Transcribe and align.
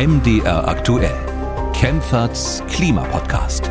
MDR 0.00 0.66
aktuell. 0.66 1.12
Kempferts 1.74 2.62
Klimapodcast. 2.70 3.70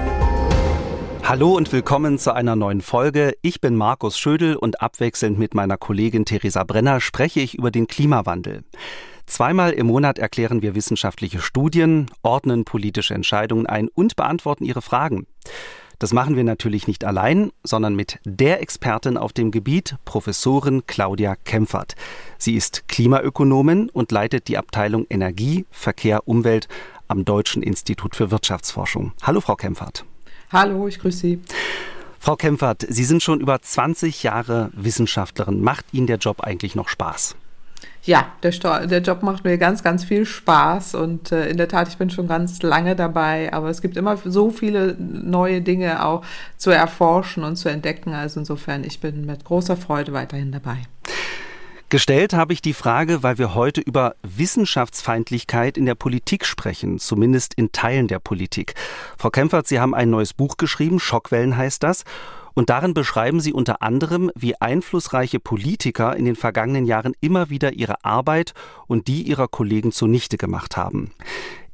Hallo 1.23 1.57
und 1.57 1.71
willkommen 1.71 2.19
zu 2.19 2.35
einer 2.35 2.55
neuen 2.55 2.81
Folge. 2.81 3.33
Ich 3.41 3.61
bin 3.61 3.75
Markus 3.75 4.19
Schödel 4.19 4.55
und 4.55 4.79
abwechselnd 4.79 5.39
mit 5.39 5.55
meiner 5.55 5.77
Kollegin 5.77 6.25
Theresa 6.25 6.63
Brenner 6.63 7.01
spreche 7.01 7.39
ich 7.39 7.55
über 7.55 7.71
den 7.71 7.87
Klimawandel. 7.87 8.63
Zweimal 9.25 9.71
im 9.71 9.87
Monat 9.87 10.19
erklären 10.19 10.61
wir 10.61 10.75
wissenschaftliche 10.75 11.41
Studien, 11.41 12.11
ordnen 12.21 12.63
politische 12.63 13.15
Entscheidungen 13.15 13.65
ein 13.65 13.87
und 13.87 14.15
beantworten 14.15 14.65
Ihre 14.65 14.83
Fragen. 14.83 15.25
Das 15.99 16.13
machen 16.13 16.37
wir 16.37 16.45
natürlich 16.45 16.87
nicht 16.87 17.03
allein, 17.03 17.51
sondern 17.61 17.93
mit 17.93 18.19
der 18.23 18.61
Expertin 18.61 19.17
auf 19.17 19.33
dem 19.33 19.51
Gebiet, 19.51 19.97
Professorin 20.05 20.87
Claudia 20.87 21.35
Kempfert. 21.35 21.95
Sie 22.37 22.55
ist 22.55 22.87
Klimaökonomin 22.87 23.89
und 23.89 24.13
leitet 24.13 24.47
die 24.47 24.57
Abteilung 24.57 25.05
Energie, 25.09 25.65
Verkehr, 25.71 26.25
Umwelt 26.25 26.69
am 27.09 27.25
Deutschen 27.25 27.61
Institut 27.61 28.15
für 28.15 28.31
Wirtschaftsforschung. 28.31 29.11
Hallo, 29.23 29.41
Frau 29.41 29.57
Kempfert. 29.57 30.05
Hallo, 30.53 30.87
ich 30.87 30.99
grüße 30.99 31.17
Sie. 31.17 31.41
Frau 32.17 32.37
Kempfert, 32.37 32.85
Sie 32.87 33.03
sind 33.03 33.21
schon 33.21 33.41
über 33.41 33.61
20 33.61 34.23
Jahre 34.23 34.71
Wissenschaftlerin. 34.73 35.61
Macht 35.61 35.85
Ihnen 35.91 36.07
der 36.07 36.17
Job 36.17 36.39
eigentlich 36.39 36.75
noch 36.75 36.87
Spaß? 36.87 37.35
Ja, 38.03 38.27
der, 38.43 38.51
der, 38.87 39.01
Job 39.01 39.23
macht 39.23 39.43
mir 39.43 39.57
ganz, 39.57 39.83
ganz 39.83 40.05
viel 40.05 40.25
Spaß 40.25 40.95
und 40.95 41.31
äh, 41.31 41.49
in 41.49 41.57
der 41.57 41.67
Tat, 41.67 41.89
ich 41.89 41.97
bin 41.97 42.09
schon 42.09 42.27
ganz 42.27 42.61
lange 42.61 42.95
dabei, 42.95 43.51
aber 43.51 43.69
es 43.69 43.81
gibt 43.81 43.97
immer 43.97 44.17
so 44.17 44.51
viele 44.51 44.95
neue 44.97 45.61
Dinge 45.61 46.05
auch 46.05 46.23
zu 46.57 46.71
erforschen 46.71 47.43
und 47.43 47.57
zu 47.57 47.69
entdecken. 47.69 48.13
Also 48.13 48.39
insofern, 48.39 48.83
ich 48.85 48.99
bin 49.01 49.25
mit 49.25 49.43
großer 49.43 49.75
Freude 49.75 50.13
weiterhin 50.13 50.51
dabei. 50.51 50.77
Gestellt 51.91 52.33
habe 52.33 52.53
ich 52.53 52.61
die 52.61 52.73
Frage, 52.73 53.23
weil 53.23 53.39
wir 53.39 53.55
heute 53.55 53.81
über 53.81 54.15
Wissenschaftsfeindlichkeit 54.21 55.75
in 55.75 55.87
der 55.87 55.95
Politik 55.95 56.45
sprechen, 56.45 56.99
zumindest 56.99 57.55
in 57.55 57.71
Teilen 57.71 58.07
der 58.07 58.19
Politik. 58.19 58.75
Frau 59.17 59.31
Kempfert, 59.31 59.67
Sie 59.67 59.79
haben 59.79 59.95
ein 59.95 60.11
neues 60.11 60.35
Buch 60.35 60.57
geschrieben, 60.57 60.99
Schockwellen 60.99 61.57
heißt 61.57 61.81
das. 61.81 62.03
Und 62.59 62.69
darin 62.69 62.93
beschreiben 62.93 63.39
Sie 63.39 63.53
unter 63.53 63.81
anderem, 63.81 64.31
wie 64.35 64.59
einflussreiche 64.59 65.39
Politiker 65.39 66.17
in 66.17 66.25
den 66.25 66.35
vergangenen 66.35 66.83
Jahren 66.83 67.13
immer 67.21 67.49
wieder 67.49 67.71
ihre 67.71 68.03
Arbeit 68.03 68.53
und 68.85 69.07
die 69.07 69.21
ihrer 69.21 69.47
Kollegen 69.47 69.93
zunichte 69.93 70.35
gemacht 70.35 70.75
haben. 70.75 71.13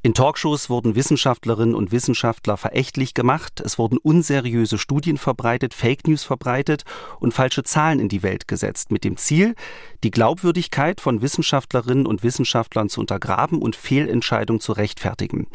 In 0.02 0.14
Talkshows 0.14 0.70
wurden 0.70 0.94
Wissenschaftlerinnen 0.94 1.74
und 1.74 1.90
Wissenschaftler 1.90 2.56
verächtlich 2.56 3.14
gemacht, 3.14 3.58
es 3.58 3.80
wurden 3.80 3.98
unseriöse 3.98 4.78
Studien 4.78 5.16
verbreitet, 5.16 5.74
Fake 5.74 6.06
News 6.06 6.22
verbreitet 6.22 6.84
und 7.18 7.34
falsche 7.34 7.64
Zahlen 7.64 7.98
in 7.98 8.08
die 8.08 8.22
Welt 8.22 8.46
gesetzt, 8.46 8.92
mit 8.92 9.02
dem 9.02 9.16
Ziel, 9.16 9.56
die 10.04 10.12
Glaubwürdigkeit 10.12 11.00
von 11.00 11.20
Wissenschaftlerinnen 11.20 12.06
und 12.06 12.22
Wissenschaftlern 12.22 12.88
zu 12.88 13.00
untergraben 13.00 13.60
und 13.60 13.74
Fehlentscheidungen 13.74 14.60
zu 14.60 14.70
rechtfertigen. 14.70 15.48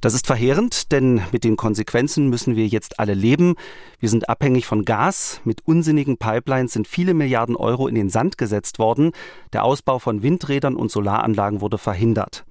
Das 0.00 0.14
ist 0.14 0.26
verheerend, 0.26 0.92
denn 0.92 1.20
mit 1.30 1.44
den 1.44 1.56
Konsequenzen 1.56 2.28
müssen 2.30 2.56
wir 2.56 2.66
jetzt 2.66 2.98
alle 2.98 3.12
leben. 3.12 3.56
Wir 3.98 4.08
sind 4.08 4.30
abhängig 4.30 4.64
von 4.64 4.86
Gas. 4.86 5.42
Mit 5.44 5.66
unsinnigen 5.66 6.16
Pipelines 6.16 6.72
sind 6.72 6.88
viele 6.88 7.12
Milliarden 7.12 7.54
Euro 7.54 7.86
in 7.86 7.94
den 7.94 8.08
Sand 8.08 8.38
gesetzt 8.38 8.78
worden. 8.78 9.12
Der 9.52 9.62
Ausbau 9.62 9.98
von 9.98 10.22
Windrädern 10.22 10.74
und 10.74 10.90
Solaranlagen 10.90 11.60
wurde 11.60 11.76
verhindert. 11.76 12.44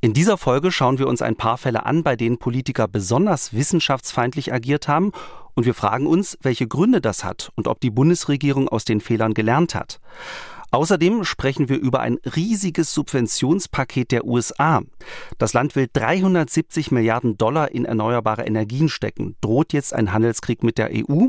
In 0.00 0.14
dieser 0.14 0.36
Folge 0.36 0.72
schauen 0.72 0.98
wir 0.98 1.06
uns 1.06 1.22
ein 1.22 1.36
paar 1.36 1.58
Fälle 1.58 1.86
an, 1.86 2.02
bei 2.02 2.16
denen 2.16 2.38
Politiker 2.38 2.88
besonders 2.88 3.54
wissenschaftsfeindlich 3.54 4.52
agiert 4.52 4.88
haben 4.88 5.12
und 5.54 5.66
wir 5.66 5.74
fragen 5.74 6.06
uns, 6.06 6.36
welche 6.42 6.66
Gründe 6.66 7.00
das 7.00 7.24
hat 7.24 7.52
und 7.54 7.68
ob 7.68 7.80
die 7.80 7.90
Bundesregierung 7.90 8.68
aus 8.68 8.84
den 8.84 9.00
Fehlern 9.00 9.32
gelernt 9.32 9.74
hat. 9.74 10.00
Außerdem 10.74 11.22
sprechen 11.22 11.68
wir 11.68 11.78
über 11.78 12.00
ein 12.00 12.18
riesiges 12.34 12.92
Subventionspaket 12.94 14.10
der 14.10 14.24
USA. 14.24 14.82
Das 15.38 15.52
Land 15.52 15.76
will 15.76 15.86
370 15.92 16.90
Milliarden 16.90 17.38
Dollar 17.38 17.70
in 17.70 17.84
erneuerbare 17.84 18.42
Energien 18.42 18.88
stecken. 18.88 19.36
Droht 19.40 19.72
jetzt 19.72 19.94
ein 19.94 20.12
Handelskrieg 20.12 20.64
mit 20.64 20.76
der 20.76 20.90
EU? 20.92 21.28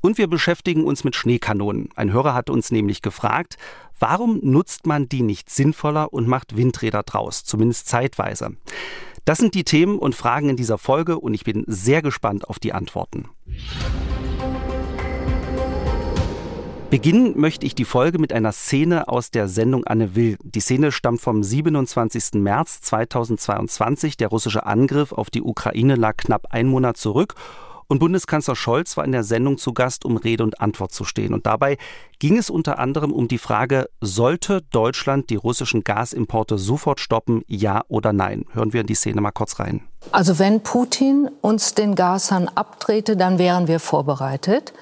Und 0.00 0.18
wir 0.18 0.28
beschäftigen 0.28 0.84
uns 0.84 1.02
mit 1.02 1.16
Schneekanonen. 1.16 1.88
Ein 1.96 2.12
Hörer 2.12 2.32
hat 2.32 2.48
uns 2.48 2.70
nämlich 2.70 3.02
gefragt, 3.02 3.56
warum 3.98 4.38
nutzt 4.40 4.86
man 4.86 5.08
die 5.08 5.22
nicht 5.22 5.50
sinnvoller 5.50 6.12
und 6.12 6.28
macht 6.28 6.56
Windräder 6.56 7.02
draus, 7.02 7.42
zumindest 7.42 7.88
zeitweise? 7.88 8.52
Das 9.24 9.38
sind 9.38 9.56
die 9.56 9.64
Themen 9.64 9.98
und 9.98 10.14
Fragen 10.14 10.48
in 10.48 10.56
dieser 10.56 10.78
Folge 10.78 11.18
und 11.18 11.34
ich 11.34 11.42
bin 11.42 11.64
sehr 11.66 12.02
gespannt 12.02 12.48
auf 12.48 12.60
die 12.60 12.72
Antworten. 12.72 13.30
Beginnen 16.90 17.38
möchte 17.38 17.64
ich 17.66 17.76
die 17.76 17.84
Folge 17.84 18.18
mit 18.18 18.32
einer 18.32 18.50
Szene 18.50 19.06
aus 19.06 19.30
der 19.30 19.46
Sendung 19.46 19.84
Anne 19.84 20.16
Will. 20.16 20.36
Die 20.42 20.58
Szene 20.58 20.90
stammt 20.90 21.20
vom 21.20 21.44
27. 21.44 22.40
März 22.40 22.80
2022. 22.80 24.16
Der 24.16 24.26
russische 24.26 24.66
Angriff 24.66 25.12
auf 25.12 25.30
die 25.30 25.40
Ukraine 25.40 25.94
lag 25.94 26.16
knapp 26.16 26.48
einen 26.50 26.68
Monat 26.68 26.96
zurück 26.96 27.36
und 27.86 28.00
Bundeskanzler 28.00 28.56
Scholz 28.56 28.96
war 28.96 29.04
in 29.04 29.12
der 29.12 29.22
Sendung 29.22 29.56
zu 29.56 29.72
Gast, 29.72 30.04
um 30.04 30.16
Rede 30.16 30.42
und 30.42 30.60
Antwort 30.60 30.92
zu 30.92 31.04
stehen. 31.04 31.32
Und 31.32 31.46
dabei 31.46 31.78
ging 32.18 32.36
es 32.36 32.50
unter 32.50 32.80
anderem 32.80 33.12
um 33.12 33.28
die 33.28 33.38
Frage, 33.38 33.88
sollte 34.00 34.62
Deutschland 34.72 35.30
die 35.30 35.36
russischen 35.36 35.84
Gasimporte 35.84 36.58
sofort 36.58 36.98
stoppen, 36.98 37.44
ja 37.46 37.82
oder 37.86 38.12
nein? 38.12 38.46
Hören 38.52 38.72
wir 38.72 38.80
in 38.80 38.88
die 38.88 38.94
Szene 38.94 39.20
mal 39.20 39.30
kurz 39.30 39.60
rein. 39.60 39.82
Also 40.10 40.40
wenn 40.40 40.60
Putin 40.62 41.30
uns 41.40 41.74
den 41.74 41.94
Gashahn 41.94 42.48
abdrehte, 42.48 43.16
dann 43.16 43.38
wären 43.38 43.68
wir 43.68 43.78
vorbereitet. 43.78 44.72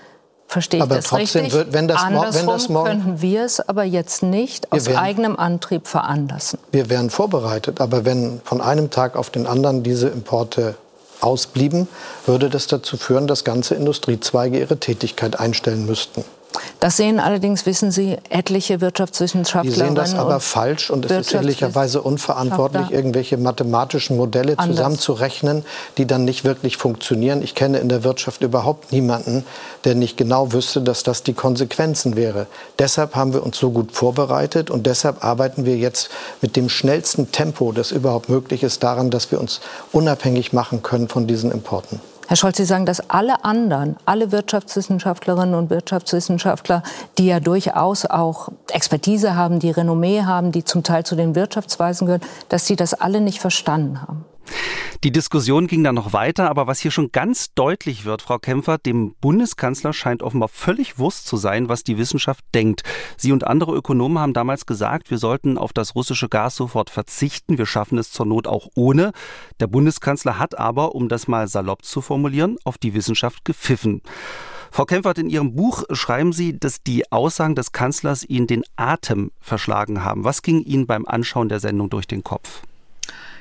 Verstehe 0.48 0.80
aber 0.80 0.96
ich 0.96 1.02
das 1.02 1.10
trotzdem 1.10 1.42
richtig? 1.42 1.52
Wird, 1.52 1.72
wenn 1.74 1.88
das, 1.88 2.02
Andersrum 2.02 2.46
wenn 2.46 2.54
das 2.54 2.68
morgen, 2.70 2.88
könnten 2.88 3.20
wir 3.20 3.44
es 3.44 3.60
aber 3.60 3.84
jetzt 3.84 4.22
nicht 4.22 4.72
aus 4.72 4.86
werden, 4.86 4.98
eigenem 4.98 5.36
Antrieb 5.36 5.86
veranlassen. 5.86 6.58
Wir 6.72 6.88
wären 6.88 7.10
vorbereitet, 7.10 7.82
aber 7.82 8.06
wenn 8.06 8.40
von 8.44 8.62
einem 8.62 8.88
Tag 8.90 9.14
auf 9.14 9.28
den 9.28 9.46
anderen 9.46 9.82
diese 9.82 10.08
Importe 10.08 10.74
ausblieben, 11.20 11.86
würde 12.24 12.48
das 12.48 12.66
dazu 12.66 12.96
führen, 12.96 13.26
dass 13.26 13.44
ganze 13.44 13.74
Industriezweige 13.74 14.58
ihre 14.58 14.78
Tätigkeit 14.78 15.38
einstellen 15.38 15.84
müssten. 15.84 16.24
Das 16.80 16.96
sehen 16.96 17.20
allerdings, 17.20 17.66
wissen 17.66 17.90
Sie, 17.90 18.16
etliche 18.28 18.80
Wirtschaftswissenschaftler. 18.80 19.72
Die 19.72 19.78
sehen 19.78 19.94
das 19.94 20.14
aber 20.14 20.40
falsch 20.40 20.90
und 20.90 21.04
es 21.04 21.10
ist 21.10 21.34
ehrlicherweise 21.34 22.02
unverantwortlich, 22.02 22.90
irgendwelche 22.90 23.36
mathematischen 23.36 24.16
Modelle 24.16 24.58
Anders. 24.58 24.76
zusammenzurechnen, 24.76 25.64
die 25.96 26.06
dann 26.06 26.24
nicht 26.24 26.44
wirklich 26.44 26.76
funktionieren. 26.76 27.42
Ich 27.42 27.54
kenne 27.54 27.78
in 27.78 27.88
der 27.88 28.04
Wirtschaft 28.04 28.42
überhaupt 28.42 28.92
niemanden, 28.92 29.44
der 29.84 29.94
nicht 29.94 30.16
genau 30.16 30.52
wüsste, 30.52 30.80
dass 30.80 31.02
das 31.02 31.22
die 31.22 31.34
Konsequenzen 31.34 32.16
wäre. 32.16 32.46
Deshalb 32.78 33.14
haben 33.14 33.32
wir 33.32 33.42
uns 33.42 33.58
so 33.58 33.70
gut 33.70 33.92
vorbereitet 33.92 34.70
und 34.70 34.86
deshalb 34.86 35.24
arbeiten 35.24 35.64
wir 35.64 35.76
jetzt 35.76 36.10
mit 36.40 36.56
dem 36.56 36.68
schnellsten 36.68 37.32
Tempo, 37.32 37.72
das 37.72 37.90
überhaupt 37.90 38.28
möglich 38.28 38.62
ist, 38.62 38.82
daran, 38.82 39.10
dass 39.10 39.30
wir 39.32 39.40
uns 39.40 39.60
unabhängig 39.92 40.52
machen 40.52 40.82
können 40.82 41.08
von 41.08 41.26
diesen 41.26 41.50
Importen. 41.50 42.00
Herr 42.28 42.36
Scholz, 42.36 42.58
Sie 42.58 42.66
sagen, 42.66 42.84
dass 42.84 43.08
alle 43.08 43.42
anderen, 43.42 43.96
alle 44.04 44.32
Wirtschaftswissenschaftlerinnen 44.32 45.54
und 45.54 45.70
Wirtschaftswissenschaftler, 45.70 46.82
die 47.16 47.24
ja 47.24 47.40
durchaus 47.40 48.04
auch 48.04 48.50
Expertise 48.70 49.34
haben, 49.34 49.60
die 49.60 49.70
Renommee 49.70 50.24
haben, 50.24 50.52
die 50.52 50.62
zum 50.62 50.82
Teil 50.82 51.06
zu 51.06 51.16
den 51.16 51.34
Wirtschaftsweisen 51.34 52.06
gehören, 52.06 52.20
dass 52.50 52.66
sie 52.66 52.76
das 52.76 52.92
alle 52.92 53.22
nicht 53.22 53.40
verstanden 53.40 54.02
haben. 54.02 54.26
Die 55.04 55.12
Diskussion 55.12 55.68
ging 55.68 55.84
dann 55.84 55.94
noch 55.94 56.12
weiter, 56.12 56.50
aber 56.50 56.66
was 56.66 56.80
hier 56.80 56.90
schon 56.90 57.12
ganz 57.12 57.54
deutlich 57.54 58.04
wird, 58.04 58.20
Frau 58.20 58.38
Kämpfer, 58.38 58.78
dem 58.78 59.14
Bundeskanzler 59.20 59.92
scheint 59.92 60.24
offenbar 60.24 60.48
völlig 60.48 60.98
Wurst 60.98 61.26
zu 61.26 61.36
sein, 61.36 61.68
was 61.68 61.84
die 61.84 61.98
Wissenschaft 61.98 62.44
denkt. 62.52 62.82
Sie 63.16 63.30
und 63.30 63.46
andere 63.46 63.74
Ökonomen 63.76 64.18
haben 64.18 64.32
damals 64.32 64.66
gesagt, 64.66 65.10
wir 65.10 65.18
sollten 65.18 65.56
auf 65.56 65.72
das 65.72 65.94
russische 65.94 66.28
Gas 66.28 66.56
sofort 66.56 66.90
verzichten, 66.90 67.58
wir 67.58 67.66
schaffen 67.66 67.96
es 67.98 68.10
zur 68.10 68.26
Not 68.26 68.48
auch 68.48 68.68
ohne. 68.74 69.12
Der 69.60 69.68
Bundeskanzler 69.68 70.38
hat 70.38 70.58
aber, 70.58 70.96
um 70.96 71.08
das 71.08 71.28
mal 71.28 71.46
salopp 71.46 71.84
zu 71.84 72.00
formulieren, 72.00 72.56
auf 72.64 72.76
die 72.76 72.94
Wissenschaft 72.94 73.44
gepfiffen. 73.44 74.02
Frau 74.70 74.84
Kempfert, 74.84 75.18
in 75.18 75.30
Ihrem 75.30 75.54
Buch 75.54 75.84
schreiben 75.92 76.32
Sie, 76.32 76.58
dass 76.58 76.82
die 76.82 77.10
Aussagen 77.10 77.54
des 77.54 77.72
Kanzlers 77.72 78.24
Ihnen 78.24 78.46
den 78.46 78.64
Atem 78.76 79.30
verschlagen 79.40 80.04
haben. 80.04 80.24
Was 80.24 80.42
ging 80.42 80.62
Ihnen 80.62 80.86
beim 80.86 81.06
Anschauen 81.06 81.48
der 81.48 81.60
Sendung 81.60 81.88
durch 81.88 82.06
den 82.06 82.22
Kopf? 82.22 82.62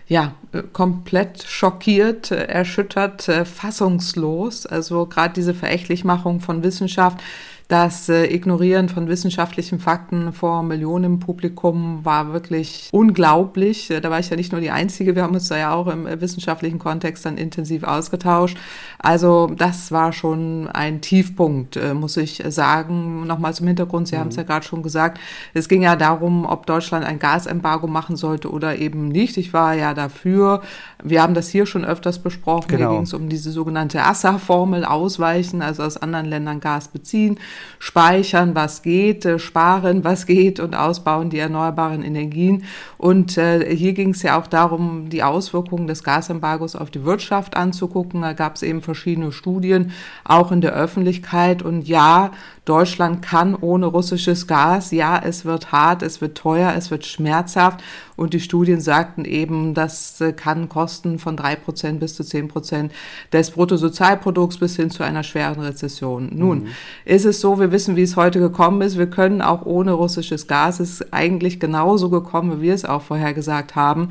Ja, 0.08 0.34
äh, 0.54 0.64
komplett 0.72 1.44
schockiert, 1.44 2.32
äh, 2.32 2.46
erschüttert, 2.46 3.28
äh, 3.28 3.46
fassungslos. 3.46 4.66
Also 4.66 5.06
gerade 5.06 5.34
diese 5.34 5.54
Verächtlichmachung 5.54 6.40
von 6.40 6.64
Wissenschaft, 6.64 7.20
das 7.68 8.08
äh, 8.08 8.34
Ignorieren 8.34 8.88
von 8.88 9.10
wissenschaftlichen 9.10 9.80
Fakten 9.80 10.32
vor 10.32 10.64
Millionen 10.64 11.04
im 11.04 11.20
Publikum 11.20 12.06
war 12.06 12.32
wirklich 12.32 12.88
unglaublich. 12.94 13.92
Äh, 13.92 14.00
da 14.00 14.10
war 14.10 14.20
ich 14.20 14.30
ja 14.30 14.38
nicht 14.38 14.54
nur 14.54 14.62
die 14.62 14.72
Einzige, 14.72 15.16
wir 15.16 15.24
haben 15.24 15.34
uns 15.34 15.50
da 15.50 15.58
ja 15.58 15.74
auch 15.74 15.88
im 15.88 16.08
äh, 16.08 16.22
wissenschaftlichen 16.22 16.80
Kontext 16.80 17.26
dann 17.26 17.38
intensiv 17.38 17.84
ausgetauscht. 17.84 18.58
Also 19.00 19.48
das 19.48 19.92
war 19.92 20.14
schon 20.14 20.70
ein 20.70 21.02
Tiefpunkt, 21.02 21.76
äh, 21.76 21.94
muss 21.94 22.16
ich 22.16 22.42
sagen. 22.48 23.28
Nochmal 23.28 23.54
zum 23.54 23.68
Hintergrund, 23.68 24.08
Sie 24.08 24.16
mhm. 24.16 24.20
haben 24.22 24.30
es 24.30 24.38
ja 24.38 24.44
gerade 24.44 24.66
schon 24.66 24.82
gesagt, 24.82 25.20
es 25.54 25.68
ging 25.68 25.82
ja 25.82 25.98
darum, 25.98 26.46
ob 26.46 26.68
Deutschland 26.68 27.06
ein 27.06 27.20
Gasembargo 27.20 27.88
machen 27.88 28.16
sollte 28.16 28.50
oder 28.50 28.78
eben 28.78 29.10
nicht. 29.10 29.36
Ich 29.36 29.52
war 29.52 29.74
ja 29.74 29.94
dafür. 29.94 30.62
Wir 31.04 31.22
haben 31.22 31.34
das 31.34 31.50
hier 31.50 31.66
schon 31.66 31.84
öfters 31.84 32.20
besprochen. 32.20 32.70
Genau. 32.70 32.92
Hier 32.92 32.98
ging 32.98 33.04
es 33.04 33.14
um 33.14 33.28
diese 33.28 33.52
sogenannte 33.52 34.04
ASSA-Formel, 34.04 34.86
ausweichen, 34.86 35.62
also 35.62 35.84
aus 35.84 35.98
anderen 35.98 36.28
Ländern 36.28 36.62
Gas 36.62 36.88
beziehen. 36.88 37.38
Speichern, 37.80 38.56
was 38.56 38.82
geht, 38.82 39.26
äh, 39.26 39.40
sparen, 39.40 40.04
was 40.04 40.26
geht 40.26 40.60
und 40.60 40.76
ausbauen 40.76 41.30
die 41.30 41.40
erneuerbaren 41.40 42.04
Energien. 42.04 42.64
Und 42.98 43.38
äh, 43.38 43.76
hier 43.76 43.94
ging 43.94 44.12
es 44.12 44.24
ja 44.24 44.40
auch 44.40 44.48
darum, 44.48 45.10
die 45.10 45.24
Auswirkungen 45.24 45.88
des 45.88 46.04
Gasembargos 46.04 46.76
auf 46.76 46.90
die 46.90 47.04
Wirtschaft 47.04 47.56
anzugucken. 47.56 48.22
Da 48.22 48.34
gab 48.34 48.56
es 48.56 48.64
eben 48.64 48.82
verschiedene 48.82 49.32
Studien, 49.32 49.92
auch 50.24 50.52
in 50.52 50.62
der 50.62 50.74
Öffentlichkeit. 50.74 51.62
Und 51.62 51.88
ja, 51.88 52.32
Deutschland 52.68 53.22
kann 53.22 53.56
ohne 53.56 53.86
russisches 53.86 54.46
Gas, 54.46 54.92
ja, 54.92 55.18
es 55.24 55.46
wird 55.46 55.72
hart, 55.72 56.04
es 56.04 56.20
wird 56.20 56.38
teuer, 56.38 56.74
es 56.76 56.92
wird 56.92 57.06
schmerzhaft. 57.06 57.82
Und 58.18 58.34
die 58.34 58.40
Studien 58.40 58.82
sagten 58.82 59.26
eben, 59.26 59.74
das 59.74 60.20
äh, 60.22 60.34
kann 60.34 60.70
Kosten 60.70 61.20
von 61.20 61.38
drei 61.38 61.56
Prozent 61.56 62.00
bis 62.00 62.16
zu 62.16 62.24
zehn 62.24 62.48
Prozent 62.48 62.92
des 63.32 63.52
Bruttosozialprodukts 63.52 64.58
bis 64.58 64.76
hin 64.76 64.90
zu 64.90 65.04
einer 65.04 65.24
schweren 65.24 65.62
Rezession. 65.62 66.30
Nun, 66.34 66.64
mhm. 66.64 66.68
ist 67.06 67.26
es 67.26 67.40
so, 67.40 67.60
wir 67.60 67.72
wissen, 67.72 67.96
wie 67.96 68.02
es 68.02 68.16
heute 68.16 68.40
gekommen 68.40 68.82
ist. 68.82 68.98
Wir 68.98 69.10
können 69.10 69.42
auch 69.42 69.66
ohne 69.66 69.92
russisches 69.92 70.48
Gas, 70.48 70.80
es 70.80 71.00
ist 71.00 71.14
eigentlich 71.14 71.60
genauso 71.60 72.10
gekommen, 72.10 72.58
wie 72.58 72.64
wir 72.64 72.74
es 72.74 72.86
auch 72.86 73.04
vorher 73.04 73.34
gesagt 73.34 73.76
haben. 73.76 74.10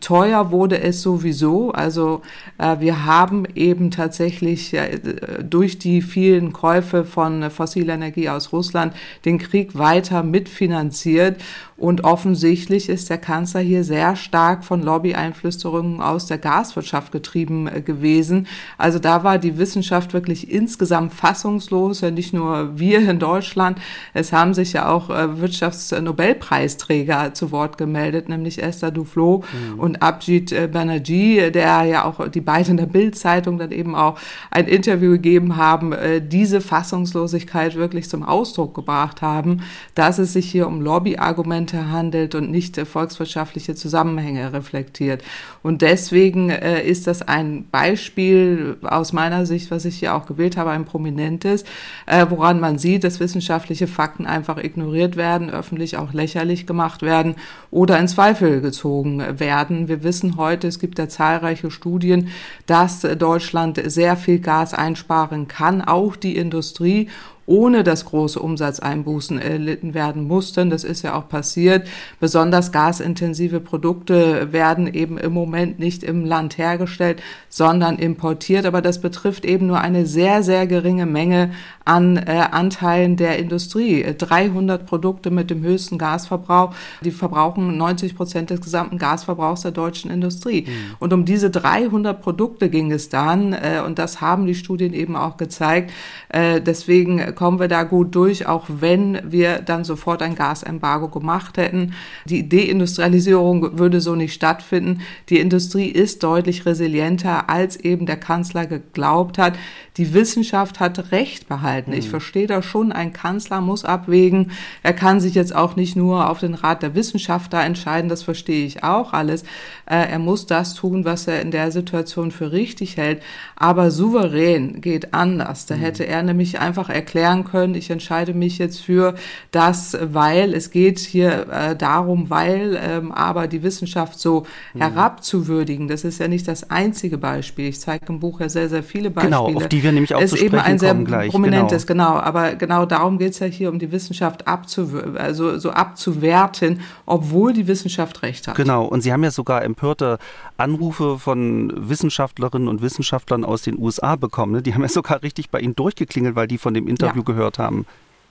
Teuer 0.00 0.50
wurde 0.50 0.80
es 0.80 1.02
sowieso. 1.02 1.70
Also 1.72 2.22
äh, 2.58 2.80
wir 2.80 3.04
haben 3.04 3.44
eben 3.54 3.90
tatsächlich 3.90 4.74
äh, 4.74 4.98
durch 5.42 5.78
die 5.78 6.02
vielen 6.02 6.52
Käufe 6.52 7.04
von 7.04 7.50
fossiler 7.50 7.94
Energie 7.94 8.28
aus 8.28 8.52
Russland 8.52 8.94
den 9.24 9.38
Krieg 9.38 9.78
weiter 9.78 10.22
mitfinanziert. 10.22 11.40
Und 11.76 12.02
offensichtlich 12.02 12.88
ist 12.88 13.08
der 13.08 13.18
Kanzler 13.18 13.60
hier 13.60 13.84
sehr 13.84 14.16
stark 14.16 14.64
von 14.64 14.82
Lobby-Einflüsterungen 14.82 16.00
aus 16.00 16.26
der 16.26 16.38
Gaswirtschaft 16.38 17.12
getrieben 17.12 17.68
äh, 17.68 17.80
gewesen. 17.80 18.48
Also 18.78 18.98
da 18.98 19.22
war 19.22 19.38
die 19.38 19.58
Wissenschaft 19.58 20.12
wirklich 20.12 20.50
insgesamt 20.50 21.14
fassungslos, 21.14 22.02
nicht 22.02 22.32
nur 22.32 22.78
wir 22.78 23.08
in 23.08 23.20
Deutschland. 23.20 23.78
Es 24.12 24.32
haben 24.32 24.54
sich 24.54 24.72
ja 24.72 24.88
auch 24.88 25.08
äh, 25.10 25.40
Wirtschaftsnobelpreisträger 25.40 27.32
zu 27.34 27.52
Wort 27.52 27.78
gemeldet, 27.78 28.28
nämlich 28.28 28.60
Esther 28.60 28.90
Duflo 28.90 29.44
mhm. 29.52 29.67
Und 29.76 30.02
Abjit 30.02 30.52
äh, 30.52 30.68
Banerjee, 30.68 31.50
der 31.50 31.84
ja 31.84 32.04
auch 32.04 32.28
die 32.28 32.40
beiden 32.40 32.72
in 32.72 32.76
der 32.76 32.86
Bild-Zeitung 32.86 33.58
dann 33.58 33.72
eben 33.72 33.94
auch 33.94 34.18
ein 34.50 34.66
Interview 34.66 35.12
gegeben 35.12 35.56
haben, 35.56 35.94
diese 36.22 36.60
Fassungslosigkeit 36.60 37.76
wirklich 37.76 38.08
zum 38.08 38.22
Ausdruck 38.22 38.74
gebracht 38.74 39.22
haben, 39.22 39.62
dass 39.94 40.18
es 40.18 40.32
sich 40.32 40.50
hier 40.50 40.66
um 40.66 40.80
Lobbyargumente 40.80 41.48
Argumente 41.48 41.90
handelt 41.90 42.34
und 42.34 42.50
nicht 42.50 42.78
volkswirtschaftliche 42.78 43.74
Zusammenhänge 43.74 44.52
reflektiert. 44.52 45.22
Und 45.62 45.82
deswegen 45.82 46.50
äh, 46.50 46.82
ist 46.82 47.06
das 47.06 47.22
ein 47.22 47.66
Beispiel 47.70 48.76
aus 48.82 49.12
meiner 49.12 49.46
Sicht, 49.46 49.70
was 49.70 49.84
ich 49.84 49.98
hier 49.98 50.14
auch 50.14 50.26
gewählt 50.26 50.56
habe, 50.56 50.70
ein 50.70 50.84
prominentes, 50.84 51.64
äh, 52.06 52.26
woran 52.28 52.60
man 52.60 52.78
sieht, 52.78 53.04
dass 53.04 53.20
wissenschaftliche 53.20 53.86
Fakten 53.86 54.26
einfach 54.26 54.58
ignoriert 54.58 55.16
werden, 55.16 55.50
öffentlich 55.50 55.96
auch 55.96 56.12
lächerlich 56.12 56.66
gemacht 56.66 57.02
werden 57.02 57.36
oder 57.70 57.98
in 57.98 58.08
Zweifel 58.08 58.60
gezogen 58.60 59.18
werden. 59.18 59.47
Wir 59.88 60.02
wissen 60.02 60.36
heute, 60.36 60.68
es 60.68 60.78
gibt 60.78 60.98
ja 60.98 61.08
zahlreiche 61.08 61.70
Studien, 61.70 62.28
dass 62.66 63.00
Deutschland 63.00 63.80
sehr 63.90 64.16
viel 64.16 64.40
Gas 64.40 64.74
einsparen 64.74 65.48
kann, 65.48 65.80
auch 65.80 66.16
die 66.16 66.36
Industrie 66.36 67.08
ohne 67.48 67.82
dass 67.82 68.04
große 68.04 68.38
Umsatzeinbußen 68.38 69.40
erlitten 69.40 69.94
werden 69.94 70.24
mussten. 70.24 70.68
Das 70.68 70.84
ist 70.84 71.02
ja 71.02 71.14
auch 71.14 71.28
passiert. 71.28 71.88
Besonders 72.20 72.72
gasintensive 72.72 73.60
Produkte 73.60 74.52
werden 74.52 74.92
eben 74.92 75.16
im 75.16 75.32
Moment 75.32 75.78
nicht 75.78 76.02
im 76.02 76.26
Land 76.26 76.58
hergestellt, 76.58 77.22
sondern 77.48 77.96
importiert. 77.96 78.66
Aber 78.66 78.82
das 78.82 79.00
betrifft 79.00 79.46
eben 79.46 79.66
nur 79.66 79.80
eine 79.80 80.04
sehr, 80.04 80.42
sehr 80.42 80.66
geringe 80.66 81.06
Menge 81.06 81.52
an 81.86 82.18
äh, 82.18 82.48
Anteilen 82.50 83.16
der 83.16 83.38
Industrie. 83.38 84.04
300 84.16 84.84
Produkte 84.84 85.30
mit 85.30 85.48
dem 85.48 85.62
höchsten 85.62 85.96
Gasverbrauch, 85.96 86.74
die 87.02 87.10
verbrauchen 87.10 87.78
90 87.78 88.14
Prozent 88.14 88.50
des 88.50 88.60
gesamten 88.60 88.98
Gasverbrauchs 88.98 89.62
der 89.62 89.70
deutschen 89.70 90.10
Industrie. 90.10 90.66
Mhm. 90.68 90.96
Und 90.98 91.14
um 91.14 91.24
diese 91.24 91.48
300 91.48 92.20
Produkte 92.20 92.68
ging 92.68 92.92
es 92.92 93.08
dann, 93.08 93.54
äh, 93.54 93.80
und 93.84 93.98
das 93.98 94.20
haben 94.20 94.46
die 94.46 94.54
Studien 94.54 94.92
eben 94.92 95.16
auch 95.16 95.38
gezeigt. 95.38 95.92
Äh, 96.28 96.60
deswegen 96.60 97.34
kommen 97.38 97.60
wir 97.60 97.68
da 97.68 97.84
gut 97.84 98.16
durch, 98.16 98.48
auch 98.48 98.64
wenn 98.68 99.20
wir 99.22 99.60
dann 99.60 99.84
sofort 99.84 100.22
ein 100.22 100.34
Gasembargo 100.34 101.06
gemacht 101.06 101.56
hätten. 101.56 101.94
Die 102.24 102.48
Deindustrialisierung 102.48 103.78
würde 103.78 104.00
so 104.00 104.16
nicht 104.16 104.34
stattfinden. 104.34 105.02
Die 105.28 105.38
Industrie 105.38 105.86
ist 105.86 106.24
deutlich 106.24 106.66
resilienter, 106.66 107.48
als 107.48 107.76
eben 107.76 108.06
der 108.06 108.16
Kanzler 108.16 108.66
geglaubt 108.66 109.38
hat. 109.38 109.56
Die 109.98 110.14
Wissenschaft 110.14 110.80
hat 110.80 111.12
Recht 111.12 111.46
behalten. 111.48 111.92
Ich 111.92 112.06
mhm. 112.06 112.10
verstehe 112.10 112.48
da 112.48 112.60
schon, 112.60 112.90
ein 112.90 113.12
Kanzler 113.12 113.60
muss 113.60 113.84
abwägen. 113.84 114.50
Er 114.82 114.92
kann 114.92 115.20
sich 115.20 115.36
jetzt 115.36 115.54
auch 115.54 115.76
nicht 115.76 115.94
nur 115.94 116.28
auf 116.28 116.40
den 116.40 116.54
Rat 116.54 116.82
der 116.82 116.96
Wissenschaftler 116.96 117.64
entscheiden, 117.64 118.08
das 118.08 118.24
verstehe 118.24 118.66
ich 118.66 118.82
auch 118.82 119.12
alles. 119.12 119.44
Äh, 119.86 120.10
er 120.10 120.18
muss 120.18 120.46
das 120.46 120.74
tun, 120.74 121.04
was 121.04 121.28
er 121.28 121.40
in 121.40 121.52
der 121.52 121.70
Situation 121.70 122.32
für 122.32 122.50
richtig 122.50 122.96
hält. 122.96 123.22
Aber 123.54 123.92
souverän 123.92 124.80
geht 124.80 125.14
anders. 125.14 125.66
Da 125.66 125.76
mhm. 125.76 125.80
hätte 125.82 126.04
er 126.04 126.24
nämlich 126.24 126.58
einfach 126.58 126.88
erklärt, 126.88 127.27
erklären 127.28 127.44
können, 127.44 127.74
ich 127.74 127.90
entscheide 127.90 128.34
mich 128.34 128.58
jetzt 128.58 128.80
für 128.80 129.14
das, 129.50 129.96
weil 130.00 130.54
es 130.54 130.70
geht 130.70 130.98
hier 130.98 131.46
äh, 131.50 131.76
darum, 131.76 132.30
weil 132.30 132.78
ähm, 132.80 133.12
aber 133.12 133.46
die 133.46 133.62
Wissenschaft 133.62 134.18
so 134.18 134.46
mhm. 134.74 134.80
herabzuwürdigen, 134.80 135.88
das 135.88 136.04
ist 136.04 136.20
ja 136.20 136.28
nicht 136.28 136.48
das 136.48 136.70
einzige 136.70 137.18
Beispiel. 137.18 137.68
Ich 137.68 137.80
zeige 137.80 138.06
im 138.08 138.20
Buch 138.20 138.40
ja 138.40 138.48
sehr, 138.48 138.68
sehr 138.68 138.82
viele 138.82 139.10
Beispiele. 139.10 139.36
Genau, 139.36 139.56
auf 139.56 139.68
die 139.68 139.82
wir 139.82 139.92
nämlich 139.92 140.14
auch 140.14 140.20
ist 140.20 140.30
zu 140.30 140.36
sprechen 140.36 140.54
eben 140.54 140.64
ein 140.64 140.78
sehr 140.78 140.94
gleich. 140.94 141.30
prominentes, 141.30 141.86
genau. 141.86 142.14
genau. 142.14 142.20
Aber 142.20 142.54
genau 142.54 142.86
darum 142.86 143.18
geht 143.18 143.32
es 143.32 143.38
ja 143.38 143.46
hier, 143.46 143.70
um 143.70 143.78
die 143.78 143.92
Wissenschaft 143.92 144.46
also 144.46 145.58
so 145.58 145.70
abzuwerten, 145.70 146.80
obwohl 147.06 147.52
die 147.52 147.66
Wissenschaft 147.66 148.22
recht 148.22 148.48
hat. 148.48 148.56
Genau, 148.56 148.84
und 148.84 149.02
Sie 149.02 149.12
haben 149.12 149.24
ja 149.24 149.30
sogar 149.30 149.64
empörte 149.64 150.18
Anrufe 150.56 151.18
von 151.18 151.72
Wissenschaftlerinnen 151.76 152.68
und 152.68 152.82
Wissenschaftlern 152.82 153.44
aus 153.44 153.62
den 153.62 153.78
USA 153.78 154.16
bekommen. 154.16 154.52
Ne? 154.52 154.62
Die 154.62 154.74
haben 154.74 154.82
ja 154.82 154.88
sogar 154.88 155.22
richtig 155.22 155.50
bei 155.50 155.60
Ihnen 155.60 155.76
durchgeklingelt, 155.76 156.34
weil 156.34 156.48
die 156.48 156.58
von 156.58 156.74
dem 156.74 156.88
Interview 156.88 157.17
Interview 157.18 157.24
gehört 157.24 157.58
haben. 157.58 157.86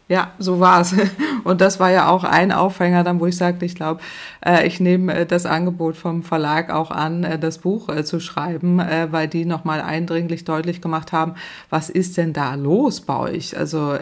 Ja, 0.10 0.32
so 0.40 0.60
war 0.62 0.82
es. 0.82 0.96
Und 1.44 1.60
das 1.60 1.80
war 1.80 1.92
ja 1.92 2.10
auch 2.10 2.24
ein 2.24 2.52
Aufhänger 2.52 3.04
dann, 3.04 3.20
wo 3.20 3.26
ich 3.26 3.36
sagte, 3.36 3.66
ich 3.66 3.76
glaube, 3.76 4.02
äh, 4.46 4.66
ich 4.66 4.80
nehme 4.80 5.14
äh, 5.14 5.26
das 5.26 5.46
Angebot 5.46 5.98
vom 5.98 6.24
Verlag 6.24 6.70
auch 6.70 6.92
an, 6.92 7.24
äh, 7.24 7.38
das 7.38 7.58
Buch 7.58 7.88
zu 8.04 8.20
schreiben, 8.20 8.78
weil 8.78 9.28
die 9.28 9.46
nochmal 9.46 9.82
eindringlich 9.82 10.44
deutlich 10.46 10.82
gemacht 10.82 11.12
haben, 11.12 11.36
was 11.70 11.90
ist 11.90 12.18
denn 12.18 12.34
da 12.34 12.56
los 12.56 13.02
bei 13.02 13.18
euch? 13.18 13.58
Also 13.58 13.96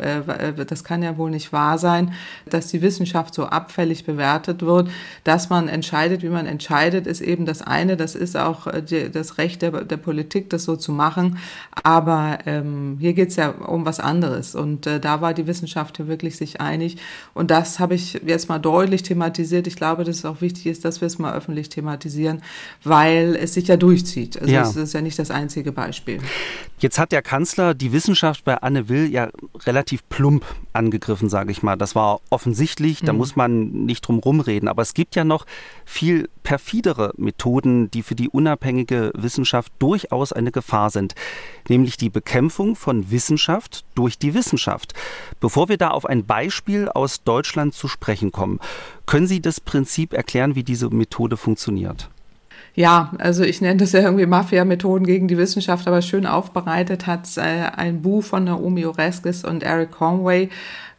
das 0.67 0.83
kann 0.83 1.03
ja 1.03 1.17
wohl 1.17 1.29
nicht 1.29 1.53
wahr 1.53 1.77
sein, 1.77 2.13
dass 2.49 2.67
die 2.67 2.81
Wissenschaft 2.81 3.33
so 3.33 3.45
abfällig 3.45 4.05
bewertet 4.05 4.61
wird. 4.63 4.89
Dass 5.23 5.49
man 5.49 5.67
entscheidet, 5.67 6.23
wie 6.23 6.29
man 6.29 6.45
entscheidet, 6.45 7.07
ist 7.07 7.21
eben 7.21 7.45
das 7.45 7.61
eine. 7.61 7.97
Das 7.97 8.15
ist 8.15 8.37
auch 8.37 8.67
das 8.67 9.37
Recht 9.37 9.61
der, 9.61 9.83
der 9.83 9.97
Politik, 9.97 10.49
das 10.49 10.63
so 10.63 10.75
zu 10.75 10.91
machen. 10.91 11.37
Aber 11.83 12.39
ähm, 12.45 12.97
hier 12.99 13.13
geht 13.13 13.29
es 13.29 13.35
ja 13.35 13.49
um 13.49 13.85
was 13.85 13.99
anderes. 13.99 14.55
Und 14.55 14.85
da 14.85 15.21
war 15.21 15.33
die 15.33 15.47
Wissenschaft 15.47 15.94
Wissenschaft 15.99 16.07
wirklich 16.07 16.37
sich 16.37 16.61
einig. 16.61 16.97
Und 17.33 17.51
das 17.51 17.79
habe 17.79 17.95
ich 17.95 18.21
jetzt 18.25 18.49
mal 18.49 18.59
deutlich 18.59 19.03
thematisiert. 19.03 19.67
Ich 19.67 19.75
glaube, 19.75 20.03
dass 20.03 20.17
es 20.17 20.25
auch 20.25 20.41
wichtig 20.41 20.67
ist, 20.67 20.85
dass 20.85 21.01
wir 21.01 21.07
es 21.07 21.19
mal 21.19 21.33
öffentlich 21.33 21.69
thematisieren, 21.69 22.41
weil 22.83 23.35
es 23.35 23.53
sich 23.53 23.67
ja 23.67 23.77
durchzieht. 23.77 24.39
Also 24.39 24.53
ja. 24.53 24.61
es 24.61 24.75
ist 24.75 24.93
ja 24.93 25.01
nicht 25.01 25.19
das 25.19 25.31
einzige 25.31 25.71
Beispiel. 25.71 26.19
Jetzt 26.79 26.99
hat 26.99 27.11
der 27.11 27.21
Kanzler 27.21 27.73
die 27.73 27.91
Wissenschaft 27.91 28.43
bei 28.43 28.57
Anne 28.57 28.89
Will 28.89 29.11
ja 29.11 29.29
relativ 29.65 30.07
plump 30.09 30.45
angegriffen, 30.73 31.29
sage 31.29 31.51
ich 31.51 31.63
mal. 31.63 31.77
Das 31.77 31.95
war 31.95 32.19
offensichtlich, 32.29 33.01
da 33.01 33.13
mhm. 33.13 33.17
muss 33.19 33.35
man 33.35 33.85
nicht 33.85 34.01
drum 34.01 34.19
rumreden. 34.19 34.67
Aber 34.67 34.81
es 34.81 34.93
gibt 34.93 35.15
ja 35.15 35.23
noch 35.23 35.45
viel 35.85 36.29
perfidere 36.43 37.13
Methoden, 37.17 37.89
die 37.91 38.03
für 38.03 38.15
die 38.15 38.29
unabhängige 38.29 39.11
Wissenschaft 39.15 39.71
durchaus 39.79 40.31
eine 40.31 40.51
Gefahr 40.51 40.89
sind, 40.89 41.15
nämlich 41.69 41.97
die 41.97 42.09
Bekämpfung 42.09 42.75
von 42.75 43.09
Wissenschaft 43.09 43.83
durch 43.95 44.19
die 44.19 44.33
Wissenschaft. 44.33 44.93
Bevor 45.39 45.69
wir 45.69 45.77
da 45.85 45.91
auf 45.91 46.05
ein 46.05 46.25
Beispiel 46.25 46.89
aus 46.89 47.23
Deutschland 47.23 47.73
zu 47.73 47.87
sprechen 47.87 48.31
kommen, 48.31 48.59
können 49.05 49.27
Sie 49.27 49.41
das 49.41 49.59
Prinzip 49.59 50.13
erklären, 50.13 50.55
wie 50.55 50.63
diese 50.63 50.89
Methode 50.89 51.37
funktioniert? 51.37 52.09
Ja, 52.73 53.13
also 53.19 53.43
ich 53.43 53.61
nenne 53.61 53.77
das 53.77 53.93
ja 53.93 54.01
irgendwie 54.01 54.25
Mafia-Methoden 54.25 55.05
gegen 55.05 55.27
die 55.27 55.37
Wissenschaft, 55.37 55.87
aber 55.87 56.01
schön 56.01 56.25
aufbereitet 56.25 57.07
hat 57.07 57.37
äh, 57.37 57.41
ein 57.41 58.01
Buch 58.01 58.23
von 58.23 58.43
Naomi 58.43 58.85
Oreskes 58.85 59.45
und 59.45 59.63
Eric 59.63 59.91
Conway 59.91 60.49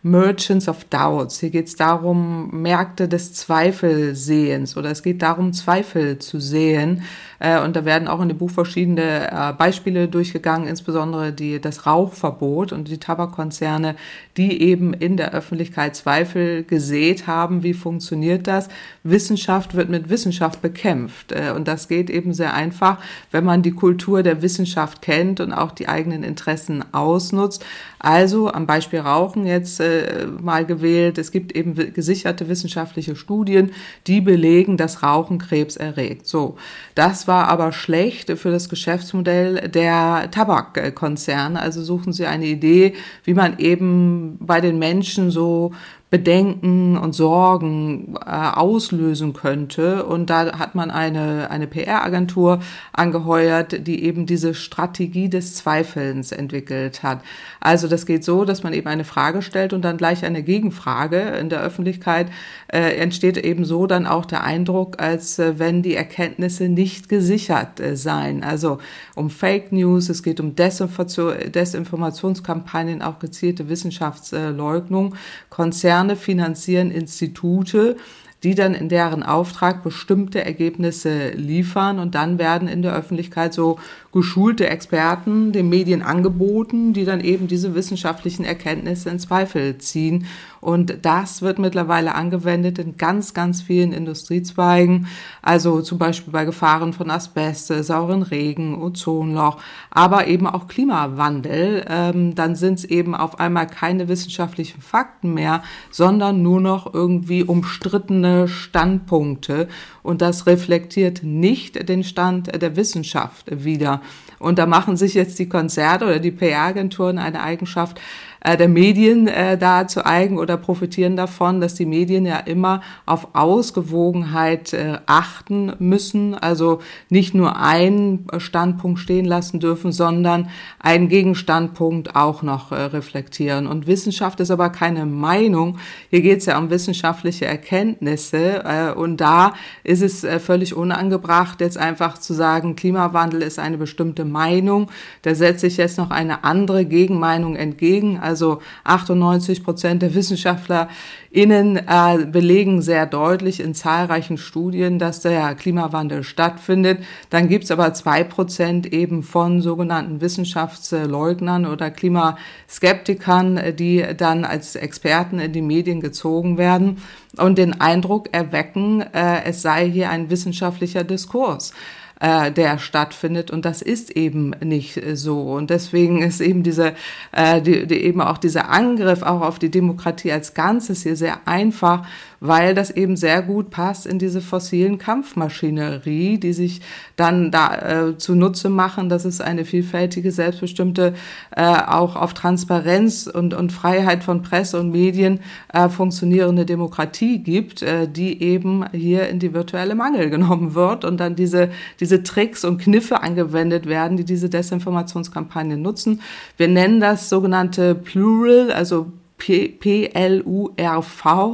Merchants 0.06 0.68
of 0.68 0.84
Doubts. 0.84 1.40
Hier 1.40 1.50
geht 1.50 1.66
es 1.66 1.74
darum, 1.74 2.48
Märkte 2.62 3.08
des 3.08 3.32
Zweifelsehens 3.34 4.76
oder 4.76 4.92
es 4.92 5.02
geht 5.02 5.20
darum, 5.20 5.52
Zweifel 5.52 6.20
zu 6.20 6.38
sehen. 6.38 7.02
Äh, 7.40 7.60
und 7.60 7.74
da 7.74 7.84
werden 7.84 8.06
auch 8.06 8.20
in 8.20 8.28
dem 8.28 8.38
Buch 8.38 8.50
verschiedene 8.50 9.30
äh, 9.30 9.52
Beispiele 9.52 10.06
durchgegangen, 10.06 10.68
insbesondere 10.68 11.32
die, 11.32 11.60
das 11.60 11.86
Rauchverbot 11.86 12.70
und 12.72 12.86
die 12.86 12.98
Tabakkonzerne, 12.98 13.96
die 14.36 14.62
eben 14.62 14.94
in 14.94 15.16
der 15.16 15.34
Öffentlichkeit 15.34 15.96
Zweifel 15.96 16.62
gesät 16.62 17.26
haben. 17.26 17.64
Wie 17.64 17.74
funktioniert 17.74 18.46
das? 18.46 18.68
Wissenschaft 19.02 19.74
wird 19.74 19.88
mit 19.88 20.08
Wissenschaft 20.08 20.62
bekämpft. 20.62 21.32
Äh, 21.32 21.52
und 21.54 21.66
das 21.66 21.88
geht 21.88 22.10
eben 22.10 22.32
sehr 22.32 22.54
einfach, 22.54 22.98
wenn 23.32 23.44
man 23.44 23.62
die 23.62 23.72
Kultur 23.72 24.22
der 24.22 24.40
Wissenschaft 24.40 25.02
kennt 25.02 25.40
und 25.40 25.52
auch 25.52 25.72
die 25.72 25.88
eigenen 25.88 26.22
Interessen 26.22 26.84
ausnutzt. 26.94 27.64
Also 28.06 28.52
am 28.52 28.68
Beispiel 28.68 29.00
Rauchen 29.00 29.46
jetzt 29.46 29.80
äh, 29.80 30.28
mal 30.40 30.64
gewählt. 30.64 31.18
Es 31.18 31.32
gibt 31.32 31.56
eben 31.56 31.74
gesicherte 31.92 32.48
wissenschaftliche 32.48 33.16
Studien, 33.16 33.72
die 34.06 34.20
belegen, 34.20 34.76
dass 34.76 35.02
Rauchen 35.02 35.38
Krebs 35.38 35.76
erregt. 35.76 36.28
So, 36.28 36.54
das 36.94 37.26
war 37.26 37.48
aber 37.48 37.72
schlecht 37.72 38.30
für 38.38 38.52
das 38.52 38.68
Geschäftsmodell 38.68 39.68
der 39.70 40.30
Tabakkonzerne. 40.30 41.60
Also 41.60 41.82
suchen 41.82 42.12
Sie 42.12 42.26
eine 42.26 42.46
Idee, 42.46 42.94
wie 43.24 43.34
man 43.34 43.58
eben 43.58 44.38
bei 44.38 44.60
den 44.60 44.78
Menschen 44.78 45.32
so 45.32 45.72
Bedenken 46.08 46.96
und 46.96 47.14
Sorgen 47.14 48.14
äh, 48.24 48.30
auslösen 48.30 49.32
könnte. 49.32 50.06
Und 50.06 50.30
da 50.30 50.56
hat 50.56 50.76
man 50.76 50.92
eine, 50.92 51.50
eine 51.50 51.66
PR-Agentur 51.66 52.60
angeheuert, 52.92 53.84
die 53.88 54.04
eben 54.04 54.24
diese 54.24 54.54
Strategie 54.54 55.28
des 55.28 55.56
Zweifelns 55.56 56.30
entwickelt 56.30 57.02
hat. 57.02 57.22
Also 57.58 57.88
das 57.88 58.06
geht 58.06 58.22
so, 58.22 58.44
dass 58.44 58.62
man 58.62 58.72
eben 58.72 58.86
eine 58.86 59.02
Frage 59.02 59.42
stellt 59.42 59.72
und 59.72 59.82
dann 59.82 59.96
gleich 59.96 60.24
eine 60.24 60.44
Gegenfrage. 60.44 61.18
In 61.40 61.48
der 61.48 61.60
Öffentlichkeit 61.60 62.28
äh, 62.68 62.98
entsteht 62.98 63.36
eben 63.38 63.64
so 63.64 63.88
dann 63.88 64.06
auch 64.06 64.26
der 64.26 64.44
Eindruck, 64.44 65.02
als 65.02 65.40
äh, 65.40 65.58
wenn 65.58 65.82
die 65.82 65.96
Erkenntnisse 65.96 66.68
nicht 66.68 67.08
gesichert 67.08 67.80
äh, 67.80 67.96
seien. 67.96 68.44
Also 68.44 68.78
um 69.16 69.28
Fake 69.28 69.72
News, 69.72 70.08
es 70.08 70.22
geht 70.22 70.38
um 70.38 70.54
Desinformation, 70.54 71.34
Desinformationskampagnen, 71.52 73.02
auch 73.02 73.18
gezielte 73.18 73.68
Wissenschaftsleugnung. 73.68 75.16
Konzerne 75.50 75.95
Konzerne 75.96 76.16
finanzieren 76.16 76.90
Institute, 76.90 77.96
die 78.42 78.54
dann 78.54 78.74
in 78.74 78.90
deren 78.90 79.22
Auftrag 79.22 79.82
bestimmte 79.82 80.44
Ergebnisse 80.44 81.30
liefern 81.30 81.98
und 81.98 82.14
dann 82.14 82.38
werden 82.38 82.68
in 82.68 82.82
der 82.82 82.94
Öffentlichkeit 82.94 83.54
so 83.54 83.78
geschulte 84.12 84.68
Experten 84.68 85.52
den 85.52 85.70
Medien 85.70 86.02
angeboten, 86.02 86.92
die 86.92 87.06
dann 87.06 87.22
eben 87.22 87.48
diese 87.48 87.74
wissenschaftlichen 87.74 88.44
Erkenntnisse 88.44 89.08
in 89.08 89.18
Zweifel 89.18 89.78
ziehen. 89.78 90.26
Und 90.60 90.98
das 91.02 91.42
wird 91.42 91.58
mittlerweile 91.58 92.14
angewendet 92.14 92.78
in 92.78 92.96
ganz, 92.96 93.34
ganz 93.34 93.62
vielen 93.62 93.92
Industriezweigen, 93.92 95.06
also 95.42 95.80
zum 95.80 95.98
Beispiel 95.98 96.32
bei 96.32 96.44
Gefahren 96.44 96.92
von 96.92 97.10
Asbest, 97.10 97.68
sauren 97.68 98.22
Regen, 98.22 98.80
Ozonloch, 98.80 99.58
aber 99.90 100.26
eben 100.26 100.46
auch 100.46 100.68
Klimawandel. 100.68 101.84
Ähm, 101.88 102.34
dann 102.34 102.56
sind 102.56 102.78
es 102.78 102.84
eben 102.84 103.14
auf 103.14 103.38
einmal 103.40 103.66
keine 103.66 104.08
wissenschaftlichen 104.08 104.82
Fakten 104.82 105.34
mehr, 105.34 105.62
sondern 105.90 106.42
nur 106.42 106.60
noch 106.60 106.92
irgendwie 106.92 107.42
umstrittene 107.42 108.48
Standpunkte. 108.48 109.68
Und 110.02 110.22
das 110.22 110.46
reflektiert 110.46 111.22
nicht 111.22 111.88
den 111.88 112.04
Stand 112.04 112.60
der 112.60 112.76
Wissenschaft 112.76 113.64
wieder. 113.64 114.00
Und 114.38 114.58
da 114.58 114.66
machen 114.66 114.96
sich 114.96 115.14
jetzt 115.14 115.38
die 115.38 115.48
Konzerte 115.48 116.04
oder 116.04 116.18
die 116.18 116.30
PR-Agenturen 116.30 117.18
eine 117.18 117.42
Eigenschaft 117.42 118.00
äh, 118.46 118.56
der 118.56 118.68
Medien 118.68 119.26
äh, 119.26 119.58
da 119.58 119.88
zu 119.88 120.06
eigen 120.06 120.38
oder 120.38 120.56
profitieren 120.56 121.16
davon, 121.16 121.60
dass 121.60 121.74
die 121.74 121.84
Medien 121.84 122.24
ja 122.24 122.38
immer 122.38 122.80
auf 123.04 123.34
Ausgewogenheit 123.34 124.72
äh, 124.72 124.98
achten 125.06 125.72
müssen, 125.80 126.34
also 126.34 126.80
nicht 127.08 127.34
nur 127.34 127.56
einen 127.56 128.28
Standpunkt 128.38 129.00
stehen 129.00 129.24
lassen 129.24 129.58
dürfen, 129.58 129.90
sondern 129.90 130.48
einen 130.78 131.08
Gegenstandpunkt 131.08 132.14
auch 132.14 132.42
noch 132.42 132.70
äh, 132.70 132.76
reflektieren. 132.76 133.66
Und 133.66 133.88
Wissenschaft 133.88 134.38
ist 134.38 134.52
aber 134.52 134.70
keine 134.70 135.06
Meinung. 135.06 135.78
Hier 136.10 136.20
geht 136.20 136.38
es 136.38 136.46
ja 136.46 136.56
um 136.56 136.70
wissenschaftliche 136.70 137.46
Erkenntnisse 137.46 138.62
äh, 138.64 138.92
und 138.92 139.20
da 139.20 139.54
ist 139.82 140.02
es 140.02 140.22
äh, 140.22 140.38
völlig 140.38 140.72
unangebracht, 140.76 141.60
jetzt 141.60 141.78
einfach 141.78 142.18
zu 142.18 142.32
sagen, 142.32 142.76
Klimawandel 142.76 143.42
ist 143.42 143.58
eine 143.58 143.76
bestimmte 143.76 144.24
Meinung. 144.24 144.88
Da 145.22 145.34
setze 145.34 145.66
ich 145.66 145.78
jetzt 145.78 145.98
noch 145.98 146.10
eine 146.10 146.44
andere 146.44 146.84
Gegenmeinung 146.84 147.56
entgegen. 147.56 148.20
Also 148.20 148.35
98 148.84 149.64
Prozent 149.64 150.02
der 150.02 150.14
WissenschaftlerInnen 150.14 151.76
äh, 151.76 152.26
belegen 152.26 152.82
sehr 152.82 153.06
deutlich 153.06 153.60
in 153.60 153.74
zahlreichen 153.74 154.38
Studien, 154.38 154.98
dass 154.98 155.20
der 155.20 155.54
Klimawandel 155.54 156.22
stattfindet. 156.22 157.00
Dann 157.30 157.48
gibt 157.48 157.64
es 157.64 157.70
aber 157.70 157.94
zwei 157.94 158.24
Prozent 158.24 158.92
eben 158.92 159.22
von 159.22 159.60
sogenannten 159.60 160.20
Wissenschaftsleugnern 160.20 161.66
oder 161.66 161.90
Klimaskeptikern, 161.90 163.76
die 163.76 164.04
dann 164.16 164.44
als 164.44 164.76
Experten 164.76 165.38
in 165.38 165.52
die 165.52 165.62
Medien 165.62 166.00
gezogen 166.00 166.58
werden 166.58 166.98
und 167.36 167.58
den 167.58 167.80
Eindruck 167.80 168.28
erwecken, 168.32 169.00
äh, 169.00 169.44
es 169.44 169.62
sei 169.62 169.90
hier 169.90 170.10
ein 170.10 170.30
wissenschaftlicher 170.30 171.04
Diskurs 171.04 171.72
äh, 172.20 172.50
der 172.50 172.78
stattfindet. 172.78 173.50
Und 173.50 173.64
das 173.64 173.82
ist 173.82 174.10
eben 174.10 174.50
nicht 174.62 175.00
so. 175.14 175.42
Und 175.52 175.70
deswegen 175.70 176.22
ist 176.22 176.40
eben 176.40 176.62
diese, 176.62 176.94
äh, 177.32 177.60
die, 177.60 177.86
die 177.86 178.02
eben 178.02 178.20
auch 178.20 178.38
dieser 178.38 178.70
Angriff 178.70 179.22
auch 179.22 179.42
auf 179.42 179.58
die 179.58 179.70
Demokratie 179.70 180.32
als 180.32 180.54
Ganzes 180.54 181.02
hier 181.02 181.16
sehr 181.16 181.46
einfach, 181.46 182.06
weil 182.46 182.74
das 182.74 182.90
eben 182.90 183.16
sehr 183.16 183.42
gut 183.42 183.70
passt 183.70 184.06
in 184.06 184.18
diese 184.18 184.40
fossilen 184.40 184.98
Kampfmaschinerie, 184.98 186.38
die 186.38 186.52
sich 186.52 186.80
dann 187.16 187.50
da 187.50 188.08
äh, 188.08 188.18
zunutze 188.18 188.68
machen, 188.68 189.08
dass 189.08 189.24
es 189.24 189.40
eine 189.40 189.64
vielfältige, 189.64 190.30
selbstbestimmte, 190.30 191.14
äh, 191.54 191.62
auch 191.62 192.16
auf 192.16 192.34
Transparenz 192.34 193.26
und, 193.26 193.54
und 193.54 193.72
Freiheit 193.72 194.24
von 194.24 194.42
Presse 194.42 194.78
und 194.80 194.90
Medien 194.90 195.40
äh, 195.72 195.88
funktionierende 195.88 196.66
Demokratie 196.66 197.38
gibt, 197.38 197.82
äh, 197.82 198.08
die 198.08 198.42
eben 198.42 198.84
hier 198.92 199.28
in 199.28 199.38
die 199.38 199.54
virtuelle 199.54 199.94
Mangel 199.94 200.30
genommen 200.30 200.74
wird 200.74 201.04
und 201.04 201.18
dann 201.18 201.36
diese, 201.36 201.70
diese 202.00 202.22
Tricks 202.22 202.64
und 202.64 202.78
Kniffe 202.78 203.22
angewendet 203.22 203.86
werden, 203.86 204.16
die 204.16 204.24
diese 204.24 204.48
Desinformationskampagnen 204.48 205.80
nutzen. 205.80 206.20
Wir 206.56 206.68
nennen 206.68 207.00
das 207.00 207.28
sogenannte 207.28 207.94
Plural, 207.94 208.70
also 208.72 209.12
P-L-U-R-V 209.38 209.98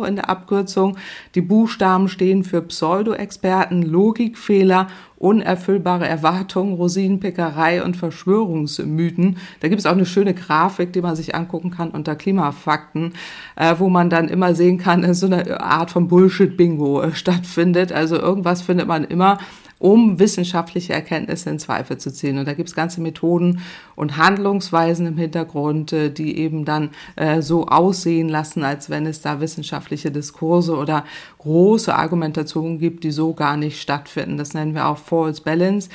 in 0.05 0.17
der 0.17 0.29
Abkürzung. 0.31 0.97
Die 1.35 1.41
Buchstaben 1.41 2.09
stehen 2.09 2.45
für 2.45 2.63
Pseudo-Experten, 2.63 3.83
Logikfehler, 3.83 4.87
unerfüllbare 5.17 6.07
Erwartungen, 6.07 6.75
Rosinenpickerei 6.75 7.83
und 7.85 7.97
Verschwörungsmythen. 7.97 9.37
Da 9.61 9.69
gibt 9.69 9.79
es 9.79 9.87
auch 9.87 9.93
eine 9.93 10.07
schöne 10.07 10.35
Grafik, 10.35 10.93
die 10.93 11.01
man 11.01 11.15
sich 11.15 11.35
angucken 11.35 11.71
kann 11.71 11.91
unter 11.91 12.17
Klimafakten, 12.17 13.13
äh, 13.57 13.77
wo 13.79 13.89
man 13.89 14.11
dann 14.11 14.29
immer 14.29 14.55
sehen 14.55 14.79
kann, 14.79 15.03
dass 15.03 15.21
so 15.21 15.27
eine 15.27 15.61
Art 15.61 15.93
von 15.93 16.09
Bullshit-Bingo 16.09 17.03
äh, 17.03 17.13
stattfindet. 17.15 17.93
Also 17.93 18.17
irgendwas 18.17 18.63
findet 18.63 18.89
man 18.89 19.05
immer, 19.05 19.39
um 19.83 20.21
wissenschaftliche 20.21 20.93
Erkenntnisse 20.93 21.51
in 21.51 21.59
Zweifel 21.59 21.99
zu 21.99 22.13
ziehen. 22.13 22.39
Und 22.39 22.47
da 22.47 22.55
gibt 22.55 22.69
es 22.69 22.77
ganze 22.77 23.01
Methoden 23.01 23.63
und 23.97 24.17
Handlungsweisen 24.17 25.07
im 25.07 25.19
Hintergrund, 25.19 25.93
äh, 25.93 26.09
die 26.09 26.39
eben 26.39 26.65
dann 26.65 26.91
äh, 27.17 27.43
so 27.43 27.67
aussehen 27.67 28.29
lassen, 28.29 28.63
als 28.63 28.91
wenn 28.91 29.07
es 29.07 29.23
da 29.23 29.41
wissenschaftliche 29.41 30.13
Diskurse 30.13 30.77
oder 30.77 31.05
große 31.39 31.93
Argumentationen 31.93 32.79
gibt, 32.79 33.03
die 33.03 33.11
so 33.11 33.35
gar 33.35 33.57
nicht 33.57 33.83
stattfinden. 33.83 34.39
Das 34.39 34.55
nennen 34.55 34.77
wir 34.77 34.87
auch 34.87 34.99
False 34.99 35.43
Balance. 35.43 35.89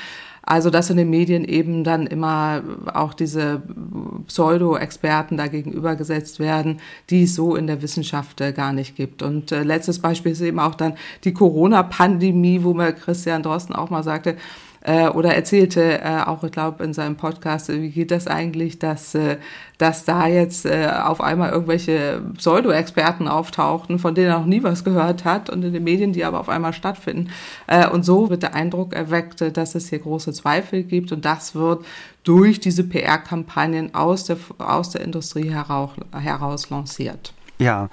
Also, 0.49 0.69
dass 0.69 0.89
in 0.89 0.95
den 0.95 1.09
Medien 1.09 1.43
eben 1.43 1.83
dann 1.83 2.07
immer 2.07 2.63
auch 2.93 3.13
diese 3.13 3.61
Pseudo-Experten 4.27 5.35
da 5.35 5.47
gegenübergesetzt 5.47 6.39
werden, 6.39 6.79
die 7.09 7.23
es 7.23 7.35
so 7.35 7.57
in 7.57 7.67
der 7.67 7.81
Wissenschaft 7.81 8.39
äh, 8.39 8.53
gar 8.53 8.71
nicht 8.71 8.95
gibt. 8.95 9.21
Und 9.21 9.51
äh, 9.51 9.63
letztes 9.63 9.99
Beispiel 9.99 10.31
ist 10.31 10.39
eben 10.39 10.59
auch 10.59 10.75
dann 10.75 10.93
die 11.25 11.33
Corona-Pandemie, 11.33 12.63
wo 12.63 12.73
mir 12.73 12.93
Christian 12.93 13.43
Drosten 13.43 13.75
auch 13.75 13.89
mal 13.89 14.03
sagte, 14.03 14.37
äh, 14.87 15.09
oder 15.09 15.35
erzählte 15.35 15.99
äh, 15.99 16.21
auch, 16.25 16.45
ich 16.45 16.51
glaube, 16.51 16.81
in 16.81 16.93
seinem 16.93 17.17
Podcast, 17.17 17.67
wie 17.67 17.89
geht 17.89 18.09
das 18.09 18.25
eigentlich, 18.25 18.79
dass, 18.79 19.13
äh, 19.15 19.35
dass 19.77 20.05
da 20.05 20.27
jetzt 20.27 20.65
äh, 20.65 20.89
auf 21.03 21.19
einmal 21.19 21.51
irgendwelche 21.51 22.21
Pseudo-Experten 22.37 23.27
auftauchten, 23.27 23.99
von 23.99 24.15
denen 24.15 24.29
er 24.29 24.39
noch 24.39 24.45
nie 24.45 24.63
was 24.63 24.85
gehört 24.85 25.25
hat 25.25 25.49
und 25.49 25.63
in 25.65 25.73
den 25.73 25.83
Medien, 25.83 26.13
die 26.13 26.23
aber 26.23 26.39
auf 26.39 26.47
einmal 26.47 26.71
stattfinden. 26.71 27.31
Äh, 27.67 27.89
und 27.89 28.05
so 28.05 28.29
wird 28.29 28.43
der 28.43 28.55
Eindruck 28.55 28.93
erweckt, 28.93 29.57
dass 29.57 29.75
es 29.75 29.89
hier 29.89 29.99
große 29.99 30.31
Zweifel 30.31 30.83
gibt 30.83 31.11
und 31.11 31.25
das 31.25 31.53
wird 31.53 31.85
durch 32.23 32.61
diese 32.61 32.85
PR-Kampagnen 32.85 33.93
aus 33.93 34.23
der, 34.23 34.37
aus 34.57 34.91
der 34.91 35.01
Industrie 35.01 35.49
heraus, 35.49 35.89
heraus 36.13 36.69
lanciert. 36.69 37.33
Ja. 37.59 37.89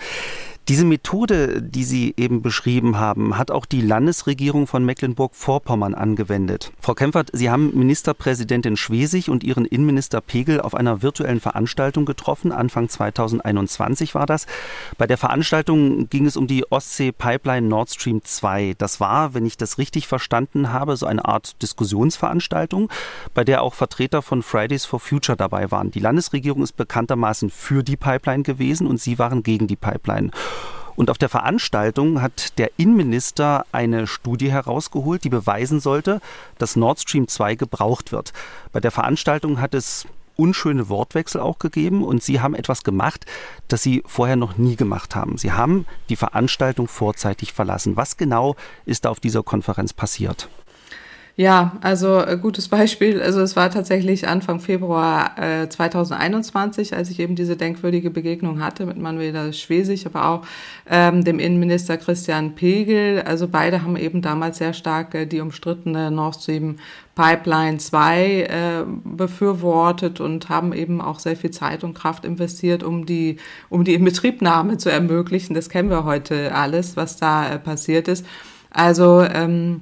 Diese 0.68 0.87
Methode, 0.87 1.61
die 1.61 1.85
Sie 1.85 2.14
eben 2.16 2.40
beschrieben 2.40 2.99
haben, 2.99 3.37
hat 3.37 3.50
auch 3.50 3.66
die 3.66 3.83
Landesregierung 3.83 4.66
von 4.66 4.83
Mecklenburg-Vorpommern 4.83 5.94
angewendet. 5.94 6.73
Frau 6.80 6.94
Kempfert, 6.94 7.28
Sie 7.35 7.50
haben 7.50 7.76
Ministerpräsidentin 7.76 8.78
Schwesig 8.78 9.28
und 9.28 9.44
ihren 9.44 9.66
Innenminister 9.66 10.23
Pegel 10.23 10.62
auf 10.62 10.75
einer 10.75 11.02
virtuellen 11.02 11.40
Veranstaltung 11.40 12.06
getroffen. 12.06 12.50
Anfang 12.50 12.88
2021 12.88 14.14
war 14.14 14.25
das. 14.25 14.47
Bei 14.97 15.06
der 15.06 15.18
Veranstaltung 15.18 16.09
ging 16.09 16.25
es 16.25 16.35
um 16.35 16.47
die 16.47 16.64
Ostsee-Pipeline 16.73 17.68
Nord 17.68 17.90
Stream 17.90 18.25
2. 18.25 18.75
Das 18.78 19.00
war, 19.00 19.35
wenn 19.35 19.44
ich 19.44 19.59
das 19.59 19.76
richtig 19.76 20.09
verstanden 20.09 20.73
habe, 20.73 20.97
so 20.97 21.04
eine 21.04 21.26
Art 21.26 21.61
Diskussionsveranstaltung, 21.61 22.88
bei 23.35 23.44
der 23.44 23.61
auch 23.61 23.75
Vertreter 23.75 24.23
von 24.23 24.42
Fridays 24.42 24.87
for 24.87 24.99
Future 24.99 25.37
dabei 25.37 25.71
waren. 25.71 25.90
Die 25.90 26.00
Landesregierung 26.00 26.62
ist 26.62 26.78
bekanntermaßen 26.78 27.50
für 27.50 27.83
die 27.83 27.99
Pipeline 27.99 28.44
gewesen 28.44 28.87
und 28.87 28.99
Sie 28.99 29.18
waren 29.18 29.42
gegen 29.42 29.66
die 29.66 29.76
Pipeline. 29.76 30.30
Und 30.96 31.10
auf 31.10 31.18
der 31.18 31.28
Veranstaltung 31.28 32.22
hat 32.22 32.58
der 32.58 32.70
Innenminister 32.76 33.66
eine 33.72 34.06
Studie 34.06 34.50
herausgeholt, 34.50 35.24
die 35.24 35.28
beweisen 35.28 35.80
sollte, 35.80 36.20
dass 36.58 36.76
Nord 36.76 37.00
Stream 37.00 37.28
2 37.28 37.56
gebraucht 37.56 38.12
wird. 38.12 38.32
Bei 38.72 38.80
der 38.80 38.90
Veranstaltung 38.90 39.60
hat 39.60 39.74
es 39.74 40.06
unschöne 40.36 40.88
Wortwechsel 40.88 41.40
auch 41.40 41.58
gegeben 41.58 42.04
und 42.04 42.22
Sie 42.22 42.40
haben 42.40 42.54
etwas 42.54 42.82
gemacht, 42.82 43.26
das 43.68 43.82
Sie 43.82 44.02
vorher 44.06 44.36
noch 44.36 44.56
nie 44.56 44.76
gemacht 44.76 45.14
haben. 45.14 45.38
Sie 45.38 45.52
haben 45.52 45.86
die 46.08 46.16
Veranstaltung 46.16 46.88
vorzeitig 46.88 47.52
verlassen. 47.52 47.96
Was 47.96 48.16
genau 48.16 48.56
ist 48.84 49.04
da 49.04 49.10
auf 49.10 49.20
dieser 49.20 49.42
Konferenz 49.42 49.92
passiert? 49.92 50.48
Ja, 51.37 51.76
also 51.81 52.21
äh, 52.21 52.38
gutes 52.41 52.69
Beispiel. 52.69 53.21
Also 53.21 53.41
es 53.41 53.57
war 53.57 53.69
tatsächlich 53.69 54.29
Anfang 54.29 54.61
Februar 54.61 55.37
äh, 55.37 55.69
2021, 55.69 56.95
als 56.95 57.11
ich 57.11 57.19
eben 57.19 57.35
diese 57.35 57.57
denkwürdige 57.57 58.11
Begegnung 58.11 58.62
hatte 58.62 58.87
mit 58.87 58.99
Manuela 58.99 59.53
Schwesig, 59.53 60.07
aber 60.07 60.29
auch 60.29 60.47
ähm, 60.88 61.25
dem 61.25 61.41
Innenminister 61.41 61.97
Christian 61.97 62.55
Pegel. 62.55 63.23
Also 63.23 63.49
beide 63.49 63.83
haben 63.83 63.97
eben 63.97 64.23
damals 64.23 64.59
sehr 64.59 64.75
stark 64.75 65.17
äh, 65.17 65.26
die 65.26 65.41
umstrittene 65.41 66.12
Nord 66.12 66.37
Stream 66.37 66.76
Pipeline 67.17 67.79
2 67.79 68.43
äh, 68.43 68.85
befürwortet 69.03 70.21
und 70.21 70.49
haben 70.49 70.73
eben 70.73 71.00
auch 71.00 71.19
sehr 71.19 71.35
viel 71.35 71.50
Zeit 71.50 71.83
und 71.83 71.95
Kraft 71.95 72.25
investiert, 72.25 72.85
um 72.85 73.07
die, 73.07 73.38
um 73.71 73.83
die 73.83 73.95
Inbetriebnahme 73.95 74.79
zu 74.79 74.88
ermöglichen. 74.88 75.55
Das 75.55 75.69
kennen 75.69 75.91
wir 75.91 76.05
heute 76.05 76.55
alles, 76.55 76.97
was 76.97 77.17
da 77.17 77.55
äh, 77.55 77.59
passiert 77.59 78.07
ist. 78.07 78.25
Also 78.71 79.23
ähm, 79.23 79.81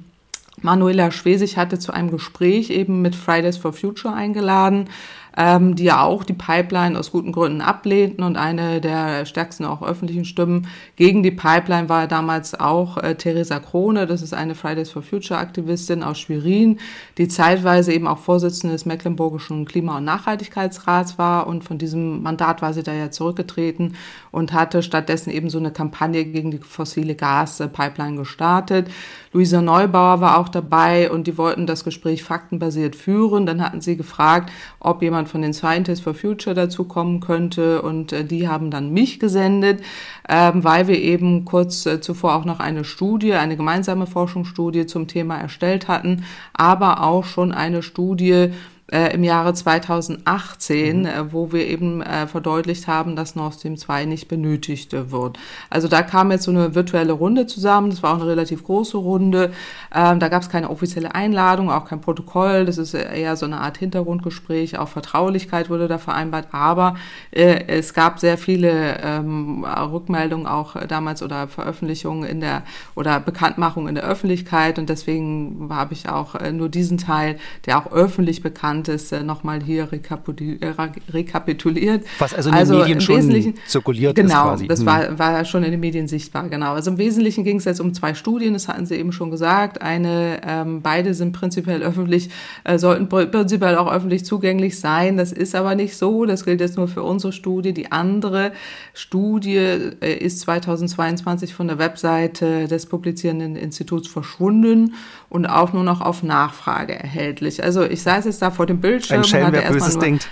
Manuela 0.63 1.11
Schwesig 1.11 1.57
hatte 1.57 1.77
zu 1.77 1.91
einem 1.91 2.09
Gespräch 2.09 2.69
eben 2.69 3.01
mit 3.01 3.15
Fridays 3.15 3.57
for 3.57 3.73
Future 3.73 4.13
eingeladen 4.13 4.89
ähm, 5.37 5.75
die 5.75 5.85
ja 5.85 6.03
auch 6.03 6.23
die 6.23 6.33
Pipeline 6.33 6.97
aus 6.97 7.11
guten 7.11 7.31
Gründen 7.31 7.61
ablehnten. 7.61 8.23
Und 8.23 8.37
eine 8.37 8.81
der 8.81 9.25
stärksten 9.25 9.65
auch 9.65 9.81
öffentlichen 9.81 10.25
Stimmen 10.25 10.67
gegen 10.95 11.23
die 11.23 11.31
Pipeline 11.31 11.89
war 11.89 12.07
damals 12.07 12.59
auch 12.59 12.97
äh, 12.97 13.15
Theresa 13.15 13.59
Krone. 13.59 14.05
Das 14.05 14.21
ist 14.21 14.33
eine 14.33 14.55
Fridays 14.55 14.91
for 14.91 15.01
Future 15.01 15.39
Aktivistin 15.39 16.03
aus 16.03 16.19
Schwerin, 16.19 16.79
die 17.17 17.27
zeitweise 17.27 17.93
eben 17.93 18.07
auch 18.07 18.19
Vorsitzende 18.19 18.73
des 18.73 18.85
Mecklenburgischen 18.85 19.65
Klima- 19.65 19.97
und 19.97 20.05
Nachhaltigkeitsrats 20.05 21.17
war. 21.17 21.47
Und 21.47 21.63
von 21.63 21.77
diesem 21.77 22.21
Mandat 22.21 22.61
war 22.61 22.73
sie 22.73 22.83
da 22.83 22.93
ja 22.93 23.11
zurückgetreten 23.11 23.95
und 24.31 24.53
hatte 24.53 24.83
stattdessen 24.83 25.31
eben 25.31 25.49
so 25.49 25.57
eine 25.57 25.71
Kampagne 25.71 26.25
gegen 26.25 26.51
die 26.51 26.59
fossile 26.59 27.15
Gaspipeline 27.15 28.17
gestartet. 28.17 28.89
Luisa 29.31 29.61
Neubauer 29.61 30.21
war 30.21 30.37
auch 30.37 30.49
dabei 30.49 31.09
und 31.09 31.25
die 31.25 31.37
wollten 31.37 31.65
das 31.65 31.83
Gespräch 31.83 32.23
faktenbasiert 32.23 32.95
führen. 32.95 33.45
Dann 33.47 33.63
hatten 33.63 33.81
sie 33.81 33.97
gefragt, 33.97 34.51
ob 34.79 35.01
jemand 35.01 35.22
jemand 35.23 35.29
von 35.29 35.41
den 35.41 35.53
Scientists 35.53 36.03
for 36.03 36.13
Future 36.13 36.55
dazu 36.55 36.83
kommen 36.85 37.19
könnte. 37.19 37.81
Und 37.81 38.11
äh, 38.11 38.25
die 38.25 38.47
haben 38.47 38.71
dann 38.71 38.91
mich 38.91 39.19
gesendet, 39.19 39.81
ähm, 40.27 40.63
weil 40.63 40.87
wir 40.87 40.99
eben 40.99 41.45
kurz 41.45 41.85
äh, 41.85 42.01
zuvor 42.01 42.35
auch 42.35 42.45
noch 42.45 42.59
eine 42.59 42.83
Studie, 42.83 43.33
eine 43.33 43.57
gemeinsame 43.57 44.07
Forschungsstudie 44.07 44.85
zum 44.85 45.07
Thema 45.07 45.37
erstellt 45.37 45.87
hatten, 45.87 46.25
aber 46.53 47.03
auch 47.03 47.25
schon 47.25 47.51
eine 47.51 47.81
Studie 47.81 48.51
äh, 48.93 49.13
im 49.13 49.23
Jahre 49.23 49.53
2018, 49.55 50.99
mhm. 50.99 51.05
äh, 51.05 51.33
wo 51.33 51.51
wir 51.51 51.65
eben 51.65 52.01
äh, 52.01 52.27
verdeutlicht 52.27 52.87
haben, 52.87 53.15
dass 53.15 53.35
Nord 53.35 53.55
Stream 53.55 53.75
2 53.75 54.05
nicht 54.05 54.27
benötigt 54.27 54.93
wird. 54.93 55.39
Also 55.71 55.87
da 55.87 56.03
kam 56.03 56.31
jetzt 56.31 56.43
so 56.43 56.51
eine 56.51 56.75
virtuelle 56.75 57.13
Runde 57.13 57.47
zusammen. 57.47 57.89
Das 57.89 58.03
war 58.03 58.11
auch 58.11 58.21
eine 58.21 58.29
relativ 58.29 58.63
große 58.63 58.97
Runde. 58.97 59.51
Ähm, 59.93 60.19
da 60.19 60.29
gab 60.29 60.43
es 60.43 60.49
keine 60.49 60.69
offizielle 60.69 61.15
Einladung, 61.15 61.71
auch 61.71 61.85
kein 61.85 62.01
Protokoll. 62.01 62.65
Das 62.65 62.77
ist 62.77 62.93
eher 62.93 63.35
so 63.35 63.47
eine 63.47 63.61
Art 63.61 63.77
Hintergrundgespräch. 63.77 64.77
Auch 64.77 64.89
Vertraulichkeit 64.89 65.71
wurde 65.71 65.87
da 65.87 65.97
vereinbart. 65.97 66.49
Aber 66.51 66.95
äh, 67.31 67.65
es 67.67 67.95
gab 67.95 68.19
sehr 68.19 68.37
viele 68.37 68.99
ähm, 69.01 69.65
Rückmeldungen 69.65 70.45
auch 70.45 70.75
damals 70.87 71.23
oder 71.23 71.47
Veröffentlichungen 71.47 72.29
in 72.29 72.41
der 72.41 72.61
oder 72.93 73.19
Bekanntmachungen 73.19 73.89
in 73.89 73.95
der 73.95 74.03
Öffentlichkeit. 74.03 74.77
Und 74.77 74.89
deswegen 74.89 75.69
habe 75.71 75.93
ich 75.93 76.09
auch 76.09 76.35
äh, 76.35 76.51
nur 76.51 76.69
diesen 76.69 76.99
Teil, 76.99 77.39
der 77.65 77.79
auch 77.79 77.91
öffentlich 77.91 78.43
bekannt 78.43 78.82
ist, 78.87 79.11
äh, 79.11 79.23
nochmal 79.23 79.61
hier 79.61 79.89
rekapituliert. 79.91 82.05
Was 82.19 82.33
also 82.33 82.49
in 82.49 82.55
also 82.55 82.73
den 82.73 82.81
Medien 82.81 83.01
schon 83.01 83.53
zirkuliert 83.67 84.15
genau, 84.15 84.53
ist 84.53 84.63
quasi. 84.65 84.67
Genau, 84.67 84.75
das 84.75 84.85
war, 84.85 85.07
hm. 85.07 85.19
war 85.19 85.45
schon 85.45 85.63
in 85.63 85.71
den 85.71 85.79
Medien 85.79 86.07
sichtbar, 86.07 86.49
genau. 86.49 86.73
Also 86.73 86.91
im 86.91 86.97
Wesentlichen 86.97 87.43
ging 87.43 87.57
es 87.57 87.65
jetzt 87.65 87.79
um 87.79 87.93
zwei 87.93 88.13
Studien, 88.13 88.53
das 88.53 88.67
hatten 88.67 88.85
Sie 88.85 88.95
eben 88.95 89.11
schon 89.11 89.31
gesagt. 89.31 89.81
Eine, 89.81 90.41
ähm, 90.45 90.81
beide 90.81 91.13
sind 91.13 91.33
prinzipiell 91.33 91.81
öffentlich, 91.81 92.29
äh, 92.63 92.77
sollten 92.77 93.09
prinzipiell 93.09 93.77
auch 93.77 93.91
öffentlich 93.91 94.25
zugänglich 94.25 94.79
sein. 94.79 95.17
Das 95.17 95.31
ist 95.31 95.55
aber 95.55 95.75
nicht 95.75 95.97
so. 95.97 96.25
Das 96.25 96.45
gilt 96.45 96.61
jetzt 96.61 96.77
nur 96.77 96.87
für 96.87 97.03
unsere 97.03 97.33
Studie. 97.33 97.73
Die 97.73 97.91
andere 97.91 98.51
Studie 98.93 99.57
äh, 99.57 100.17
ist 100.17 100.41
2022 100.41 101.53
von 101.53 101.67
der 101.67 101.79
Webseite 101.79 102.67
des 102.67 102.85
publizierenden 102.85 103.55
Instituts 103.55 104.07
verschwunden 104.07 104.93
und 105.33 105.47
auch 105.47 105.73
nur 105.73 105.83
noch 105.83 105.99
auf 105.99 106.21
Nachfrage 106.21 106.93
erhältlich. 106.93 107.63
Also 107.63 107.83
ich 107.83 108.03
saß 108.03 108.25
jetzt 108.25 108.41
da 108.43 108.51
vor 108.51 108.67
dem 108.67 108.79
Bildschirm. 108.79 109.21
Ein 109.21 109.23
Schelm, 109.23 109.51
wer 109.51 109.71
Böses 109.71 109.97
denkt. 109.97 110.29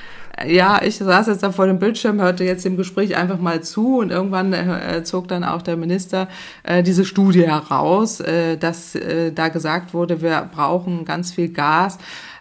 Ja, 0.47 0.81
ich 0.81 0.97
saß 0.97 1.27
jetzt 1.27 1.43
da 1.43 1.51
vor 1.51 1.67
dem 1.67 1.77
Bildschirm, 1.77 2.21
hörte 2.21 2.43
jetzt 2.43 2.63
dem 2.65 2.77
Gespräch 2.77 3.15
einfach 3.17 3.39
mal 3.39 3.61
zu 3.61 3.99
und 3.99 4.11
irgendwann 4.11 4.53
äh, 4.53 5.03
zog 5.03 5.27
dann 5.27 5.43
auch 5.43 5.61
der 5.61 5.77
Minister 5.77 6.27
äh, 6.63 6.83
diese 6.83 7.05
Studie 7.05 7.45
heraus, 7.45 8.21
äh, 8.21 8.57
dass 8.57 8.95
äh, 8.95 9.31
da 9.33 9.49
gesagt 9.49 9.93
wurde, 9.93 10.21
wir 10.21 10.49
brauchen 10.53 11.05
ganz 11.05 11.33
viel 11.33 11.49
Gas 11.49 11.97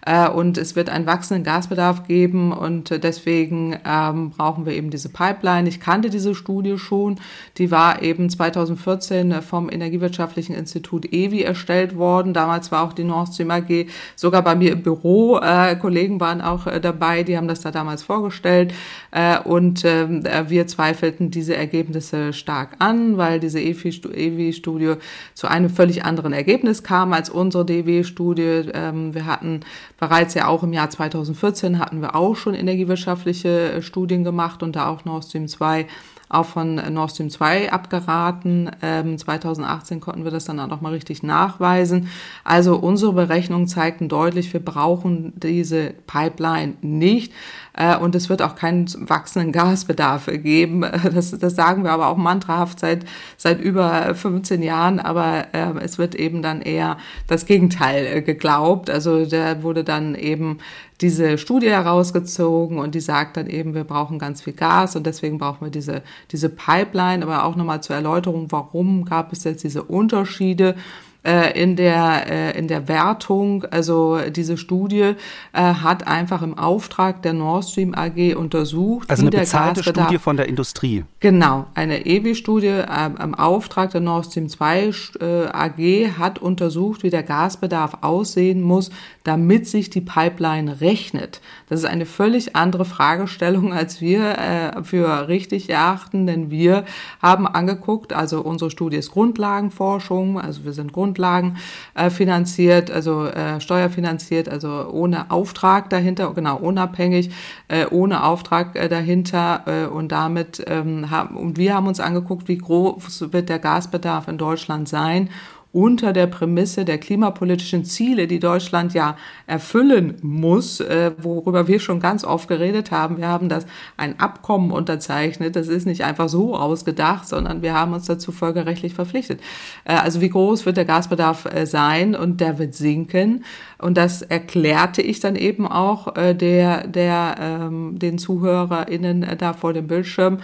äh, 0.06 0.28
und 0.28 0.58
es 0.58 0.76
wird 0.76 0.88
einen 0.88 1.06
wachsenden 1.06 1.44
Gasbedarf 1.44 2.06
geben 2.06 2.52
und 2.52 3.02
deswegen 3.02 3.78
ähm, 3.84 4.30
brauchen 4.30 4.66
wir 4.66 4.72
eben 4.72 4.90
diese 4.90 5.08
Pipeline. 5.08 5.68
Ich 5.68 5.80
kannte 5.80 6.10
diese 6.10 6.34
Studie 6.34 6.78
schon, 6.78 7.18
die 7.58 7.70
war 7.70 8.02
eben 8.02 8.30
2014 8.30 9.42
vom 9.42 9.70
Energiewirtschaftlichen 9.70 10.54
Institut 10.54 11.12
EWI 11.12 11.42
erstellt 11.42 11.96
worden. 11.96 12.34
Damals 12.34 12.72
war 12.72 12.84
auch 12.84 12.92
die 12.92 13.04
Nord 13.04 13.34
Stream 13.34 13.50
AG 13.50 13.86
sogar 14.16 14.42
bei 14.42 14.54
mir 14.54 14.72
im 14.72 14.82
Büro. 14.82 15.38
Äh, 15.38 15.76
Kollegen 15.76 16.20
waren 16.20 16.40
auch 16.40 16.66
dabei, 16.80 17.22
die 17.22 17.36
haben 17.36 17.48
das 17.48 17.60
da 17.60 17.70
damals 17.80 18.02
vorgestellt 18.02 18.74
äh, 19.10 19.38
und 19.38 19.84
äh, 19.84 20.48
wir 20.48 20.66
zweifelten 20.66 21.30
diese 21.30 21.56
Ergebnisse 21.56 22.32
stark 22.32 22.76
an, 22.78 23.16
weil 23.16 23.40
diese 23.40 23.60
EWI-Studie 23.60 24.94
zu 25.34 25.48
einem 25.48 25.70
völlig 25.70 26.04
anderen 26.04 26.32
Ergebnis 26.32 26.82
kam 26.82 27.12
als 27.12 27.30
unsere 27.30 27.64
DW-Studie. 27.64 28.70
Ähm, 28.74 29.14
wir 29.14 29.24
hatten 29.26 29.60
bereits 29.98 30.34
ja 30.34 30.46
auch 30.46 30.62
im 30.62 30.72
Jahr 30.72 30.90
2014 30.90 31.78
hatten 31.78 32.02
wir 32.02 32.14
auch 32.14 32.36
schon 32.36 32.54
energiewirtschaftliche 32.54 33.72
äh, 33.72 33.82
Studien 33.82 34.24
gemacht 34.24 34.62
und 34.62 34.76
da 34.76 34.88
auch 34.88 35.04
Nord 35.04 35.24
Stream 35.24 35.48
2 35.48 35.86
auch 36.30 36.46
von 36.46 36.76
Nord 36.94 37.10
Stream 37.10 37.28
2 37.28 37.72
abgeraten. 37.72 38.70
Ähm, 38.82 39.18
2018 39.18 40.00
konnten 40.00 40.24
wir 40.24 40.30
das 40.30 40.44
dann 40.44 40.60
auch 40.60 40.68
noch 40.68 40.80
mal 40.80 40.92
richtig 40.92 41.22
nachweisen. 41.22 42.08
Also 42.44 42.76
unsere 42.76 43.12
Berechnungen 43.12 43.66
zeigten 43.66 44.08
deutlich, 44.08 44.52
wir 44.52 44.64
brauchen 44.64 45.32
diese 45.36 45.92
Pipeline 46.06 46.74
nicht. 46.80 47.32
Äh, 47.80 47.96
und 47.96 48.14
es 48.14 48.28
wird 48.28 48.42
auch 48.42 48.56
keinen 48.56 48.86
wachsenden 49.08 49.52
Gasbedarf 49.52 50.26
geben. 50.26 50.84
Das, 51.10 51.30
das 51.30 51.56
sagen 51.56 51.82
wir 51.82 51.92
aber 51.92 52.08
auch 52.08 52.16
mantrahaft 52.16 52.80
seit, 52.80 53.04
seit 53.36 53.60
über 53.60 54.14
15 54.14 54.62
Jahren. 54.62 55.00
Aber 55.00 55.46
äh, 55.52 55.72
es 55.82 55.98
wird 55.98 56.14
eben 56.14 56.42
dann 56.42 56.60
eher 56.60 56.98
das 57.26 57.46
Gegenteil 57.46 58.06
äh, 58.06 58.22
geglaubt. 58.22 58.90
Also 58.90 59.24
da 59.24 59.62
wurde 59.62 59.82
dann 59.82 60.14
eben 60.14 60.58
diese 61.00 61.38
Studie 61.38 61.70
herausgezogen 61.70 62.78
und 62.78 62.94
die 62.94 63.00
sagt 63.00 63.38
dann 63.38 63.46
eben, 63.46 63.74
wir 63.74 63.84
brauchen 63.84 64.18
ganz 64.18 64.42
viel 64.42 64.52
Gas 64.52 64.94
und 64.94 65.06
deswegen 65.06 65.38
brauchen 65.38 65.66
wir 65.66 65.70
diese, 65.70 66.02
diese 66.30 66.50
Pipeline. 66.50 67.24
Aber 67.24 67.44
auch 67.44 67.56
nochmal 67.56 67.82
zur 67.82 67.96
Erläuterung, 67.96 68.52
warum 68.52 69.06
gab 69.06 69.32
es 69.32 69.44
jetzt 69.44 69.64
diese 69.64 69.82
Unterschiede? 69.82 70.74
Äh, 71.24 71.60
in 71.60 71.76
der 71.76 72.26
äh, 72.30 72.58
in 72.58 72.68
der 72.68 72.88
Wertung. 72.88 73.64
Also 73.64 74.18
diese 74.30 74.56
Studie 74.56 75.14
äh, 75.52 75.60
hat 75.60 76.06
einfach 76.06 76.42
im 76.42 76.56
Auftrag 76.56 77.22
der 77.22 77.32
Nord 77.32 77.64
Stream 77.64 77.94
AG 77.94 78.34
untersucht, 78.36 79.10
also 79.10 79.22
eine 79.22 79.30
bezahlte 79.30 79.82
Studie 79.82 80.18
von 80.18 80.36
der 80.36 80.48
Industrie. 80.48 81.04
Genau, 81.20 81.66
eine 81.74 82.06
EWI-Studie 82.06 82.82
im 83.22 83.34
Auftrag 83.34 83.90
der 83.90 84.00
Nord 84.00 84.26
Stream 84.26 84.48
2 84.48 84.90
äh, 85.20 85.46
AG 85.52 86.18
hat 86.18 86.38
untersucht, 86.38 87.02
wie 87.02 87.10
der 87.10 87.22
Gasbedarf 87.22 87.98
aussehen 88.00 88.62
muss, 88.62 88.90
damit 89.24 89.66
sich 89.66 89.90
die 89.90 90.00
Pipeline 90.00 90.80
rechnet. 90.80 91.40
Das 91.68 91.80
ist 91.80 91.86
eine 91.86 92.06
völlig 92.06 92.56
andere 92.56 92.84
Fragestellung, 92.84 93.72
als 93.72 94.00
wir 94.00 94.38
äh, 94.38 94.82
für 94.82 95.28
richtig 95.28 95.68
erachten, 95.68 96.26
denn 96.26 96.50
wir 96.50 96.84
haben 97.20 97.46
angeguckt, 97.46 98.12
also 98.12 98.40
unsere 98.40 98.70
Studie 98.70 98.96
ist 98.96 99.10
Grundlagenforschung, 99.10 100.40
also 100.40 100.64
wir 100.64 100.72
sind 100.72 100.92
Grundlagen 100.92 101.58
äh, 101.94 102.08
finanziert, 102.08 102.90
also 102.90 103.26
äh, 103.26 103.60
steuerfinanziert, 103.60 104.48
also 104.48 104.88
ohne 104.90 105.30
Auftrag 105.30 105.90
dahinter, 105.90 106.32
genau 106.32 106.56
unabhängig, 106.56 107.30
äh, 107.68 107.86
ohne 107.90 108.24
Auftrag 108.24 108.74
äh, 108.76 108.88
dahinter 108.88 109.64
äh, 109.66 109.86
und 109.86 110.12
damit 110.12 110.64
ähm, 110.66 111.10
haben 111.10 111.36
und 111.36 111.58
wir 111.58 111.74
haben 111.74 111.86
uns 111.86 112.00
angeguckt, 112.00 112.48
wie 112.48 112.58
groß 112.58 113.32
wird 113.32 113.50
der 113.50 113.58
Gasbedarf 113.58 114.28
in 114.28 114.38
Deutschland 114.38 114.88
sein 114.88 115.28
unter 115.72 116.12
der 116.12 116.26
Prämisse 116.26 116.84
der 116.84 116.98
klimapolitischen 116.98 117.84
Ziele, 117.84 118.26
die 118.26 118.40
Deutschland 118.40 118.92
ja 118.92 119.16
erfüllen 119.46 120.16
muss, 120.20 120.80
äh, 120.80 121.12
worüber 121.18 121.68
wir 121.68 121.78
schon 121.78 122.00
ganz 122.00 122.24
oft 122.24 122.48
geredet 122.48 122.90
haben. 122.90 123.18
Wir 123.18 123.28
haben 123.28 123.48
das 123.48 123.66
ein 123.96 124.18
Abkommen 124.18 124.72
unterzeichnet. 124.72 125.54
Das 125.54 125.68
ist 125.68 125.86
nicht 125.86 126.02
einfach 126.02 126.28
so 126.28 126.56
ausgedacht, 126.56 127.28
sondern 127.28 127.62
wir 127.62 127.74
haben 127.74 127.92
uns 127.92 128.06
dazu 128.06 128.32
folgerechtlich 128.32 128.94
verpflichtet. 128.94 129.40
Äh, 129.84 129.94
also 129.94 130.20
wie 130.20 130.30
groß 130.30 130.66
wird 130.66 130.76
der 130.76 130.84
Gasbedarf 130.84 131.46
äh, 131.46 131.66
sein 131.66 132.16
und 132.16 132.40
der 132.40 132.58
wird 132.58 132.74
sinken. 132.74 133.44
Und 133.78 133.96
das 133.96 134.22
erklärte 134.22 135.02
ich 135.02 135.20
dann 135.20 135.36
eben 135.36 135.66
auch 135.66 136.12
der, 136.12 136.86
der, 136.86 137.36
ähm, 137.40 137.98
den 137.98 138.18
ZuhörerInnen 138.18 139.24
da 139.38 139.54
vor 139.54 139.72
dem 139.72 139.86
Bildschirm. 139.86 140.38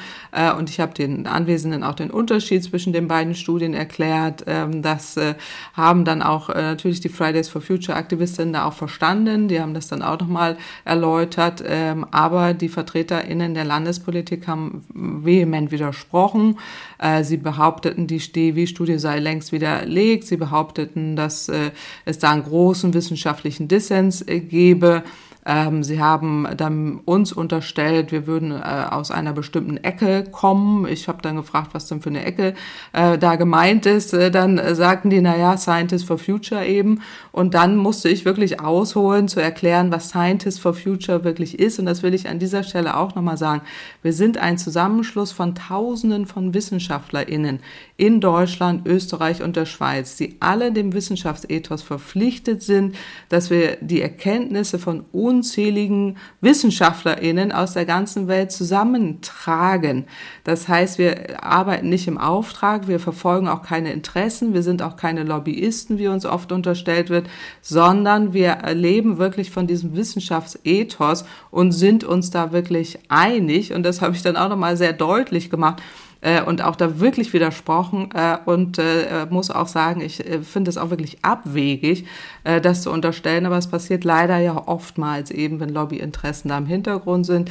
Und 0.58 0.70
ich 0.70 0.80
habe 0.80 0.94
den 0.94 1.26
Anwesenden 1.26 1.82
auch 1.82 1.94
den 1.94 2.10
Unterschied 2.10 2.64
zwischen 2.64 2.94
den 2.94 3.08
beiden 3.08 3.34
Studien 3.34 3.74
erklärt. 3.74 4.44
Ähm, 4.46 4.80
äh, 5.16 5.34
haben 5.74 6.04
dann 6.04 6.22
auch 6.22 6.50
äh, 6.50 6.62
natürlich 6.62 7.00
die 7.00 7.08
Fridays 7.08 7.48
for 7.48 7.60
Future 7.60 7.96
Aktivistinnen 7.96 8.52
da 8.52 8.64
auch 8.64 8.72
verstanden. 8.72 9.48
Die 9.48 9.60
haben 9.60 9.74
das 9.74 9.88
dann 9.88 10.02
auch 10.02 10.18
nochmal 10.18 10.56
erläutert. 10.84 11.62
Ähm, 11.66 12.06
aber 12.10 12.54
die 12.54 12.68
VertreterInnen 12.68 13.54
der 13.54 13.64
Landespolitik 13.64 14.48
haben 14.48 14.84
vehement 14.92 15.70
widersprochen. 15.70 16.58
Äh, 16.98 17.24
sie 17.24 17.36
behaupteten, 17.36 18.06
die 18.06 18.18
DEW-Studie 18.18 18.98
sei 18.98 19.18
längst 19.18 19.52
widerlegt. 19.52 20.24
Sie 20.24 20.36
behaupteten, 20.36 21.16
dass 21.16 21.48
äh, 21.48 21.70
es 22.04 22.18
da 22.18 22.30
einen 22.30 22.44
großen 22.44 22.94
wissenschaftlichen 22.94 23.68
Dissens 23.68 24.22
äh, 24.22 24.40
gebe. 24.40 25.02
Ähm, 25.46 25.84
sie 25.84 26.00
haben 26.00 26.48
dann 26.56 27.00
uns 27.04 27.32
unterstellt, 27.32 28.10
wir 28.10 28.26
würden 28.26 28.50
äh, 28.50 28.86
aus 28.90 29.12
einer 29.12 29.32
bestimmten 29.32 29.76
Ecke 29.76 30.24
kommen. 30.24 30.88
Ich 30.88 31.06
habe 31.06 31.22
dann 31.22 31.36
gefragt, 31.36 31.70
was 31.72 31.86
denn 31.86 32.02
für 32.02 32.10
eine 32.10 32.24
Ecke 32.24 32.54
äh, 32.92 33.16
da 33.16 33.36
gemeint 33.36 33.86
ist. 33.86 34.12
Äh, 34.12 34.32
dann 34.32 34.60
sagten 34.74 35.08
die, 35.08 35.20
naja, 35.20 35.56
Scientists 35.56 36.06
for 36.06 36.18
Future 36.18 36.66
eben. 36.66 37.02
Und 37.30 37.54
dann 37.54 37.76
musste 37.76 38.08
ich 38.08 38.24
wirklich 38.24 38.60
ausholen, 38.60 39.28
zu 39.28 39.40
erklären, 39.40 39.92
was 39.92 40.08
Scientists 40.08 40.58
for 40.60 40.74
Future 40.74 41.22
wirklich 41.22 41.58
ist. 41.60 41.78
Und 41.78 41.86
das 41.86 42.02
will 42.02 42.12
ich 42.12 42.28
an 42.28 42.40
dieser 42.40 42.64
Stelle 42.64 42.96
auch 42.96 43.14
nochmal 43.14 43.38
sagen. 43.38 43.62
Wir 44.02 44.12
sind 44.12 44.38
ein 44.38 44.58
Zusammenschluss 44.58 45.30
von 45.30 45.54
Tausenden 45.54 46.26
von 46.26 46.54
WissenschaftlerInnen 46.54 47.60
in 47.96 48.20
Deutschland, 48.20 48.86
Österreich 48.86 49.42
und 49.42 49.54
der 49.56 49.66
Schweiz, 49.66 50.16
die 50.16 50.36
alle 50.40 50.72
dem 50.72 50.92
Wissenschaftsethos 50.92 51.82
verpflichtet 51.82 52.62
sind, 52.62 52.96
dass 53.28 53.50
wir 53.50 53.76
die 53.80 54.02
Erkenntnisse 54.02 54.78
von 54.78 55.04
unzähligen 55.36 56.16
WissenschaftlerInnen 56.40 57.52
aus 57.52 57.74
der 57.74 57.84
ganzen 57.84 58.26
Welt 58.26 58.50
zusammentragen. 58.50 60.06
Das 60.44 60.66
heißt, 60.66 60.98
wir 60.98 61.44
arbeiten 61.44 61.90
nicht 61.90 62.08
im 62.08 62.16
Auftrag, 62.16 62.88
wir 62.88 62.98
verfolgen 62.98 63.48
auch 63.48 63.62
keine 63.62 63.92
Interessen, 63.92 64.54
wir 64.54 64.62
sind 64.62 64.80
auch 64.80 64.96
keine 64.96 65.24
Lobbyisten, 65.24 65.98
wie 65.98 66.08
uns 66.08 66.24
oft 66.24 66.52
unterstellt 66.52 67.10
wird, 67.10 67.28
sondern 67.60 68.32
wir 68.32 68.58
leben 68.72 69.18
wirklich 69.18 69.50
von 69.50 69.66
diesem 69.66 69.94
Wissenschaftsethos 69.94 71.26
und 71.50 71.72
sind 71.72 72.02
uns 72.02 72.30
da 72.30 72.52
wirklich 72.52 72.98
einig. 73.08 73.74
Und 73.74 73.82
das 73.82 74.00
habe 74.00 74.16
ich 74.16 74.22
dann 74.22 74.36
auch 74.36 74.48
nochmal 74.48 74.78
sehr 74.78 74.94
deutlich 74.94 75.50
gemacht 75.50 75.82
äh, 76.26 76.42
und 76.42 76.60
auch 76.62 76.74
da 76.74 76.98
wirklich 76.98 77.32
widersprochen 77.32 78.08
äh, 78.12 78.36
und 78.44 78.78
äh, 78.78 79.26
muss 79.30 79.52
auch 79.52 79.68
sagen, 79.68 80.00
ich 80.00 80.26
äh, 80.26 80.42
finde 80.42 80.70
es 80.70 80.76
auch 80.76 80.90
wirklich 80.90 81.18
abwegig, 81.22 82.04
äh, 82.42 82.60
das 82.60 82.82
zu 82.82 82.90
unterstellen, 82.90 83.46
aber 83.46 83.56
es 83.56 83.68
passiert 83.68 84.02
leider 84.02 84.36
ja 84.38 84.60
oftmals 84.66 85.30
eben, 85.30 85.60
wenn 85.60 85.68
Lobbyinteressen 85.68 86.48
da 86.48 86.58
im 86.58 86.66
Hintergrund 86.66 87.26
sind. 87.26 87.50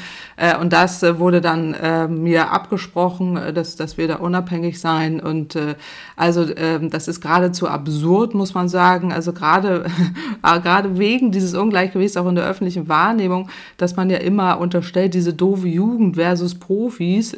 Und 0.60 0.74
das 0.74 1.04
wurde 1.04 1.40
dann 1.40 1.76
mir 2.22 2.52
abgesprochen, 2.52 3.40
dass, 3.54 3.76
dass 3.76 3.98
wir 3.98 4.08
da 4.08 4.16
unabhängig 4.16 4.80
sein. 4.80 5.20
Und 5.20 5.58
also 6.16 6.42
äh, 6.44 6.80
das 6.90 7.08
ist 7.08 7.22
geradezu 7.22 7.68
absurd, 7.68 8.34
muss 8.34 8.54
man 8.54 8.68
sagen, 8.68 9.14
also 9.14 9.34
gerade 9.34 9.86
gerade 10.42 10.98
wegen 10.98 11.32
dieses 11.32 11.54
Ungleichgewichts 11.54 12.18
auch 12.18 12.28
in 12.28 12.36
der 12.36 12.46
öffentlichen 12.46 12.88
Wahrnehmung, 12.88 13.50
dass 13.78 13.96
man 13.96 14.10
ja 14.10 14.18
immer 14.18 14.60
unterstellt, 14.60 15.14
diese 15.14 15.34
doofe 15.34 15.68
Jugend 15.68 16.16
versus 16.16 16.56
Profis, 16.56 17.36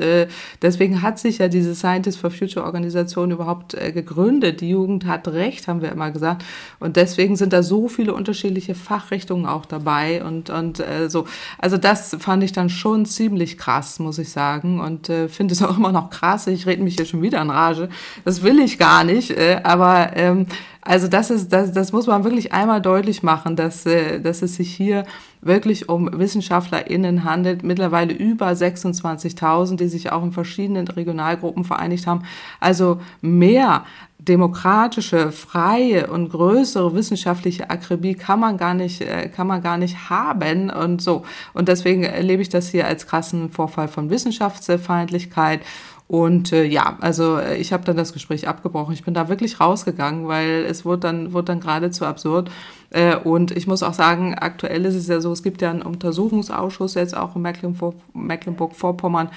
deswegen 0.62 1.02
hat 1.02 1.20
sich 1.20 1.27
sich 1.28 1.40
ja 1.40 1.48
diese 1.48 1.76
Scientists 1.76 2.20
for 2.20 2.32
Future 2.32 2.66
Organisation 2.66 3.32
überhaupt 3.32 3.74
äh, 3.74 3.92
gegründet. 3.92 4.62
Die 4.62 4.70
Jugend 4.70 5.06
hat 5.06 5.28
Recht, 5.28 5.68
haben 5.68 5.82
wir 5.82 5.92
immer 5.92 6.12
gesagt. 6.12 6.44
Und 6.80 6.96
deswegen 6.96 7.36
sind 7.36 7.54
da 7.54 7.64
so 7.64 7.88
viele 7.88 8.14
unterschiedliche 8.14 8.76
Fachrichtungen 8.76 9.46
auch 9.46 9.66
dabei 9.66 10.24
und, 10.24 10.50
und 10.50 10.80
äh, 10.80 11.10
so. 11.10 11.26
Also 11.58 11.78
das 11.78 12.16
fand 12.20 12.44
ich 12.44 12.52
dann 12.52 12.70
schon 12.70 13.06
ziemlich 13.06 13.58
krass, 13.58 14.00
muss 14.00 14.18
ich 14.18 14.30
sagen. 14.30 14.80
Und 14.80 15.10
äh, 15.10 15.28
finde 15.28 15.54
es 15.54 15.62
auch 15.62 15.78
immer 15.78 15.92
noch 15.92 16.10
krass. 16.10 16.48
Ich 16.48 16.66
rede 16.66 16.84
mich 16.84 16.96
hier 16.96 17.06
schon 17.06 17.22
wieder 17.22 17.42
in 17.42 17.50
Rage. 17.50 17.90
Das 18.26 18.44
will 18.44 18.60
ich 18.60 18.78
gar 18.78 19.04
nicht. 19.04 19.32
Äh, 19.32 19.62
aber 19.64 20.12
ähm, 20.16 20.48
also 20.88 21.10
das 21.10 21.30
ist, 21.30 21.52
das, 21.52 21.74
das 21.74 21.92
muss 21.92 22.08
man 22.08 22.24
wirklich 22.24 22.54
einmal 22.54 22.82
deutlich 22.82 23.22
machen, 23.22 23.58
dass, 23.58 23.86
äh, 23.86 24.22
dass 24.22 24.42
es 24.42 24.56
sich 24.56 24.74
hier 24.74 25.04
wirklich 25.42 25.90
um 25.90 26.10
WissenschaftlerInnen 26.18 27.26
handelt. 27.26 27.62
Mittlerweile 27.62 28.14
über 28.14 28.48
26.000, 28.50 29.76
die 29.76 29.90
sich 29.90 30.14
auch 30.14 30.24
in 30.24 30.32
verschiedenen 30.32 30.88
Regionalgruppen 30.88 31.66
vereinigt 31.66 32.08
haben. 32.08 32.24
Also 32.62 33.02
mehr 33.20 33.84
demokratische, 34.18 35.32
freie 35.34 36.08
und 36.08 36.30
größere 36.30 36.96
wissenschaftliche 36.96 37.70
Akribie 37.70 38.16
kann 38.16 38.40
man 38.40 38.58
gar 38.58 38.74
nicht, 38.74 39.02
äh, 39.02 39.28
kann 39.28 39.48
man 39.48 39.62
gar 39.62 39.78
nicht 39.78 40.10
haben 40.10 40.70
und 40.70 41.02
so. 41.02 41.24
Und 41.54 41.68
deswegen 41.68 42.04
erlebe 42.04 42.42
ich 42.42 42.50
das 42.50 42.70
hier 42.70 42.88
als 42.88 43.08
krassen 43.08 43.50
Vorfall 43.50 43.90
von 43.90 44.10
Wissenschaftsfeindlichkeit 44.10 45.62
und 46.08 46.54
äh, 46.54 46.64
ja, 46.64 46.98
also 47.02 47.38
äh, 47.38 47.58
ich 47.58 47.74
habe 47.74 47.84
dann 47.84 47.98
das 47.98 48.14
Gespräch 48.14 48.48
abgebrochen. 48.48 48.94
Ich 48.94 49.04
bin 49.04 49.14
da 49.14 49.28
wirklich 49.28 49.60
rausgegangen, 49.60 50.28
weil 50.28 50.66
es 50.66 50.86
wurde 50.86 51.02
dann, 51.02 51.34
wurde 51.34 51.46
dann 51.48 51.60
geradezu 51.60 52.06
absurd. 52.06 52.50
Äh, 52.90 53.18
und 53.18 53.52
ich 53.52 53.68
muss 53.68 53.84
auch 53.84 53.94
sagen, 53.94 54.36
aktuell 54.36 54.86
ist 54.86 54.96
es 54.96 55.08
ja 55.08 55.20
so, 55.20 55.32
es 55.32 55.44
gibt 55.44 55.62
ja 55.62 55.70
einen 55.70 55.82
Untersuchungsausschuss 55.82 56.94
jetzt 56.94 57.18
auch 57.18 57.36
in 57.36 57.42
Mecklenburg-Vorpommern, 57.42 59.30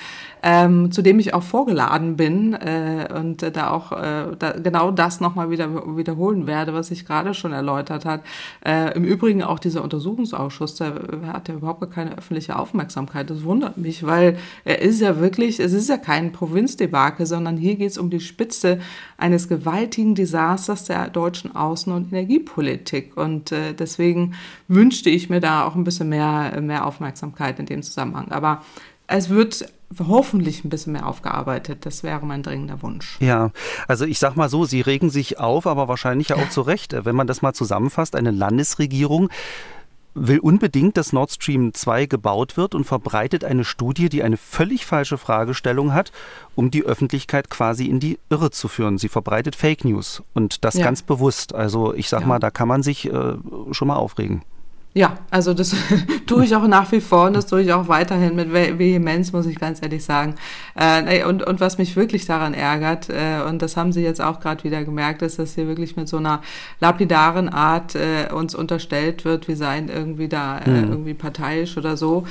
ähm, 0.43 0.93
zu 0.93 1.03
dem 1.03 1.19
ich 1.19 1.35
auch 1.35 1.43
vorgeladen 1.43 2.17
bin 2.17 2.55
äh, 2.55 3.09
und 3.13 3.43
da 3.57 3.71
auch 3.71 3.93
äh, 3.93 4.37
da 4.39 4.53
genau 4.53 4.93
das 4.93 5.21
nochmal 5.21 5.51
wieder 5.51 5.97
wiederholen 5.97 6.47
werde, 6.47 6.75
was 6.75 6.91
ich 6.91 7.05
gerade 7.05 7.35
schon 7.35 7.53
erläutert 7.53 8.05
hat. 8.05 8.23
Äh, 8.65 8.95
Im 8.95 9.05
Übrigen 9.05 9.43
auch 9.43 9.59
dieser 9.59 9.83
Untersuchungsausschuss, 9.83 10.77
der 10.77 10.95
hat 11.33 11.49
ja 11.49 11.55
überhaupt 11.55 11.91
keine 11.91 12.17
öffentliche 12.17 12.57
Aufmerksamkeit. 12.57 13.31
Das 13.31 13.43
wundert 13.43 13.77
mich, 13.79 14.07
weil 14.07 14.39
er 14.65 14.81
ist 14.81 15.01
ja 15.01 15.19
wirklich, 15.19 15.59
es 15.59 15.73
ist 15.73 15.89
ja 15.89 15.97
kein 15.97 16.33
Provinzdebakel, 16.33 17.27
sondern 17.27 17.57
hier 17.57 17.75
geht 17.77 17.91
es 17.91 17.99
um 17.99 18.11
die 18.11 18.21
Spitze 18.21 18.79
eines 19.19 19.49
gewaltigen 19.49 20.15
Desasters 20.15 20.85
der 20.85 21.09
deutschen 21.09 21.53
Außen- 21.53 21.93
und 21.93 22.13
Energiepolitik. 22.13 23.17
Und 23.17 23.40
und 23.41 23.53
äh, 23.53 23.73
deswegen 23.73 24.35
wünschte 24.69 25.09
ich 25.09 25.31
mir 25.31 25.41
da 25.41 25.65
auch 25.65 25.75
ein 25.75 25.85
bisschen 25.85 26.11
mehr, 26.11 26.61
mehr 26.61 26.87
Aufmerksamkeit 26.87 27.59
in 27.59 27.67
dem 27.67 27.83
Zusammenhang. 27.83 28.31
Aber 28.31 28.63
es 29.07 29.31
wird 29.31 29.67
hoffentlich 29.99 30.63
ein 30.65 30.69
bisschen 30.69 30.93
mehr 30.93 31.07
aufgearbeitet. 31.07 31.87
Das 31.87 32.03
wäre 32.03 32.25
mein 32.25 32.43
dringender 32.43 32.83
Wunsch. 32.83 33.17
Ja, 33.21 33.51
also 33.89 34.05
ich 34.05 34.19
sag 34.19 34.37
mal 34.37 34.49
so, 34.49 34.67
Sie 34.67 34.83
regen 34.83 35.11
sich 35.11 35.39
auf, 35.41 35.67
aber 35.67 35.89
wahrscheinlich 35.89 36.29
ja 36.29 36.37
auch 36.37 36.49
zu 36.51 36.61
Recht. 36.61 36.95
Wenn 37.05 37.17
man 37.17 37.27
das 37.27 37.41
mal 37.41 37.55
zusammenfasst, 37.55 38.15
eine 38.15 38.31
Landesregierung 38.31 39.31
will 40.15 40.39
unbedingt, 40.41 40.97
dass 40.97 41.13
Nord 41.13 41.31
Stream 41.31 41.73
2 41.73 42.07
gebaut 42.07 42.57
wird 42.57 42.75
und 42.75 42.85
verbreitet 42.85 43.45
eine 43.45 43.65
Studie, 43.65 44.09
die 44.09 44.23
eine 44.23 44.37
völlig 44.37 44.87
falsche 44.87 45.19
Fragestellung 45.19 45.95
hat, 45.95 46.13
um 46.55 46.71
die 46.71 46.83
Öffentlichkeit 46.83 47.51
quasi 47.51 47.87
in 47.87 48.01
die 48.01 48.19
Irre 48.29 48.51
zu 48.51 48.69
führen. 48.69 48.99
Sie 48.99 49.09
verbreitet 49.09 49.57
Fake 49.57 49.85
News 49.85 50.23
und 50.35 50.65
das 50.65 50.75
ja. 50.75 50.85
ganz 50.85 51.03
bewusst. 51.03 51.55
Also 51.55 51.95
ich 51.95 52.09
sag 52.09 52.23
ja. 52.23 52.27
mal, 52.27 52.39
da 52.39 52.51
kann 52.51 52.69
man 52.69 52.83
sich 52.83 53.07
äh, 53.07 53.35
schon 53.71 53.89
mal 53.89 53.97
aufregen. 53.97 54.43
Ja, 54.93 55.19
also 55.31 55.55
das 55.55 55.73
tue 56.27 56.45
ich 56.45 56.57
auch 56.57 56.67
nach 56.67 56.91
wie 56.91 57.01
vor 57.01 57.27
und 57.27 57.37
das 57.37 57.47
tue 57.47 57.63
ich 57.63 57.73
auch 57.73 57.87
weiterhin 57.87 58.35
mit 58.35 58.53
Vehemenz, 58.53 59.33
muss 59.33 59.47
ich 59.47 59.57
ganz 59.57 59.81
ehrlich 59.83 60.03
sagen. 60.03 60.35
Äh, 60.75 61.25
und, 61.25 61.45
und 61.45 61.61
was 61.61 61.79
mich 61.79 61.95
wirklich 61.95 62.27
daran 62.27 62.55
ärgert, 62.55 63.09
äh, 63.09 63.41
und 63.49 63.63
das 63.63 63.77
haben 63.77 63.93
Sie 63.93 64.03
jetzt 64.03 64.21
auch 64.21 64.41
gerade 64.41 64.65
wieder 64.65 64.83
gemerkt, 64.83 65.23
ist, 65.23 65.39
dass 65.39 65.55
hier 65.55 65.69
wirklich 65.69 65.95
mit 65.95 66.09
so 66.09 66.17
einer 66.17 66.43
lapidaren 66.81 67.49
Art 67.49 67.95
äh, 67.95 68.33
uns 68.33 68.57
unterstellt 68.57 69.25
wird, 69.25 69.47
wir 69.47 69.57
seien 69.57 69.89
irgendwie 69.89 70.27
da 70.27 70.61
mhm. 70.67 70.91
irgendwie 70.91 71.15
parteiisch 71.15 71.77
oder 71.77 71.97
so. 71.97 72.25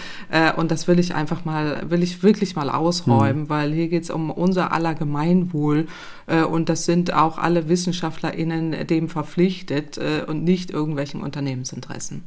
Und 0.57 0.71
das 0.71 0.87
will 0.87 0.99
ich 0.99 1.15
einfach 1.15 1.45
mal, 1.45 1.83
will 1.89 2.03
ich 2.03 2.23
wirklich 2.23 2.55
mal 2.55 2.69
ausräumen, 2.69 3.43
mhm. 3.43 3.49
weil 3.49 3.71
hier 3.71 3.87
geht's 3.87 4.09
um 4.09 4.29
unser 4.29 4.73
aller 4.73 4.95
Gemeinwohl. 4.95 5.87
Äh, 6.29 6.43
und 6.43 6.69
das 6.69 6.85
sind 6.85 7.13
auch 7.13 7.37
alle 7.37 7.67
WissenschaftlerInnen 7.67 8.87
dem 8.87 9.09
verpflichtet 9.09 9.97
äh, 9.97 10.23
und 10.25 10.43
nicht 10.43 10.71
irgendwelchen 10.71 11.21
Unternehmensinteressen. 11.21 12.23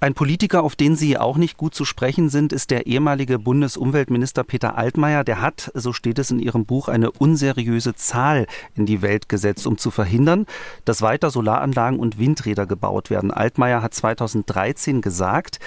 Ein 0.00 0.14
Politiker, 0.14 0.62
auf 0.62 0.76
den 0.76 0.96
Sie 0.96 1.16
auch 1.16 1.36
nicht 1.36 1.56
gut 1.56 1.74
zu 1.74 1.84
sprechen 1.84 2.28
sind, 2.28 2.52
ist 2.52 2.70
der 2.70 2.86
ehemalige 2.86 3.38
Bundesumweltminister 3.38 4.44
Peter 4.44 4.76
Altmaier. 4.76 5.24
Der 5.24 5.40
hat, 5.40 5.70
so 5.74 5.92
steht 5.92 6.18
es 6.18 6.30
in 6.30 6.38
Ihrem 6.38 6.66
Buch, 6.66 6.88
eine 6.88 7.10
unseriöse 7.10 7.94
Zahl 7.94 8.46
in 8.74 8.86
die 8.86 9.00
Welt 9.00 9.28
gesetzt, 9.28 9.66
um 9.66 9.78
zu 9.78 9.90
verhindern, 9.90 10.46
dass 10.84 11.02
weiter 11.02 11.30
Solaranlagen 11.30 11.98
und 11.98 12.18
Windräder 12.18 12.66
gebaut 12.66 13.10
werden. 13.10 13.30
Altmaier 13.30 13.82
hat 13.82 13.94
2013 13.94 15.00
gesagt, 15.00 15.58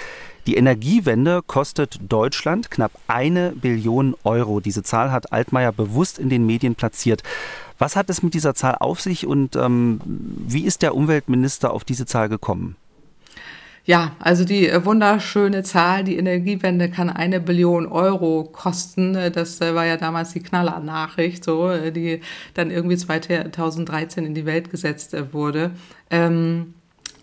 die 0.46 0.56
Energiewende 0.56 1.42
kostet 1.46 1.98
Deutschland 2.08 2.70
knapp 2.70 2.92
eine 3.08 3.52
Billion 3.52 4.14
Euro. 4.24 4.60
Diese 4.60 4.82
Zahl 4.82 5.10
hat 5.10 5.32
Altmaier 5.32 5.72
bewusst 5.72 6.18
in 6.18 6.28
den 6.28 6.46
Medien 6.46 6.74
platziert. 6.74 7.22
Was 7.78 7.96
hat 7.96 8.08
es 8.08 8.22
mit 8.22 8.34
dieser 8.34 8.54
Zahl 8.54 8.76
auf 8.80 9.00
sich 9.00 9.26
und 9.26 9.56
ähm, 9.56 10.00
wie 10.04 10.64
ist 10.64 10.82
der 10.82 10.94
Umweltminister 10.94 11.72
auf 11.72 11.84
diese 11.84 12.06
Zahl 12.06 12.28
gekommen? 12.28 12.76
Ja, 13.86 14.16
also 14.18 14.44
die 14.44 14.68
äh, 14.68 14.84
wunderschöne 14.84 15.62
Zahl, 15.62 16.02
die 16.02 16.16
Energiewende 16.16 16.90
kann 16.90 17.08
eine 17.08 17.38
Billion 17.38 17.86
Euro 17.86 18.42
kosten. 18.44 19.14
Äh, 19.14 19.30
das 19.30 19.60
äh, 19.60 19.76
war 19.76 19.86
ja 19.86 19.96
damals 19.96 20.32
die 20.32 20.42
Knallernachricht, 20.42 21.44
so, 21.44 21.70
die 21.90 22.20
dann 22.54 22.72
irgendwie 22.72 22.96
2013 22.96 24.26
in 24.26 24.34
die 24.34 24.44
Welt 24.44 24.70
gesetzt 24.70 25.16
wurde. 25.32 25.70
Ähm, 26.10 26.74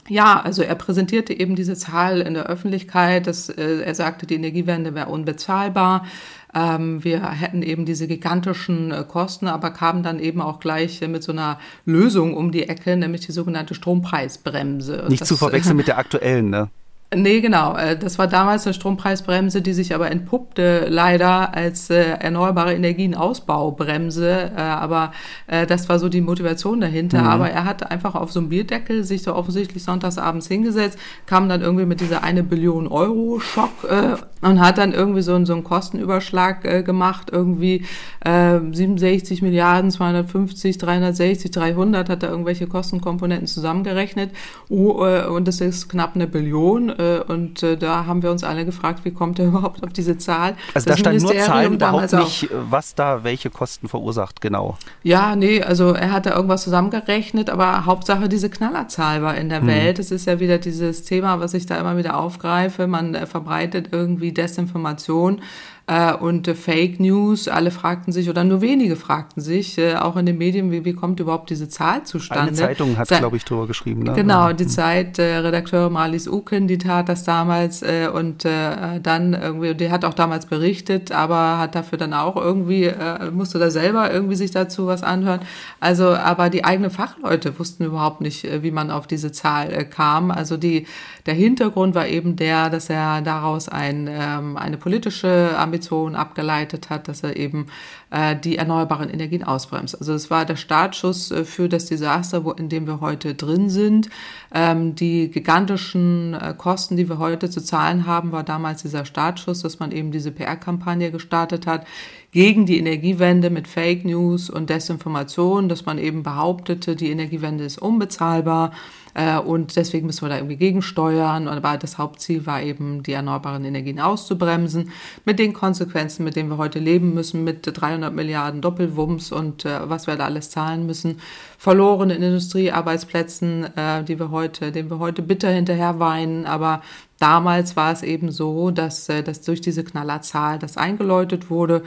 ja, 0.09 0.41
also 0.41 0.61
er 0.61 0.75
präsentierte 0.75 1.33
eben 1.33 1.55
diese 1.55 1.75
Zahl 1.75 2.21
in 2.21 2.33
der 2.33 2.47
Öffentlichkeit. 2.47 3.27
Dass, 3.27 3.49
äh, 3.49 3.81
er 3.81 3.95
sagte, 3.95 4.25
die 4.25 4.35
Energiewende 4.35 4.95
wäre 4.95 5.07
unbezahlbar. 5.07 6.05
Ähm, 6.53 7.03
wir 7.03 7.31
hätten 7.31 7.63
eben 7.63 7.85
diese 7.85 8.07
gigantischen 8.07 8.91
äh, 8.91 9.03
Kosten, 9.07 9.47
aber 9.47 9.71
kamen 9.71 10.03
dann 10.03 10.19
eben 10.19 10.41
auch 10.41 10.59
gleich 10.59 11.01
äh, 11.01 11.07
mit 11.07 11.23
so 11.23 11.31
einer 11.31 11.59
Lösung 11.85 12.35
um 12.35 12.51
die 12.51 12.69
Ecke, 12.69 12.95
nämlich 12.95 13.25
die 13.25 13.31
sogenannte 13.31 13.73
Strompreisbremse. 13.73 15.05
Nicht 15.09 15.21
das, 15.21 15.27
zu 15.27 15.37
verwechseln 15.37 15.77
mit 15.77 15.87
der 15.87 15.97
aktuellen, 15.97 16.49
ne? 16.49 16.69
Nee, 17.15 17.41
genau. 17.41 17.75
Äh, 17.75 17.97
das 17.97 18.17
war 18.17 18.27
damals 18.27 18.65
eine 18.65 18.73
Strompreisbremse, 18.73 19.61
die 19.61 19.73
sich 19.73 19.93
aber 19.93 20.11
entpuppte 20.11 20.87
leider 20.89 21.53
als 21.53 21.89
äh, 21.89 22.01
erneuerbare 22.19 22.73
Energienausbaubremse. 22.73 24.51
Äh, 24.55 24.59
aber 24.59 25.11
äh, 25.47 25.65
das 25.65 25.89
war 25.89 25.99
so 25.99 26.09
die 26.09 26.21
Motivation 26.21 26.81
dahinter. 26.81 27.21
Mhm. 27.21 27.27
Aber 27.27 27.49
er 27.49 27.65
hat 27.65 27.91
einfach 27.91 28.15
auf 28.15 28.31
so 28.31 28.39
einem 28.39 28.49
Bierdeckel 28.49 29.03
sich 29.03 29.23
so 29.23 29.35
offensichtlich 29.35 29.83
sonntagsabends 29.83 30.47
hingesetzt, 30.47 30.97
kam 31.25 31.49
dann 31.49 31.61
irgendwie 31.61 31.85
mit 31.85 32.01
dieser 32.01 32.23
eine 32.23 32.43
Billion 32.43 32.87
Euro 32.87 33.39
Schock 33.39 33.83
äh, 33.89 34.15
und 34.43 34.59
hat 34.59 34.77
dann 34.77 34.93
irgendwie 34.93 35.21
so, 35.21 35.43
so 35.45 35.53
einen 35.53 35.63
Kostenüberschlag 35.63 36.65
äh, 36.65 36.83
gemacht. 36.83 37.29
Irgendwie 37.31 37.85
67 38.25 39.41
Milliarden, 39.41 39.91
250, 39.91 40.77
360, 40.77 41.51
300 41.51 42.07
hat 42.07 42.23
er 42.23 42.29
irgendwelche 42.29 42.67
Kostenkomponenten 42.67 43.47
zusammengerechnet. 43.47 44.31
Oh, 44.69 45.03
und 45.29 45.47
das 45.47 45.59
ist 45.59 45.89
knapp 45.89 46.15
eine 46.15 46.27
Billion 46.27 46.89
äh, 46.89 47.21
und 47.27 47.63
äh, 47.63 47.77
da 47.77 48.05
haben 48.05 48.23
wir 48.23 48.31
uns 48.31 48.43
alle 48.43 48.65
gefragt, 48.65 49.05
wie 49.05 49.11
kommt 49.11 49.39
er 49.39 49.45
überhaupt 49.47 49.83
auf 49.83 49.93
diese 49.93 50.17
Zahl? 50.17 50.55
Also 50.73 50.89
das 50.89 50.97
da 50.97 50.97
stand 50.97 51.21
nur 51.21 51.35
Zahlen, 51.37 51.73
überhaupt 51.73 52.13
nicht, 52.13 52.49
was 52.69 52.95
da 52.95 53.23
welche 53.23 53.49
Kosten 53.49 53.87
verursacht, 53.87 54.41
genau. 54.41 54.77
Ja, 55.03 55.35
nee, 55.35 55.61
also 55.61 55.93
er 55.93 56.11
hat 56.11 56.25
da 56.25 56.35
irgendwas 56.35 56.63
zusammengerechnet, 56.63 57.49
aber 57.49 57.85
Hauptsache 57.85 58.29
diese 58.29 58.49
Knallerzahl 58.49 59.21
war 59.21 59.35
in 59.35 59.49
der 59.49 59.61
hm. 59.61 59.67
Welt. 59.67 59.99
Es 59.99 60.11
ist 60.11 60.25
ja 60.25 60.39
wieder 60.39 60.57
dieses 60.57 61.03
Thema, 61.03 61.39
was 61.39 61.53
ich 61.53 61.65
da 61.65 61.79
immer 61.79 61.97
wieder 61.97 62.17
aufgreife. 62.17 62.87
Man 62.87 63.15
äh, 63.15 63.25
verbreitet 63.25 63.89
irgendwie 63.91 64.32
Desinformation 64.33 65.39
äh, 65.87 66.13
und 66.13 66.47
äh, 66.47 66.55
Fake 66.55 66.99
News. 66.99 67.47
Alle 67.47 67.71
fragten 67.71 68.13
sich, 68.13 68.29
oder 68.29 68.43
nur 68.43 68.61
wenige 68.61 68.95
fragten 68.95 69.41
sich, 69.41 69.77
äh, 69.77 69.95
auch 69.95 70.15
in 70.15 70.25
den 70.25 70.37
Medien, 70.37 70.71
wie, 70.71 70.85
wie 70.85 70.93
kommt 70.93 71.19
überhaupt 71.19 71.49
diese 71.49 71.67
Zahl 71.67 72.03
zustande? 72.03 72.47
Eine 72.47 72.53
Zeitung 72.53 72.97
hat, 72.97 73.09
glaube 73.09 73.37
ich, 73.37 73.43
drüber 73.43 73.67
geschrieben. 73.67 74.03
Ne? 74.03 74.13
Genau, 74.13 74.53
die 74.53 74.67
Zeit, 74.67 75.19
äh, 75.19 75.37
Redakteur 75.37 75.89
Marlies 75.89 76.27
Uken, 76.27 76.67
die 76.67 76.77
tat 76.77 77.09
das 77.09 77.23
damals 77.23 77.81
äh, 77.81 78.07
und 78.13 78.45
äh, 78.45 78.99
dann 79.01 79.33
irgendwie, 79.33 79.75
die 79.75 79.91
hat 79.91 80.05
auch 80.05 80.13
damals 80.13 80.45
berichtet, 80.45 81.11
aber 81.11 81.57
hat 81.57 81.75
dafür 81.75 81.97
dann 81.97 82.13
auch 82.13 82.37
irgendwie, 82.37 82.85
äh, 82.85 83.31
musste 83.31 83.59
da 83.59 83.69
selber 83.69 84.11
irgendwie 84.11 84.35
sich 84.35 84.51
dazu 84.51 84.87
was 84.87 85.03
anhören. 85.03 85.41
Also, 85.79 86.09
aber 86.15 86.49
die 86.49 86.63
eigenen 86.63 86.91
Fachleute 86.91 87.59
wussten 87.59 87.83
überhaupt 87.83 88.21
nicht, 88.21 88.45
äh, 88.45 88.63
wie 88.63 88.71
man 88.71 88.89
auf 88.89 89.07
diese 89.07 89.31
Zahl 89.31 89.73
äh, 89.73 89.83
kam. 89.83 90.31
Also 90.31 90.55
die, 90.55 90.87
der 91.25 91.33
Hintergrund 91.33 91.95
war 91.95 92.07
eben 92.07 92.35
der, 92.35 92.69
dass 92.69 92.89
er 92.89 93.21
daraus 93.21 93.67
ein, 93.67 94.07
ähm, 94.09 94.55
eine 94.55 94.77
politische 94.77 95.57
Ambition 95.73 96.15
abgeleitet 96.15 96.91
hat, 96.91 97.07
dass 97.07 97.23
er 97.23 97.35
eben 97.35 97.65
äh, 98.11 98.35
die 98.35 98.57
erneuerbaren 98.57 99.09
Energien 99.09 99.43
ausbremst. 99.43 99.97
Also 99.97 100.13
es 100.13 100.29
war 100.29 100.45
der 100.45 100.55
Startschuss 100.55 101.31
äh, 101.31 101.45
für 101.45 101.67
das 101.67 101.87
Desaster, 101.87 102.45
wo, 102.45 102.51
in 102.51 102.69
dem 102.69 102.85
wir 102.85 103.01
heute 103.01 103.33
drin 103.33 103.71
sind. 103.71 104.09
Ähm, 104.53 104.93
die 104.93 105.31
gigantischen 105.31 106.35
äh, 106.35 106.53
Kosten, 106.55 106.95
die 106.95 107.09
wir 107.09 107.17
heute 107.17 107.49
zu 107.49 107.59
zahlen 107.59 108.05
haben, 108.05 108.31
war 108.31 108.43
damals 108.43 108.83
dieser 108.83 109.05
Startschuss, 109.05 109.63
dass 109.63 109.79
man 109.79 109.91
eben 109.91 110.11
diese 110.11 110.31
PR-Kampagne 110.31 111.09
gestartet 111.11 111.65
hat 111.65 111.87
gegen 112.29 112.67
die 112.67 112.77
Energiewende 112.77 113.49
mit 113.49 113.67
Fake 113.67 114.05
News 114.05 114.51
und 114.51 114.69
Desinformation, 114.69 115.69
dass 115.69 115.87
man 115.87 115.97
eben 115.97 116.21
behauptete, 116.21 116.95
die 116.95 117.09
Energiewende 117.09 117.63
ist 117.63 117.79
unbezahlbar 117.79 118.73
äh, 119.13 119.37
und 119.37 119.75
deswegen 119.75 120.07
müssen 120.07 120.23
wir 120.23 120.29
da 120.29 120.37
irgendwie 120.37 120.57
gegensteuern. 120.57 121.47
Aber 121.47 121.77
das 121.77 121.97
Hauptziel 121.97 122.45
war 122.45 122.61
eben, 122.61 123.03
die 123.03 123.13
erneuerbaren 123.13 123.63
Energien 123.65 123.99
auszubremsen, 123.99 124.91
mit 125.25 125.39
den 125.39 125.53
Konsequenzen, 125.53 126.23
mit 126.23 126.35
denen 126.35 126.49
wir 126.49 126.57
heute 126.57 126.79
leben 126.79 127.13
müssen, 127.13 127.43
mit 127.43 127.59
300 127.65 128.13
Milliarden 128.13 128.61
Doppelwumms 128.61 129.31
und 129.31 129.65
äh, 129.65 129.89
was 129.89 130.07
wir 130.07 130.15
da 130.15 130.25
alles 130.25 130.49
zahlen 130.49 130.85
müssen, 130.85 131.19
verlorenen 131.57 132.21
Industriearbeitsplätzen, 132.21 133.77
äh, 133.77 134.03
die 134.03 134.19
wir 134.19 134.31
heute, 134.31 134.71
denen 134.71 134.89
wir 134.89 134.99
heute 134.99 135.21
bitter 135.21 135.49
hinterher 135.49 135.99
weinen, 135.99 136.45
aber 136.45 136.81
damals 137.19 137.75
war 137.75 137.93
es 137.93 138.03
eben 138.03 138.31
so, 138.31 138.71
dass, 138.71 139.05
dass 139.05 139.41
durch 139.41 139.61
diese 139.61 139.83
Knallerzahl 139.83 140.59
das 140.59 140.75
eingeläutet 140.75 141.49
wurde. 141.49 141.83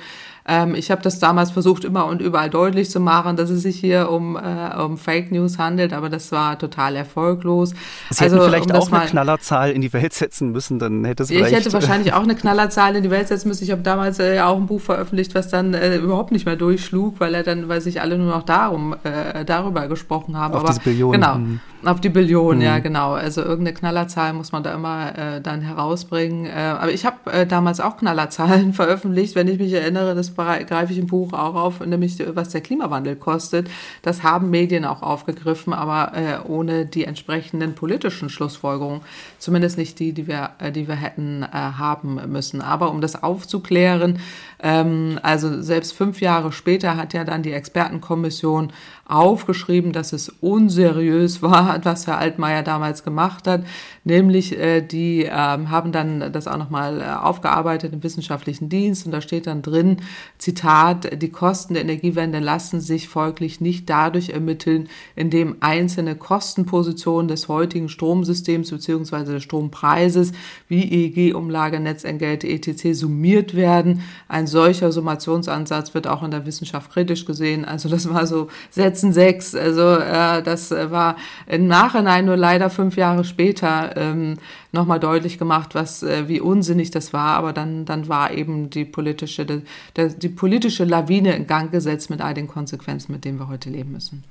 Ähm, 0.49 0.75
ich 0.75 0.91
habe 0.91 1.03
das 1.03 1.19
damals 1.19 1.51
versucht, 1.51 1.85
immer 1.85 2.07
und 2.07 2.23
überall 2.23 2.51
deutlich 2.51 2.91
zu 2.91 3.01
machen, 3.01 3.37
dass 3.37 3.51
es 3.51 3.63
sich 3.63 3.79
hier 3.79 4.11
um, 4.11 4.37
äh, 4.37 4.81
um 4.81 4.97
Fake 4.97 5.33
News 5.33 5.59
handelt, 5.59 5.93
aber 5.93 6.09
das 6.09 6.31
war 6.33 6.59
total 6.59 6.97
erfolglos. 6.97 7.71
Sie 8.11 8.25
also, 8.25 8.37
hätten 8.37 8.47
vielleicht 8.47 8.71
um 8.71 8.77
auch 8.77 8.93
eine 8.93 9.07
Knallerzahl 9.07 9.71
in 9.73 9.81
die 9.81 9.93
Welt 9.93 10.13
setzen 10.13 10.53
müssen, 10.53 10.79
dann 10.79 11.05
hätte 11.05 11.25
es 11.25 11.31
vielleicht... 11.31 11.51
Ich 11.51 11.59
hätte 11.59 11.73
wahrscheinlich 11.73 12.13
auch 12.13 12.23
eine 12.23 12.35
Knallerzahl 12.37 12.95
in 12.97 13.03
die 13.03 13.11
Welt 13.11 13.29
setzen 13.29 13.49
müssen. 13.49 13.65
Ich 13.65 13.71
habe 13.73 13.83
damals 13.83 14.19
äh, 14.19 14.41
auch 14.41 14.57
ein 14.57 14.67
Buch 14.67 14.81
veröffentlicht, 14.81 15.35
was 15.35 15.49
dann 15.49 15.75
äh, 15.75 15.97
überhaupt 15.97 16.31
nicht 16.33 16.47
mehr 16.47 16.57
durchschlug, 16.57 17.19
weil 17.19 17.35
er 17.35 17.43
dann, 17.43 17.69
weil 17.69 17.81
sich 17.81 18.01
alle 18.01 18.17
nur 18.17 18.29
noch 18.29 18.45
darum, 18.45 18.95
äh, 19.03 19.45
darüber 19.45 19.89
gesprochen 19.89 20.37
haben. 20.37 20.55
Auf 20.55 20.61
aber, 20.61 20.69
diese 20.69 20.81
Billionen. 20.81 21.21
Genau. 21.21 21.35
Hm. 21.35 21.61
Auf 21.85 22.01
die 22.01 22.09
Billionen, 22.09 22.59
mhm. 22.59 22.65
ja 22.65 22.79
genau. 22.81 23.13
Also 23.13 23.43
irgendeine 23.43 23.75
Knallerzahl 23.75 24.33
muss 24.33 24.51
man 24.51 24.65
da 24.65 24.75
immer 24.75 25.17
äh, 25.17 25.41
dann 25.41 25.61
herausbringen. 25.61 26.47
Äh, 26.47 26.51
aber 26.51 26.91
ich 26.91 27.07
habe 27.07 27.31
äh, 27.31 27.47
damals 27.47 27.81
auch 27.81 27.97
Knallerzahlen 27.97 28.73
veröffentlicht, 28.73 29.37
wenn 29.37 29.47
ich 29.47 29.59
mich 29.59 29.73
erinnere, 29.73 30.15
das 30.15 30.31
greife 30.37 30.93
ich 30.93 30.99
im 30.99 31.07
Buch 31.07 31.33
auch 31.33 31.55
auf, 31.55 31.81
nämlich 31.81 32.23
was 32.35 32.51
der 32.51 32.61
Klimawandel 32.61 33.17
kostet. 33.17 33.69
Das 34.03 34.23
haben 34.23 34.51
Medien 34.51 34.85
auch 34.85 35.03
aufgegriffen, 35.03 35.73
aber 35.73 36.17
äh, 36.17 36.39
ohne 36.49 36.87
die 36.87 37.05
entsprechenden 37.05 37.75
politischen 37.75 38.29
Schlussfolgerungen, 38.29 39.01
zumindest 39.39 39.79
nicht 39.79 39.99
die, 39.99 40.13
die 40.13 40.27
wir, 40.27 40.51
äh, 40.59 40.71
die 40.71 40.89
wir 40.89 40.97
hätten 40.97 41.43
äh, 41.43 41.47
haben 41.53 42.21
müssen. 42.31 42.61
Aber 42.61 42.91
um 42.91 43.01
das 43.01 43.23
aufzuklären, 43.23 44.21
ähm, 44.63 45.19
also 45.23 45.61
selbst 45.63 45.93
fünf 45.93 46.21
Jahre 46.21 46.53
später 46.53 46.97
hat 46.97 47.13
ja 47.13 47.25
dann 47.25 47.43
die 47.43 47.53
Expertenkommission 47.53 48.73
aufgeschrieben, 49.09 49.93
dass 49.93 50.13
es 50.13 50.29
unseriös 50.41 51.43
war, 51.43 51.85
was 51.85 52.07
Herr 52.07 52.19
Altmaier 52.19 52.63
damals 52.63 53.05
gemacht 53.05 53.47
hat. 53.47 53.65
Nämlich, 54.05 54.59
äh, 54.59 54.83
die 54.83 55.25
äh, 55.25 55.31
haben 55.31 55.93
dann 55.93 56.33
das 56.33 56.47
auch 56.47 56.59
nochmal 56.59 57.01
äh, 57.01 57.05
aufgearbeitet 57.05 57.93
im 57.93 58.03
wissenschaftlichen 58.03 58.69
Dienst 58.69 59.07
und 59.07 59.13
da 59.13 59.21
steht 59.21 59.47
dann 59.47 59.63
drin, 59.63 59.99
Zitat, 60.39 61.23
die 61.23 61.31
Kosten 61.31 61.75
der 61.75 61.83
Energiewende 61.83 62.39
lassen 62.39 62.81
sich 62.81 63.09
folglich 63.09 63.61
nicht 63.61 63.89
dadurch 63.91 64.31
ermitteln, 64.31 64.89
indem 65.15 65.57
einzelne 65.61 66.17
Kostenpositionen 66.17 67.29
des 67.29 67.49
heutigen 67.49 67.89
Stromsystems 67.89 68.71
bzw. 68.71 69.25
des 69.25 69.43
Strompreises 69.43 70.33
wie 70.69 70.83
EEG-Umlage, 70.83 71.81
Netzentgelte, 71.81 72.49
etc. 72.49 72.97
summiert 72.99 73.55
werden. 73.55 74.03
Ein 74.29 74.46
solcher 74.47 74.93
Summationsansatz 74.93 75.95
wird 75.95 76.07
auch 76.07 76.23
in 76.23 76.31
der 76.31 76.47
Wissenschaft 76.47 76.93
kritisch 76.93 77.25
gesehen. 77.25 77.65
Also 77.65 77.89
das 77.89 78.13
war 78.13 78.27
so 78.27 78.49
Sätzen 78.71 79.13
sechs. 79.13 79.55
Also 79.55 79.83
äh, 79.83 80.43
das 80.43 80.71
war 80.71 81.17
im 81.47 81.67
Nachhinein 81.67 82.27
nur 82.27 82.37
leider 82.37 82.71
fünf 82.71 82.97
Jahre 82.97 83.25
später 83.25 83.97
ähm, 83.97 84.37
nochmal 84.73 85.01
deutlich 85.01 85.39
gemacht, 85.39 85.75
was, 85.75 86.03
äh, 86.03 86.29
wie 86.29 86.41
unsinnig 86.41 86.91
das 86.91 87.13
war. 87.13 87.37
Aber 87.37 87.53
dann, 87.53 87.85
dann 87.85 88.09
war 88.09 88.33
eben 88.33 88.71
die 88.71 88.85
politische, 88.85 89.45
die, 89.45 89.63
die 89.97 90.29
politische 90.29 90.85
Lawine 90.85 91.35
in 91.35 91.47
Gang 91.47 91.71
gesetzt 91.71 92.11
mit 92.11 92.21
all 92.21 92.35
den 92.35 92.49
Konsequenzen, 92.49 93.13
mit 93.13 93.25
denen 93.25 93.39
wir 93.39 93.49
heute 93.49 93.71
leben 93.71 93.93
müssen. 93.93 94.25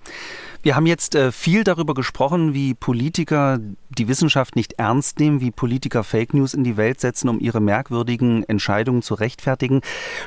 Wir 0.66 0.76
haben 0.76 0.88
jetzt 0.88 1.14
äh, 1.14 1.32
viel 1.32 1.64
darüber 1.64 1.94
gesprochen, 1.94 2.56
wie 2.56 2.74
Politiker 2.74 3.60
die 3.90 4.08
Wissenschaft 4.08 4.56
nicht 4.56 4.74
ernst 4.80 5.20
nehmen, 5.20 5.40
wie 5.40 5.52
Politiker 5.52 6.04
Fake 6.04 6.34
News 6.34 6.56
in 6.56 6.64
die 6.64 6.76
Welt 6.76 7.00
setzen, 7.00 7.30
um 7.30 7.40
ihre 7.40 7.60
merkwürdigen 7.60 8.42
Entscheidungen 8.46 9.04
zu 9.04 9.14
rechtfertigen. 9.14 9.82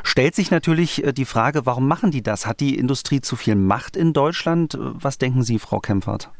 Stellt 0.04 0.36
sich 0.36 0.52
natürlich 0.52 1.02
äh, 1.02 1.12
die 1.12 1.24
Frage, 1.24 1.66
warum 1.66 1.88
machen 1.88 2.12
die 2.12 2.22
das? 2.22 2.46
Hat 2.46 2.60
die 2.60 2.78
Industrie 2.78 3.20
zu 3.20 3.34
viel 3.34 3.56
Macht 3.56 3.96
in 3.96 4.12
Deutschland? 4.12 4.78
Was 4.80 5.18
denken 5.18 5.42
Sie, 5.42 5.58
Frau 5.58 5.80
Kempfert? 5.80 6.30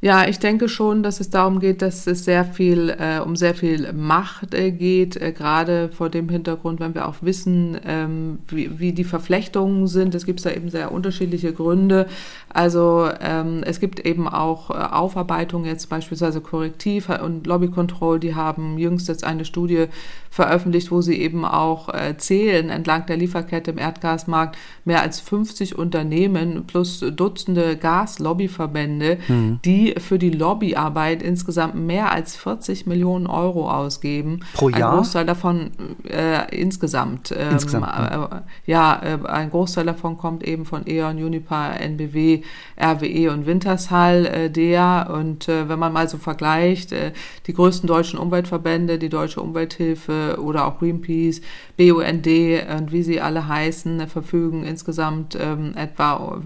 Ja, 0.00 0.28
ich 0.28 0.38
denke 0.38 0.68
schon, 0.68 1.02
dass 1.02 1.18
es 1.18 1.28
darum 1.28 1.58
geht, 1.58 1.82
dass 1.82 2.06
es 2.06 2.24
sehr 2.24 2.44
viel 2.44 2.90
äh, 2.90 3.18
um 3.18 3.34
sehr 3.34 3.54
viel 3.54 3.92
Macht 3.92 4.54
äh, 4.54 4.70
geht, 4.70 5.16
äh, 5.16 5.32
gerade 5.32 5.88
vor 5.88 6.08
dem 6.08 6.28
Hintergrund, 6.28 6.78
wenn 6.78 6.94
wir 6.94 7.08
auch 7.08 7.16
wissen, 7.20 7.76
ähm, 7.84 8.38
wie, 8.46 8.78
wie 8.78 8.92
die 8.92 9.02
Verflechtungen 9.02 9.88
sind. 9.88 10.14
Es 10.14 10.24
gibt 10.24 10.44
da 10.46 10.52
eben 10.52 10.70
sehr 10.70 10.92
unterschiedliche 10.92 11.52
Gründe. 11.52 12.06
Also 12.48 13.10
ähm, 13.20 13.62
es 13.64 13.80
gibt 13.80 13.98
eben 14.06 14.28
auch 14.28 14.70
äh, 14.70 14.74
Aufarbeitungen, 14.74 15.66
jetzt 15.66 15.88
beispielsweise 15.88 16.40
Korrektiv 16.40 17.08
und 17.08 17.48
Lobby 17.48 17.68
Control, 17.68 18.20
die 18.20 18.36
haben 18.36 18.78
jüngst 18.78 19.08
jetzt 19.08 19.24
eine 19.24 19.44
Studie 19.44 19.86
veröffentlicht, 20.30 20.92
wo 20.92 21.00
sie 21.00 21.20
eben 21.20 21.44
auch 21.44 21.88
äh, 21.88 22.16
zählen 22.16 22.70
entlang 22.70 23.06
der 23.06 23.16
Lieferkette 23.16 23.72
im 23.72 23.78
Erdgasmarkt 23.78 24.56
mehr 24.84 25.02
als 25.02 25.18
50 25.20 25.76
Unternehmen 25.76 26.64
plus 26.66 27.00
Dutzende 27.00 27.76
Gaslobbyverbände, 27.76 29.18
mhm. 29.26 29.58
die 29.64 29.87
für 29.98 30.18
die 30.18 30.30
Lobbyarbeit 30.30 31.22
insgesamt 31.22 31.74
mehr 31.74 32.12
als 32.12 32.36
40 32.36 32.86
Millionen 32.86 33.26
Euro 33.26 33.70
ausgeben. 33.70 34.40
Pro 34.54 34.68
Jahr? 34.68 34.90
Ein 34.90 34.96
Großteil 34.96 35.26
davon 35.26 35.70
äh, 36.08 36.54
insgesamt. 36.54 37.32
Ähm, 37.36 37.52
insgesamt. 37.52 37.86
Äh, 37.86 38.40
ja, 38.66 39.00
äh, 39.02 39.26
ein 39.26 39.50
Großteil 39.50 39.86
davon 39.86 40.16
kommt 40.18 40.44
eben 40.44 40.64
von 40.64 40.82
E.ON, 40.86 41.16
Unipa, 41.16 41.70
NBW, 41.72 42.42
RWE 42.80 43.32
und 43.32 43.46
Wintershall, 43.46 44.26
äh, 44.26 44.50
DEA. 44.50 45.02
Und 45.02 45.48
äh, 45.48 45.68
wenn 45.68 45.78
man 45.78 45.92
mal 45.92 46.08
so 46.08 46.18
vergleicht, 46.18 46.92
äh, 46.92 47.12
die 47.46 47.54
größten 47.54 47.86
deutschen 47.86 48.18
Umweltverbände, 48.18 48.98
die 48.98 49.08
Deutsche 49.08 49.40
Umwelthilfe 49.40 50.38
oder 50.40 50.66
auch 50.66 50.78
Greenpeace, 50.78 51.40
BUND 51.76 52.26
und 52.26 52.92
wie 52.92 53.02
sie 53.02 53.20
alle 53.20 53.48
heißen, 53.48 54.08
verfügen 54.08 54.64
insgesamt 54.64 55.36
ähm, 55.40 55.72
etwa 55.76 56.38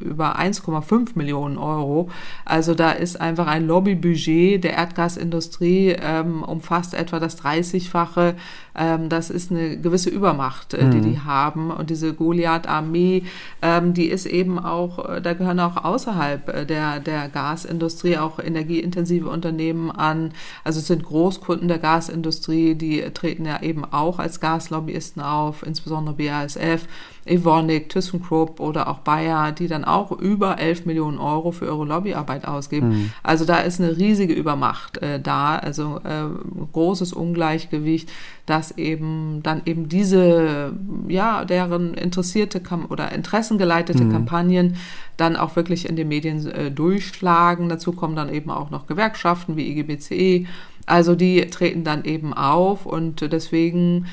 über 0.00 0.38
1,5 0.38 1.10
Millionen 1.14 1.58
Euro. 1.58 2.08
Also 2.54 2.72
da 2.72 2.92
ist 2.92 3.20
einfach 3.20 3.48
ein 3.48 3.66
Lobbybudget 3.66 4.62
der 4.62 4.74
Erdgasindustrie, 4.74 5.96
ähm, 6.00 6.44
umfasst 6.44 6.94
etwa 6.94 7.18
das 7.18 7.36
30-fache. 7.42 8.36
Ähm, 8.76 9.08
das 9.08 9.28
ist 9.28 9.50
eine 9.50 9.76
gewisse 9.76 10.08
Übermacht, 10.08 10.72
äh, 10.72 10.88
die 10.88 10.98
mhm. 10.98 11.02
die 11.02 11.18
haben. 11.18 11.72
Und 11.72 11.90
diese 11.90 12.14
Goliath-Armee, 12.14 13.24
ähm, 13.60 13.92
die 13.92 14.06
ist 14.06 14.26
eben 14.26 14.60
auch, 14.60 15.04
äh, 15.04 15.20
da 15.20 15.34
gehören 15.34 15.58
auch 15.58 15.84
außerhalb 15.84 16.48
äh, 16.48 16.64
der, 16.64 17.00
der 17.00 17.28
Gasindustrie 17.28 18.18
auch 18.18 18.38
energieintensive 18.38 19.28
Unternehmen 19.28 19.90
an. 19.90 20.30
Also 20.62 20.78
es 20.78 20.86
sind 20.86 21.02
Großkunden 21.02 21.66
der 21.66 21.80
Gasindustrie, 21.80 22.76
die 22.76 23.00
treten 23.12 23.46
ja 23.46 23.62
eben 23.62 23.84
auch 23.84 24.20
als 24.20 24.38
Gaslobbyisten 24.38 25.20
auf, 25.20 25.66
insbesondere 25.66 26.14
BASF. 26.14 26.86
Evonik, 27.26 27.88
ThyssenKrupp 27.88 28.60
oder 28.60 28.88
auch 28.88 28.98
Bayer, 28.98 29.52
die 29.52 29.66
dann 29.66 29.84
auch 29.84 30.12
über 30.12 30.58
11 30.58 30.86
Millionen 30.86 31.18
Euro 31.18 31.52
für 31.52 31.66
ihre 31.66 31.84
Lobbyarbeit 31.84 32.46
ausgeben. 32.46 32.88
Mhm. 32.88 33.12
Also 33.22 33.44
da 33.44 33.58
ist 33.58 33.80
eine 33.80 33.96
riesige 33.96 34.34
Übermacht 34.34 34.98
äh, 34.98 35.20
da, 35.20 35.56
also 35.56 36.00
äh, 36.04 36.26
großes 36.72 37.12
Ungleichgewicht, 37.12 38.10
dass 38.46 38.72
eben 38.72 39.42
dann 39.42 39.62
eben 39.64 39.88
diese, 39.88 40.74
ja, 41.08 41.44
deren 41.44 41.94
interessierte 41.94 42.60
Kam 42.60 42.86
oder 42.86 43.12
interessengeleitete 43.12 44.04
mhm. 44.04 44.12
Kampagnen 44.12 44.76
dann 45.16 45.36
auch 45.36 45.56
wirklich 45.56 45.88
in 45.88 45.96
den 45.96 46.08
Medien 46.08 46.46
äh, 46.50 46.70
durchschlagen. 46.70 47.68
Dazu 47.68 47.92
kommen 47.92 48.16
dann 48.16 48.32
eben 48.32 48.50
auch 48.50 48.70
noch 48.70 48.86
Gewerkschaften 48.86 49.56
wie 49.56 49.70
IGBCE 49.70 50.46
also 50.86 51.14
die 51.14 51.40
treten 51.46 51.84
dann 51.84 52.04
eben 52.04 52.34
auf 52.34 52.84
und 52.86 53.20
deswegen 53.32 54.06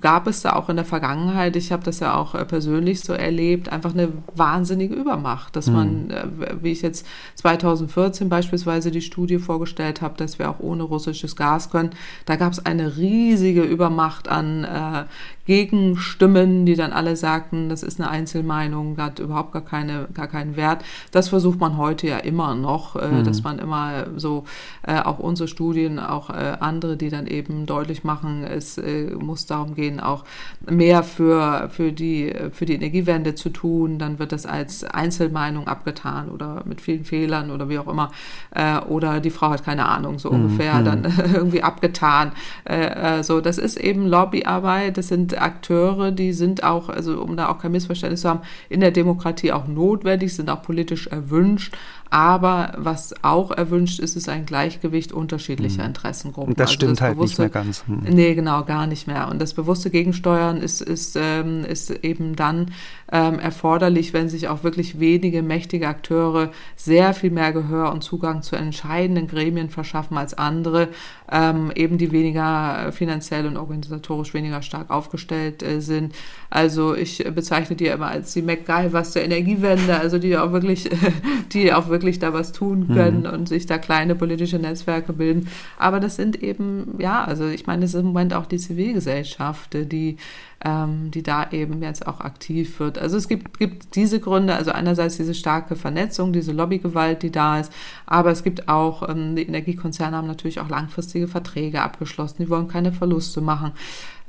gab 0.00 0.26
es 0.26 0.42
da 0.42 0.52
auch 0.52 0.68
in 0.68 0.76
der 0.76 0.84
Vergangenheit, 0.84 1.56
ich 1.56 1.72
habe 1.72 1.82
das 1.82 2.00
ja 2.00 2.14
auch 2.14 2.34
äh, 2.34 2.44
persönlich 2.44 3.00
so 3.00 3.14
erlebt, 3.14 3.70
einfach 3.70 3.94
eine 3.94 4.12
wahnsinnige 4.34 4.94
Übermacht, 4.94 5.56
dass 5.56 5.68
man, 5.68 6.06
mhm. 6.06 6.10
äh, 6.42 6.62
wie 6.62 6.72
ich 6.72 6.82
jetzt 6.82 7.06
2014 7.36 8.28
beispielsweise 8.28 8.90
die 8.90 9.00
Studie 9.00 9.38
vorgestellt 9.38 10.02
habe, 10.02 10.18
dass 10.18 10.38
wir 10.38 10.50
auch 10.50 10.60
ohne 10.60 10.82
russisches 10.82 11.34
Gas 11.36 11.70
können, 11.70 11.90
da 12.26 12.36
gab 12.36 12.52
es 12.52 12.64
eine 12.66 12.98
riesige 12.98 13.62
Übermacht 13.62 14.28
an 14.28 14.64
äh, 14.64 15.04
Gegenstimmen, 15.50 16.64
die 16.64 16.76
dann 16.76 16.92
alle 16.92 17.16
sagten, 17.16 17.68
das 17.70 17.82
ist 17.82 18.00
eine 18.00 18.08
Einzelmeinung, 18.08 18.96
hat 18.98 19.18
überhaupt 19.18 19.50
gar, 19.50 19.64
keine, 19.64 20.06
gar 20.14 20.28
keinen 20.28 20.54
Wert. 20.54 20.84
Das 21.10 21.28
versucht 21.28 21.58
man 21.58 21.76
heute 21.76 22.06
ja 22.06 22.18
immer 22.18 22.54
noch, 22.54 22.94
äh, 22.94 23.08
mhm. 23.08 23.24
dass 23.24 23.42
man 23.42 23.58
immer 23.58 24.06
so, 24.14 24.44
äh, 24.86 25.00
auch 25.00 25.18
unsere 25.18 25.48
Studien, 25.48 25.98
auch 25.98 26.30
äh, 26.30 26.56
andere, 26.60 26.96
die 26.96 27.08
dann 27.08 27.26
eben 27.26 27.66
deutlich 27.66 28.04
machen, 28.04 28.44
es 28.44 28.78
äh, 28.78 29.12
muss 29.18 29.46
darum 29.46 29.74
gehen, 29.74 29.98
auch 29.98 30.24
mehr 30.70 31.02
für, 31.02 31.68
für, 31.72 31.90
die, 31.90 32.32
für 32.52 32.64
die 32.64 32.74
Energiewende 32.74 33.34
zu 33.34 33.50
tun. 33.50 33.98
Dann 33.98 34.20
wird 34.20 34.30
das 34.30 34.46
als 34.46 34.84
Einzelmeinung 34.84 35.66
abgetan 35.66 36.28
oder 36.28 36.62
mit 36.64 36.80
vielen 36.80 37.04
Fehlern 37.04 37.50
oder 37.50 37.68
wie 37.68 37.80
auch 37.80 37.88
immer. 37.88 38.12
Äh, 38.54 38.78
oder 38.82 39.18
die 39.18 39.30
Frau 39.30 39.50
hat 39.50 39.64
keine 39.64 39.86
Ahnung, 39.86 40.20
so 40.20 40.30
mhm. 40.30 40.44
ungefähr, 40.44 40.74
mhm. 40.74 40.84
dann 40.84 41.04
irgendwie 41.34 41.64
abgetan. 41.64 42.30
Äh, 42.62 43.24
so, 43.24 43.40
das 43.40 43.58
ist 43.58 43.78
eben 43.78 44.06
Lobbyarbeit, 44.06 44.96
das 44.96 45.08
sind 45.08 45.39
Akteure, 45.40 46.12
die 46.12 46.32
sind 46.32 46.62
auch, 46.62 46.88
also 46.88 47.20
um 47.22 47.36
da 47.36 47.48
auch 47.48 47.58
kein 47.58 47.72
Missverständnis 47.72 48.22
zu 48.22 48.28
haben, 48.28 48.40
in 48.68 48.80
der 48.80 48.90
Demokratie 48.90 49.52
auch 49.52 49.66
notwendig, 49.66 50.34
sind 50.34 50.50
auch 50.50 50.62
politisch 50.62 51.06
erwünscht. 51.06 51.74
Aber 52.10 52.72
was 52.76 53.14
auch 53.22 53.52
erwünscht 53.52 54.00
ist, 54.00 54.16
ist 54.16 54.28
ein 54.28 54.44
Gleichgewicht 54.44 55.12
unterschiedlicher 55.12 55.82
mhm. 55.82 55.90
Interessengruppen. 55.90 56.52
Und 56.52 56.58
das 56.58 56.70
also 56.70 56.74
stimmt 56.74 56.92
das 56.92 57.00
halt 57.02 57.14
bewusste, 57.14 57.42
nicht 57.42 57.54
mehr 57.54 57.62
ganz. 57.62 57.84
Hm. 57.86 58.00
Nee, 58.02 58.34
genau, 58.34 58.64
gar 58.64 58.88
nicht 58.88 59.06
mehr. 59.06 59.28
Und 59.28 59.40
das 59.40 59.54
bewusste 59.54 59.90
Gegensteuern 59.90 60.56
ist, 60.56 60.80
ist, 60.80 61.16
ähm, 61.16 61.64
ist 61.64 61.90
eben 61.90 62.34
dann 62.34 62.72
ähm, 63.12 63.38
erforderlich, 63.38 64.12
wenn 64.12 64.28
sich 64.28 64.48
auch 64.48 64.64
wirklich 64.64 64.98
wenige 64.98 65.42
mächtige 65.42 65.86
Akteure 65.86 66.50
sehr 66.74 67.14
viel 67.14 67.30
mehr 67.30 67.52
Gehör 67.52 67.92
und 67.92 68.02
Zugang 68.02 68.42
zu 68.42 68.56
entscheidenden 68.56 69.28
Gremien 69.28 69.70
verschaffen 69.70 70.18
als 70.18 70.34
andere, 70.34 70.88
ähm, 71.30 71.70
eben 71.76 71.96
die 71.96 72.10
weniger 72.10 72.90
finanziell 72.90 73.46
und 73.46 73.56
organisatorisch 73.56 74.34
weniger 74.34 74.62
stark 74.62 74.90
aufgestellt 74.90 75.29
äh, 75.32 75.80
sind. 75.80 76.14
Also 76.50 76.94
ich 76.94 77.24
bezeichne 77.34 77.76
die 77.76 77.86
immer 77.86 78.08
als 78.08 78.32
die 78.32 78.42
MacGyvers 78.42 79.12
der 79.12 79.24
Energiewende, 79.24 79.98
also 79.98 80.18
die 80.18 80.36
auch 80.36 80.52
wirklich, 80.52 80.90
die 81.52 81.72
auch 81.72 81.88
wirklich 81.88 82.18
da 82.18 82.32
was 82.32 82.52
tun 82.52 82.86
mhm. 82.88 82.94
können 82.94 83.20
mhm. 83.20 83.30
und 83.30 83.48
sich 83.48 83.66
da 83.66 83.78
kleine 83.78 84.14
politische 84.14 84.58
Netzwerke 84.58 85.12
bilden. 85.12 85.48
Aber 85.78 86.00
das 86.00 86.16
sind 86.16 86.42
eben, 86.42 86.96
ja, 86.98 87.24
also 87.24 87.46
ich 87.46 87.66
meine, 87.66 87.82
das 87.82 87.94
ist 87.94 88.00
im 88.00 88.06
Moment 88.06 88.34
auch 88.34 88.46
die 88.46 88.58
Zivilgesellschaft, 88.58 89.74
die 89.74 90.16
ähm, 90.62 91.10
die 91.10 91.22
da 91.22 91.50
eben 91.50 91.82
jetzt 91.82 92.06
auch 92.06 92.20
aktiv 92.20 92.80
wird. 92.80 92.98
Also 92.98 93.16
es 93.16 93.28
gibt, 93.28 93.58
gibt 93.58 93.96
diese 93.96 94.20
Gründe, 94.20 94.54
also 94.54 94.72
einerseits 94.72 95.16
diese 95.16 95.34
starke 95.34 95.74
Vernetzung, 95.74 96.32
diese 96.32 96.52
Lobbygewalt, 96.52 97.22
die 97.22 97.30
da 97.30 97.60
ist, 97.60 97.72
aber 98.06 98.30
es 98.30 98.42
gibt 98.42 98.68
auch, 98.68 99.08
ähm, 99.08 99.36
die 99.36 99.46
Energiekonzerne 99.46 100.16
haben 100.16 100.26
natürlich 100.26 100.60
auch 100.60 100.68
langfristige 100.68 101.28
Verträge 101.28 101.80
abgeschlossen, 101.80 102.42
die 102.42 102.50
wollen 102.50 102.68
keine 102.68 102.92
Verluste 102.92 103.40
machen. 103.40 103.72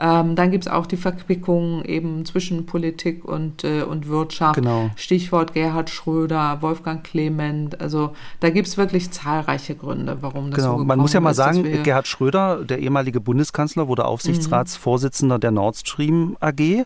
Ähm, 0.01 0.35
dann 0.35 0.49
gibt 0.49 0.65
es 0.65 0.71
auch 0.71 0.87
die 0.87 0.97
Verquickung 0.97 1.85
eben 1.85 2.25
zwischen 2.25 2.65
Politik 2.65 3.23
und, 3.23 3.63
äh, 3.63 3.83
und 3.83 4.07
Wirtschaft. 4.07 4.55
Genau. 4.55 4.89
Stichwort 4.95 5.53
Gerhard 5.53 5.91
Schröder, 5.91 6.57
Wolfgang 6.61 7.03
Clement. 7.03 7.79
Also 7.79 8.15
da 8.39 8.49
gibt 8.49 8.67
es 8.67 8.77
wirklich 8.77 9.11
zahlreiche 9.11 9.75
Gründe, 9.75 10.17
warum 10.21 10.49
das 10.49 10.59
genau. 10.59 10.79
so 10.79 10.85
Man 10.85 10.97
muss 10.97 11.13
ja 11.13 11.19
mal 11.19 11.31
ist, 11.31 11.37
sagen, 11.37 11.83
Gerhard 11.83 12.07
Schröder, 12.07 12.63
der 12.65 12.79
ehemalige 12.79 13.21
Bundeskanzler, 13.21 13.87
wurde 13.87 14.05
Aufsichtsratsvorsitzender 14.05 15.35
mhm. 15.35 15.41
der 15.41 15.51
Nord 15.51 15.77
Stream 15.77 16.35
AG 16.39 16.83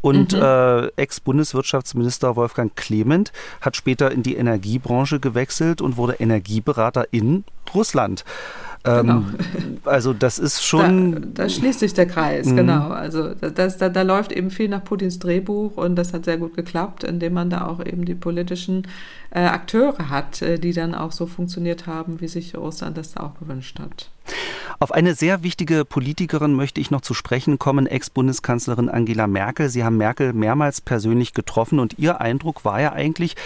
und 0.00 0.32
mhm. 0.32 0.40
äh, 0.40 0.86
Ex-Bundeswirtschaftsminister 0.94 2.36
Wolfgang 2.36 2.76
Clement 2.76 3.32
hat 3.60 3.74
später 3.74 4.12
in 4.12 4.22
die 4.22 4.36
Energiebranche 4.36 5.18
gewechselt 5.18 5.80
und 5.80 5.96
wurde 5.96 6.14
Energieberater 6.14 7.06
in 7.10 7.42
Russland. 7.74 8.24
Ähm, 8.84 9.06
genau. 9.06 9.24
Also 9.84 10.12
das 10.12 10.38
ist 10.38 10.64
schon. 10.64 11.12
Da, 11.34 11.44
da 11.44 11.48
schließt 11.48 11.80
sich 11.80 11.94
der 11.94 12.06
Kreis, 12.06 12.46
mhm. 12.46 12.56
genau. 12.56 12.88
Also 12.88 13.34
das, 13.34 13.78
da, 13.78 13.88
da 13.88 14.02
läuft 14.02 14.32
eben 14.32 14.50
viel 14.50 14.68
nach 14.68 14.82
Putins 14.82 15.18
Drehbuch 15.18 15.76
und 15.76 15.96
das 15.96 16.12
hat 16.12 16.24
sehr 16.24 16.38
gut 16.38 16.56
geklappt, 16.56 17.04
indem 17.04 17.34
man 17.34 17.50
da 17.50 17.66
auch 17.66 17.84
eben 17.84 18.04
die 18.04 18.14
politischen 18.14 18.88
äh, 19.30 19.40
Akteure 19.40 20.08
hat, 20.08 20.42
äh, 20.42 20.58
die 20.58 20.72
dann 20.72 20.94
auch 20.94 21.12
so 21.12 21.26
funktioniert 21.26 21.86
haben, 21.86 22.20
wie 22.20 22.28
sich 22.28 22.56
Russland 22.56 22.98
das 22.98 23.12
da 23.12 23.22
auch 23.22 23.38
gewünscht 23.38 23.78
hat. 23.78 24.10
Auf 24.78 24.92
eine 24.92 25.14
sehr 25.14 25.42
wichtige 25.42 25.84
Politikerin 25.84 26.54
möchte 26.54 26.80
ich 26.80 26.90
noch 26.90 27.00
zu 27.00 27.14
sprechen 27.14 27.58
kommen, 27.58 27.86
Ex-Bundeskanzlerin 27.86 28.88
Angela 28.88 29.26
Merkel. 29.26 29.68
Sie 29.68 29.84
haben 29.84 29.96
Merkel 29.96 30.32
mehrmals 30.32 30.80
persönlich 30.80 31.34
getroffen 31.34 31.78
und 31.78 31.98
Ihr 31.98 32.20
Eindruck 32.20 32.64
war 32.64 32.80
ja 32.80 32.92
eigentlich, 32.92 33.36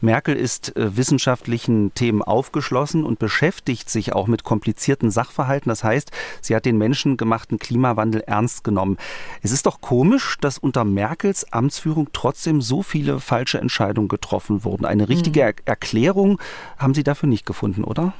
Merkel 0.00 0.36
ist 0.36 0.76
äh, 0.76 0.96
wissenschaftlichen 0.96 1.92
Themen 1.94 2.22
aufgeschlossen 2.22 3.04
und 3.04 3.18
beschäftigt 3.18 3.88
sich 3.90 4.12
auch 4.12 4.26
mit 4.26 4.44
komplizierten 4.44 5.10
Sachverhalten. 5.10 5.68
Das 5.68 5.84
heißt, 5.84 6.10
sie 6.40 6.54
hat 6.54 6.64
den 6.64 6.78
menschengemachten 6.78 7.58
Klimawandel 7.58 8.22
ernst 8.22 8.64
genommen. 8.64 8.98
Es 9.42 9.52
ist 9.52 9.66
doch 9.66 9.80
komisch, 9.80 10.36
dass 10.40 10.58
unter 10.58 10.84
Merkels 10.84 11.52
Amtsführung 11.52 12.08
trotzdem 12.12 12.60
so 12.60 12.82
viele 12.82 13.20
falsche 13.20 13.58
Entscheidungen 13.58 14.08
getroffen 14.08 14.64
wurden. 14.64 14.84
Eine 14.84 15.08
richtige 15.08 15.44
mhm. 15.44 15.52
Erklärung 15.64 16.40
haben 16.78 16.94
Sie 16.94 17.04
dafür 17.04 17.28
nicht 17.28 17.46
gefunden, 17.46 17.84
oder? 17.84 18.12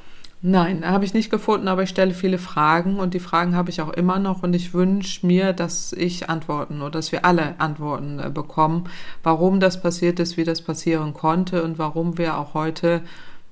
Nein, 0.43 0.85
habe 0.87 1.05
ich 1.05 1.15
nicht 1.15 1.31
gefunden, 1.31 1.67
aber 1.67 1.83
ich 1.83 1.89
stelle 1.89 2.13
viele 2.13 2.39
Fragen 2.39 2.99
und 2.99 3.15
die 3.15 3.21
Fragen 3.21 3.57
habe 3.57 3.71
ich 3.71 3.81
auch 3.81 3.93
immer 3.93 4.19
noch 4.19 4.43
und 4.43 4.55
ich 4.55 4.75
wünsche 4.75 5.27
mir, 5.27 5.53
dass 5.55 5.93
ich 5.95 6.29
Antworten 6.29 6.83
oder 6.83 6.91
dass 6.93 7.11
wir 7.11 7.25
alle 7.25 7.59
Antworten 7.59 8.19
äh, 8.19 8.31
bekommen, 8.31 8.85
warum 9.23 9.61
das 9.61 9.81
passiert 9.81 10.21
ist, 10.21 10.37
wie 10.37 10.45
das 10.45 10.61
passieren 10.61 11.15
konnte 11.15 11.65
und 11.65 11.79
warum 11.79 12.19
wir 12.19 12.39
auch 12.39 12.53
heute 12.55 13.03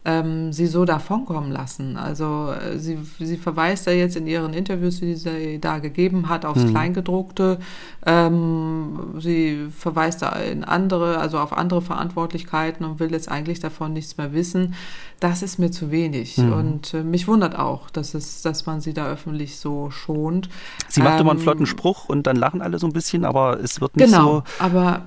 ähm, 0.05 0.53
sie 0.53 0.67
so 0.67 0.85
davonkommen 0.85 1.51
lassen. 1.51 1.97
Also 1.97 2.53
äh, 2.53 2.79
sie, 2.79 2.99
sie 3.19 3.38
verweist 3.38 3.87
ja 3.87 3.93
jetzt 3.93 4.17
in 4.17 4.27
ihren 4.27 4.53
Interviews, 4.53 5.01
die 5.01 5.14
sie 5.14 5.59
da 5.59 5.79
gegeben 5.79 6.29
hat, 6.29 6.45
aufs 6.45 6.64
mhm. 6.64 6.71
Kleingedruckte. 6.71 7.59
Ähm, 8.05 9.14
sie 9.19 9.69
verweist 9.77 10.21
da 10.23 10.31
in 10.33 10.63
andere, 10.65 11.19
also 11.19 11.38
auf 11.38 11.55
andere 11.55 11.81
Verantwortlichkeiten 11.81 12.85
und 12.85 13.00
will 13.00 13.13
jetzt 13.13 13.31
eigentlich 13.31 13.61
davon 13.61 13.94
nichts 13.94 14.19
mehr 14.19 14.35
wissen. 14.35 14.75
Das 15.21 15.42
ist 15.42 15.59
mir 15.59 15.71
zu 15.71 15.90
wenig. 15.90 16.37
Mhm. 16.37 16.52
Und 16.52 16.94
äh, 16.94 17.02
mich 17.02 17.27
wundert 17.27 17.59
auch, 17.59 17.88
dass, 17.88 18.13
es, 18.13 18.42
dass 18.42 18.67
man 18.67 18.83
sie 18.83 18.92
da 18.92 19.07
öffentlich 19.07 19.57
so 19.57 19.90
schont. 19.90 20.50
Sie 20.88 21.00
macht 21.00 21.15
ähm, 21.15 21.21
immer 21.23 21.31
einen 21.31 21.40
ähm, 21.40 21.44
flotten 21.44 21.67
Spruch 21.67 22.11
und 22.11 22.27
dann 22.27 22.37
lachen 22.37 22.61
alle 22.61 22.79
so 22.79 22.87
ein 22.87 22.92
bisschen, 22.92 23.25
aber 23.25 23.59
es 23.59 23.81
wird 23.81 23.96
nicht 23.96 24.07
genau, 24.07 24.25
so. 24.25 24.31
Genau, 24.31 24.44
aber 24.59 25.02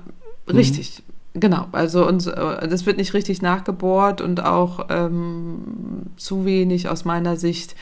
mhm. 0.46 0.56
richtig. 0.56 1.04
Genau, 1.40 1.66
also 1.72 2.06
und 2.06 2.26
äh, 2.26 2.68
das 2.68 2.86
wird 2.86 2.96
nicht 2.96 3.14
richtig 3.14 3.42
nachgebohrt 3.42 4.20
und 4.20 4.44
auch 4.44 4.86
ähm, 4.90 6.06
zu 6.16 6.44
wenig 6.44 6.88
aus 6.88 7.04
meiner 7.04 7.36
Sicht 7.36 7.76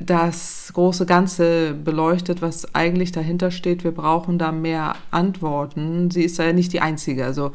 das 0.00 0.70
große 0.74 1.06
Ganze 1.06 1.74
beleuchtet, 1.74 2.42
was 2.42 2.74
eigentlich 2.74 3.12
dahinter 3.12 3.50
steht. 3.50 3.84
Wir 3.84 3.92
brauchen 3.92 4.38
da 4.38 4.52
mehr 4.52 4.94
Antworten. 5.10 6.10
Sie 6.10 6.22
ist 6.22 6.38
ja 6.38 6.52
nicht 6.52 6.72
die 6.72 6.80
Einzige. 6.80 7.24
Also 7.24 7.52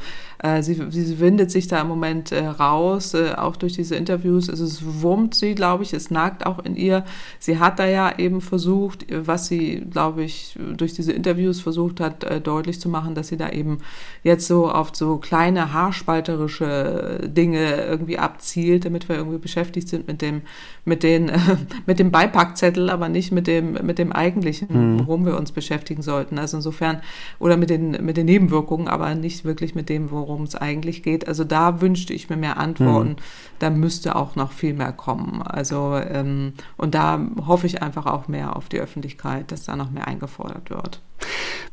sie, 0.61 0.75
sie 0.89 1.19
windet 1.21 1.51
sich 1.51 1.69
da 1.69 1.81
im 1.81 1.87
Moment 1.87 2.33
äh, 2.33 2.45
raus, 2.45 3.13
äh, 3.13 3.31
auch 3.37 3.55
durch 3.55 3.73
diese 3.73 3.95
Interviews. 3.95 4.49
Also 4.49 4.65
es 4.65 4.83
wurmt 5.01 5.35
sie, 5.35 5.55
glaube 5.55 5.83
ich, 5.83 5.93
es 5.93 6.11
nagt 6.11 6.45
auch 6.45 6.59
in 6.59 6.75
ihr. 6.75 7.05
Sie 7.39 7.59
hat 7.59 7.79
da 7.79 7.87
ja 7.87 8.17
eben 8.19 8.41
versucht, 8.41 9.05
was 9.09 9.47
sie, 9.47 9.85
glaube 9.89 10.23
ich, 10.23 10.59
durch 10.75 10.93
diese 10.93 11.13
Interviews 11.13 11.61
versucht 11.61 12.01
hat, 12.01 12.25
äh, 12.25 12.41
deutlich 12.41 12.81
zu 12.81 12.89
machen, 12.89 13.15
dass 13.15 13.29
sie 13.29 13.37
da 13.37 13.51
eben 13.51 13.77
jetzt 14.21 14.45
so 14.45 14.69
auf 14.69 14.91
so 14.93 15.15
kleine 15.15 15.71
haarspalterische 15.71 17.21
Dinge 17.23 17.77
irgendwie 17.77 18.19
abzielt, 18.19 18.83
damit 18.83 19.07
wir 19.07 19.15
irgendwie 19.15 19.37
beschäftigt 19.37 19.87
sind 19.87 20.07
mit 20.07 20.21
dem, 20.21 20.41
mit 20.83 21.03
den, 21.03 21.31
mit 21.85 21.99
dem 21.99 22.11
Beipackzettel, 22.11 22.89
aber 22.89 23.07
nicht 23.07 23.31
mit 23.31 23.47
dem, 23.47 23.73
mit 23.85 23.97
dem 23.97 24.11
eigentlichen, 24.11 24.67
mhm. 24.95 24.99
worum 24.99 25.25
wir 25.25 25.37
uns 25.37 25.53
beschäftigen 25.53 26.01
sollten. 26.01 26.37
Also 26.37 26.57
insofern, 26.57 26.99
oder 27.39 27.55
mit 27.55 27.69
den, 27.69 27.91
mit 28.05 28.17
den 28.17 28.25
Nebenwirkungen, 28.25 28.89
aber 28.89 29.15
nicht 29.15 29.45
wirklich 29.45 29.73
mit 29.73 29.87
dem, 29.87 30.11
worum 30.11 30.32
worum 30.33 30.45
es 30.45 30.55
eigentlich 30.55 31.03
geht. 31.03 31.27
Also 31.27 31.43
da 31.43 31.79
wünschte 31.79 32.13
ich 32.13 32.27
mir 32.27 32.37
mehr 32.37 32.57
Antworten. 32.57 33.09
Mhm. 33.09 33.15
Da 33.59 33.69
müsste 33.69 34.15
auch 34.15 34.35
noch 34.35 34.51
viel 34.51 34.73
mehr 34.73 34.91
kommen. 34.91 35.43
Also 35.43 35.95
ähm, 35.95 36.53
und 36.75 36.95
da 36.95 37.19
hoffe 37.45 37.67
ich 37.67 37.83
einfach 37.83 38.07
auch 38.07 38.27
mehr 38.27 38.55
auf 38.55 38.67
die 38.67 38.79
Öffentlichkeit, 38.79 39.51
dass 39.51 39.65
da 39.65 39.75
noch 39.75 39.91
mehr 39.91 40.07
eingefordert 40.07 40.71
wird. 40.71 41.01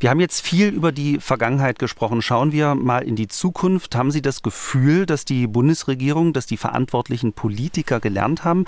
Wir 0.01 0.09
haben 0.09 0.21
jetzt 0.21 0.41
viel 0.41 0.69
über 0.69 0.93
die 0.93 1.19
Vergangenheit 1.19 1.79
gesprochen. 1.79 2.23
Schauen 2.23 2.53
wir 2.53 2.75
mal 2.75 3.01
in 3.01 3.17
die 3.17 3.29
Zukunft. 3.29 3.95
Haben 3.95 4.11
Sie 4.11 4.23
das 4.23 4.43
Gefühl, 4.43 5.05
dass 5.05 5.27
die 5.27 5.47
Bundesregierung, 5.47 6.33
dass 6.33 6.47
die 6.47 6.57
verantwortlichen 6.57 7.35
Politiker 7.35 8.01
gelernt 8.01 8.43
haben? 8.43 8.65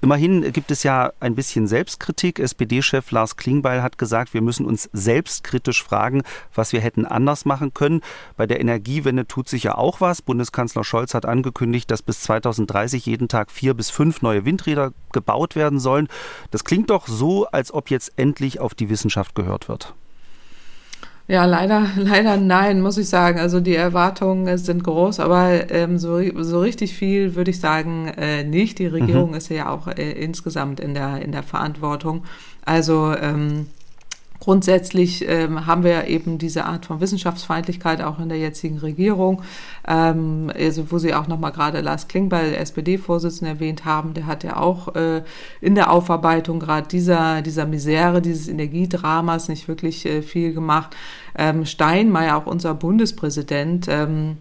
Immerhin 0.00 0.52
gibt 0.52 0.70
es 0.70 0.84
ja 0.84 1.12
ein 1.18 1.34
bisschen 1.34 1.66
Selbstkritik. 1.66 2.38
SPD-Chef 2.38 3.10
Lars 3.10 3.36
Klingbeil 3.36 3.82
hat 3.82 3.98
gesagt, 3.98 4.32
wir 4.32 4.42
müssen 4.42 4.64
uns 4.64 4.88
selbstkritisch 4.92 5.82
fragen, 5.82 6.22
was 6.54 6.72
wir 6.72 6.80
hätten 6.80 7.04
anders 7.04 7.44
machen 7.44 7.74
können. 7.74 8.00
Bei 8.36 8.46
der 8.46 8.60
Energiewende 8.60 9.26
tut 9.26 9.48
sich 9.48 9.64
ja 9.64 9.74
auch 9.76 10.00
was. 10.00 10.22
Bundeskanzler 10.22 10.84
Scholz 10.84 11.14
hat 11.14 11.26
angekündigt, 11.26 11.90
dass 11.90 12.02
bis 12.02 12.20
2030 12.20 13.06
jeden 13.06 13.26
Tag 13.26 13.50
vier 13.50 13.74
bis 13.74 13.90
fünf 13.90 14.22
neue 14.22 14.44
Windräder 14.44 14.92
gebaut 15.12 15.56
werden 15.56 15.80
sollen. 15.80 16.06
Das 16.52 16.62
klingt 16.62 16.90
doch 16.90 17.08
so, 17.08 17.46
als 17.46 17.72
ob 17.74 17.90
jetzt 17.90 18.12
endlich 18.16 18.60
auf 18.60 18.74
die 18.74 18.88
Wissenschaft 18.88 19.34
gehört 19.34 19.68
wird. 19.68 19.94
Ja, 21.28 21.44
leider, 21.44 21.88
leider 21.96 22.36
nein, 22.36 22.80
muss 22.80 22.98
ich 22.98 23.08
sagen. 23.08 23.38
Also 23.38 23.60
die 23.60 23.74
Erwartungen 23.74 24.58
sind 24.58 24.84
groß, 24.84 25.20
aber 25.20 25.70
ähm, 25.70 25.98
so, 25.98 26.20
so 26.42 26.60
richtig 26.60 26.94
viel 26.94 27.34
würde 27.34 27.50
ich 27.50 27.60
sagen 27.60 28.08
äh, 28.16 28.44
nicht. 28.44 28.78
Die 28.78 28.86
Regierung 28.86 29.30
mhm. 29.30 29.36
ist 29.36 29.48
ja 29.48 29.70
auch 29.70 29.88
äh, 29.88 30.12
insgesamt 30.12 30.80
in 30.80 30.94
der, 30.94 31.22
in 31.22 31.32
der 31.32 31.42
Verantwortung. 31.42 32.24
Also 32.64 33.12
ähm, 33.14 33.66
Grundsätzlich 34.46 35.28
ähm, 35.28 35.66
haben 35.66 35.82
wir 35.82 36.06
eben 36.06 36.38
diese 36.38 36.66
Art 36.66 36.86
von 36.86 37.00
Wissenschaftsfeindlichkeit 37.00 38.00
auch 38.00 38.20
in 38.20 38.28
der 38.28 38.38
jetzigen 38.38 38.78
Regierung, 38.78 39.42
ähm, 39.88 40.52
also 40.56 40.92
wo 40.92 40.98
Sie 40.98 41.12
auch 41.14 41.26
nochmal 41.26 41.50
gerade 41.50 41.80
Lars 41.80 42.06
Klingbeil, 42.06 42.52
der 42.52 42.60
SPD-Vorsitzende, 42.60 43.54
erwähnt 43.54 43.84
haben. 43.84 44.14
Der 44.14 44.26
hat 44.28 44.44
ja 44.44 44.58
auch 44.58 44.94
äh, 44.94 45.24
in 45.60 45.74
der 45.74 45.90
Aufarbeitung 45.90 46.60
gerade 46.60 46.86
dieser, 46.86 47.42
dieser 47.42 47.66
Misere, 47.66 48.22
dieses 48.22 48.46
Energiedramas 48.46 49.48
nicht 49.48 49.66
wirklich 49.66 50.06
äh, 50.06 50.22
viel 50.22 50.54
gemacht. 50.54 50.94
Ähm, 51.36 51.66
Steinmeier, 51.66 52.36
auch 52.36 52.46
unser 52.46 52.72
Bundespräsident, 52.74 53.88
ähm, 53.90 54.36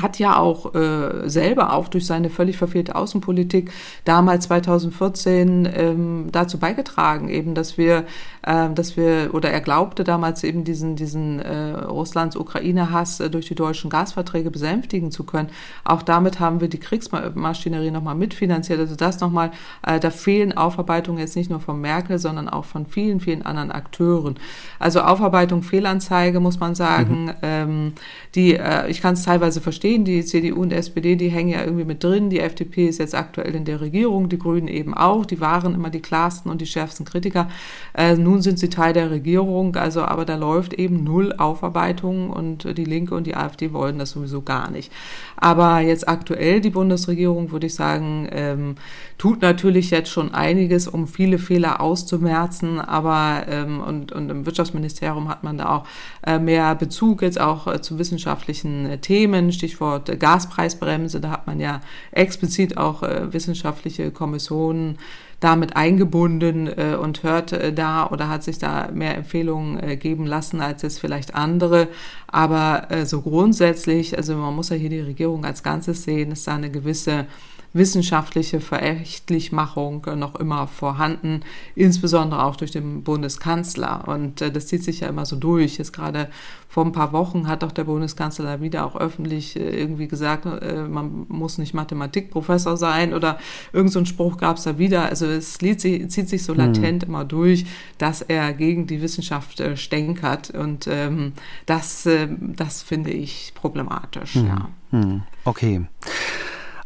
hat 0.00 0.18
ja 0.18 0.36
auch 0.36 0.74
äh, 0.74 1.28
selber 1.28 1.72
auch 1.72 1.88
durch 1.88 2.06
seine 2.06 2.30
völlig 2.30 2.56
verfehlte 2.56 2.94
Außenpolitik 2.94 3.70
damals 4.04 4.44
2014 4.44 5.68
ähm, 5.74 6.28
dazu 6.32 6.58
beigetragen, 6.58 7.28
eben, 7.28 7.54
dass 7.54 7.78
wir, 7.78 8.04
äh, 8.42 8.70
dass 8.74 8.96
wir 8.96 9.30
oder 9.32 9.50
er 9.50 9.60
glaubte 9.60 10.04
damals 10.04 10.44
eben 10.44 10.64
diesen 10.64 10.96
diesen 10.96 11.40
äh, 11.40 11.70
Russlands 11.70 12.36
Ukraine-Hass 12.36 13.20
äh, 13.20 13.30
durch 13.30 13.46
die 13.46 13.54
deutschen 13.54 13.90
Gasverträge 13.90 14.50
besänftigen 14.50 15.10
zu 15.10 15.24
können. 15.24 15.50
Auch 15.84 16.02
damit 16.02 16.40
haben 16.40 16.60
wir 16.60 16.68
die 16.68 16.78
Kriegsmaschinerie 16.78 17.90
nochmal 17.90 18.14
mitfinanziert. 18.14 18.80
Also 18.80 18.96
das 18.96 19.20
nochmal, 19.20 19.50
äh, 19.86 20.00
da 20.00 20.10
fehlen 20.10 20.56
Aufarbeitungen 20.56 21.20
jetzt 21.20 21.36
nicht 21.36 21.50
nur 21.50 21.60
von 21.60 21.80
Merkel, 21.80 22.18
sondern 22.18 22.48
auch 22.48 22.64
von 22.64 22.86
vielen 22.86 23.20
vielen 23.20 23.42
anderen 23.42 23.70
Akteuren. 23.70 24.36
Also 24.78 25.00
Aufarbeitung, 25.00 25.62
Fehlanzeige 25.62 26.40
muss 26.40 26.60
man 26.60 26.74
sagen. 26.74 27.24
Mhm. 27.24 27.32
Ähm, 27.42 27.92
die, 28.34 28.56
äh, 28.56 28.88
ich 28.88 29.00
kann 29.00 29.14
es 29.14 29.24
teilweise 29.24 29.60
verstehen 29.60 29.83
verstehen. 29.84 30.04
Die 30.04 30.24
CDU 30.24 30.62
und 30.62 30.72
SPD, 30.72 31.16
die 31.16 31.28
hängen 31.28 31.50
ja 31.50 31.62
irgendwie 31.62 31.84
mit 31.84 32.02
drin. 32.02 32.30
Die 32.30 32.40
FDP 32.40 32.88
ist 32.88 32.98
jetzt 32.98 33.14
aktuell 33.14 33.54
in 33.54 33.64
der 33.64 33.80
Regierung, 33.80 34.28
die 34.28 34.38
Grünen 34.38 34.68
eben 34.68 34.94
auch. 34.94 35.26
Die 35.26 35.40
waren 35.40 35.74
immer 35.74 35.90
die 35.90 36.00
klarsten 36.00 36.50
und 36.50 36.60
die 36.60 36.66
schärfsten 36.66 37.04
Kritiker. 37.04 37.48
Äh, 37.94 38.16
nun 38.16 38.40
sind 38.40 38.58
sie 38.58 38.68
Teil 38.68 38.92
der 38.94 39.10
Regierung, 39.10 39.76
also 39.76 40.02
aber 40.02 40.24
da 40.24 40.36
läuft 40.36 40.74
eben 40.74 41.04
null 41.04 41.34
Aufarbeitung 41.36 42.30
und 42.30 42.64
die 42.76 42.84
Linke 42.84 43.14
und 43.14 43.26
die 43.26 43.34
AfD 43.34 43.72
wollen 43.72 43.98
das 43.98 44.10
sowieso 44.10 44.42
gar 44.42 44.70
nicht. 44.70 44.90
Aber 45.36 45.80
jetzt 45.80 46.08
aktuell 46.08 46.60
die 46.60 46.70
Bundesregierung, 46.70 47.50
würde 47.52 47.66
ich 47.66 47.74
sagen, 47.74 48.28
ähm, 48.32 48.76
tut 49.18 49.42
natürlich 49.42 49.90
jetzt 49.90 50.10
schon 50.10 50.32
einiges, 50.32 50.88
um 50.88 51.06
viele 51.06 51.38
Fehler 51.38 51.80
auszumerzen. 51.80 52.80
Aber 52.80 53.44
ähm, 53.48 53.80
und, 53.80 54.12
und 54.12 54.30
im 54.30 54.46
Wirtschaftsministerium 54.46 55.28
hat 55.28 55.44
man 55.44 55.58
da 55.58 55.76
auch 55.76 55.84
äh, 56.26 56.38
mehr 56.38 56.74
Bezug 56.74 57.22
jetzt 57.22 57.40
auch 57.40 57.66
äh, 57.66 57.82
zu 57.82 57.98
wissenschaftlichen 57.98 58.86
äh, 58.86 58.98
Themen. 58.98 59.52
Stichwort 59.52 59.73
äh, 59.80 60.16
Gaspreisbremse. 60.16 61.20
Da 61.20 61.30
hat 61.30 61.46
man 61.46 61.60
ja 61.60 61.80
explizit 62.12 62.76
auch 62.76 63.02
äh, 63.02 63.32
wissenschaftliche 63.32 64.10
Kommissionen 64.10 64.98
damit 65.40 65.76
eingebunden 65.76 66.66
äh, 66.66 66.96
und 66.96 67.22
hört 67.22 67.52
äh, 67.52 67.72
da 67.72 68.06
oder 68.08 68.28
hat 68.28 68.42
sich 68.42 68.58
da 68.58 68.88
mehr 68.92 69.16
Empfehlungen 69.16 69.78
äh, 69.82 69.96
geben 69.96 70.26
lassen 70.26 70.60
als 70.60 70.82
jetzt 70.82 70.98
vielleicht 70.98 71.34
andere. 71.34 71.88
Aber 72.26 72.90
äh, 72.90 73.04
so 73.04 73.20
grundsätzlich, 73.20 74.16
also 74.16 74.34
man 74.36 74.54
muss 74.54 74.70
ja 74.70 74.76
hier 74.76 74.90
die 74.90 75.00
Regierung 75.00 75.44
als 75.44 75.62
Ganzes 75.62 76.04
sehen, 76.04 76.32
ist 76.32 76.46
da 76.46 76.54
eine 76.54 76.70
gewisse 76.70 77.26
wissenschaftliche 77.74 78.60
Verächtlichmachung 78.60 80.06
noch 80.16 80.36
immer 80.36 80.68
vorhanden, 80.68 81.40
insbesondere 81.74 82.44
auch 82.44 82.54
durch 82.56 82.70
den 82.70 83.02
Bundeskanzler. 83.02 84.06
Und 84.06 84.40
äh, 84.40 84.52
das 84.52 84.68
zieht 84.68 84.84
sich 84.84 85.00
ja 85.00 85.08
immer 85.08 85.26
so 85.26 85.34
durch. 85.36 85.76
Jetzt 85.76 85.92
gerade 85.92 86.28
vor 86.68 86.84
ein 86.84 86.92
paar 86.92 87.12
Wochen 87.12 87.48
hat 87.48 87.64
auch 87.64 87.72
der 87.72 87.84
Bundeskanzler 87.84 88.60
wieder 88.60 88.86
auch 88.86 88.96
öffentlich 88.96 89.56
äh, 89.56 89.76
irgendwie 89.76 90.06
gesagt, 90.06 90.46
äh, 90.46 90.84
man 90.84 91.26
muss 91.28 91.58
nicht 91.58 91.74
Mathematikprofessor 91.74 92.76
sein 92.76 93.12
oder 93.12 93.38
irgendein 93.72 94.04
so 94.04 94.04
Spruch 94.04 94.38
gab 94.38 94.58
es 94.58 94.62
da 94.62 94.78
wieder. 94.78 95.06
Also 95.06 95.26
es 95.26 95.54
zieht 95.54 95.80
sich 95.80 96.44
so 96.44 96.54
hm. 96.54 96.58
latent 96.58 97.02
hm. 97.02 97.08
immer 97.08 97.24
durch, 97.24 97.66
dass 97.98 98.22
er 98.22 98.52
gegen 98.52 98.86
die 98.86 99.02
Wissenschaft 99.02 99.60
stänkert. 99.74 100.50
Und 100.50 100.86
ähm, 100.86 101.32
das, 101.66 102.08
das 102.38 102.82
finde 102.82 103.10
ich 103.10 103.52
problematisch, 103.56 104.34
hm. 104.34 104.46
ja. 104.46 104.68
Hm. 104.90 105.22
Okay. 105.44 105.86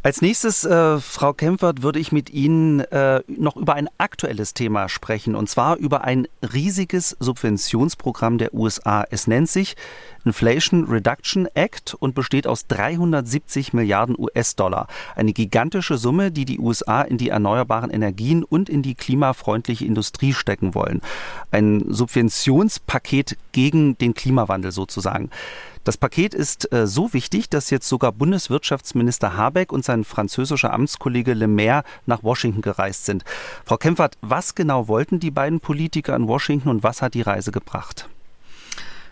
Als 0.09 0.23
nächstes, 0.23 0.65
äh, 0.65 1.01
Frau 1.01 1.35
Kempfert, 1.35 1.83
würde 1.83 1.99
ich 1.99 2.13
mit 2.13 2.31
Ihnen 2.31 2.81
äh, 2.81 3.21
noch 3.27 3.57
über 3.57 3.75
ein 3.75 3.91
aktuelles 3.99 4.55
Thema 4.55 4.89
sprechen, 4.89 5.35
und 5.35 5.51
zwar 5.51 5.77
über 5.77 6.03
ein 6.03 6.27
riesiges 6.41 7.15
Subventionsprogramm 7.21 8.39
der 8.39 8.55
USA. 8.55 9.05
Es 9.11 9.27
nennt 9.27 9.51
sich 9.51 9.77
Inflation 10.29 10.85
Reduction 10.85 11.49
Act 11.55 11.95
und 11.95 12.15
besteht 12.15 12.47
aus 12.47 12.67
370 12.67 13.73
Milliarden 13.73 14.15
US-Dollar. 14.19 14.87
Eine 15.17 15.33
gigantische 15.33 15.97
Summe, 15.97 16.31
die 16.31 16.45
die 16.45 16.59
USA 16.59 17.01
in 17.01 17.17
die 17.17 17.31
erneuerbaren 17.31 17.91
Energien 17.91 18.45
und 18.45 18.69
in 18.69 18.83
die 18.83 18.95
klimafreundliche 18.95 19.87
Industrie 19.87 20.35
stecken 20.35 20.75
wollen. 20.75 21.01
Ein 21.51 21.83
Subventionspaket 21.89 23.39
gegen 23.53 23.97
den 23.97 24.13
Klimawandel 24.13 24.71
sozusagen. 24.71 25.31
Das 25.85 25.97
Paket 25.97 26.35
ist 26.35 26.71
äh, 26.75 26.87
so 26.87 27.15
wichtig, 27.15 27.49
dass 27.49 27.71
jetzt 27.71 27.89
sogar 27.89 28.13
Bundeswirtschaftsminister 28.13 29.35
Habeck 29.39 29.73
und 29.73 29.83
sein 29.83 30.05
französischer 30.05 30.75
Amtskollege 30.75 31.33
Le 31.33 31.49
Maire 31.49 31.85
nach 32.05 32.23
Washington 32.23 32.61
gereist 32.61 33.07
sind. 33.07 33.25
Frau 33.65 33.79
Kempfert, 33.79 34.19
was 34.21 34.55
genau 34.55 34.89
wollten 34.89 35.21
die 35.21 35.31
beiden 35.31 35.61
Politiker 35.61 36.15
in 36.15 36.29
Washington 36.29 36.69
und 36.69 36.83
was 36.83 37.01
hat 37.01 37.15
die 37.15 37.23
Reise 37.23 37.53
gebracht? 37.53 38.11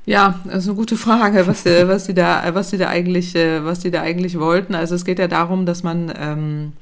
Ja, 0.07 0.39
das 0.45 0.59
ist 0.59 0.69
eine 0.69 0.77
gute 0.77 0.97
Frage, 0.97 1.49
was, 1.49 1.65
was 1.65 2.05
die 2.07 2.15
da, 2.15 2.55
was 2.55 2.71
die 2.71 2.79
da 2.79 2.89
eigentlich, 2.89 3.35
äh, 3.35 3.65
was 3.65 3.81
die 3.81 3.91
da 3.91 4.03
eigentlich 4.03 4.39
wollten. 4.39 4.77
Also 4.77 4.95
es 4.95 5.05
geht 5.05 5.19
ja 5.19 5.27
darum, 5.27 5.67
dass 5.67 5.83
man 5.83 6.13
ähm, 6.17 6.73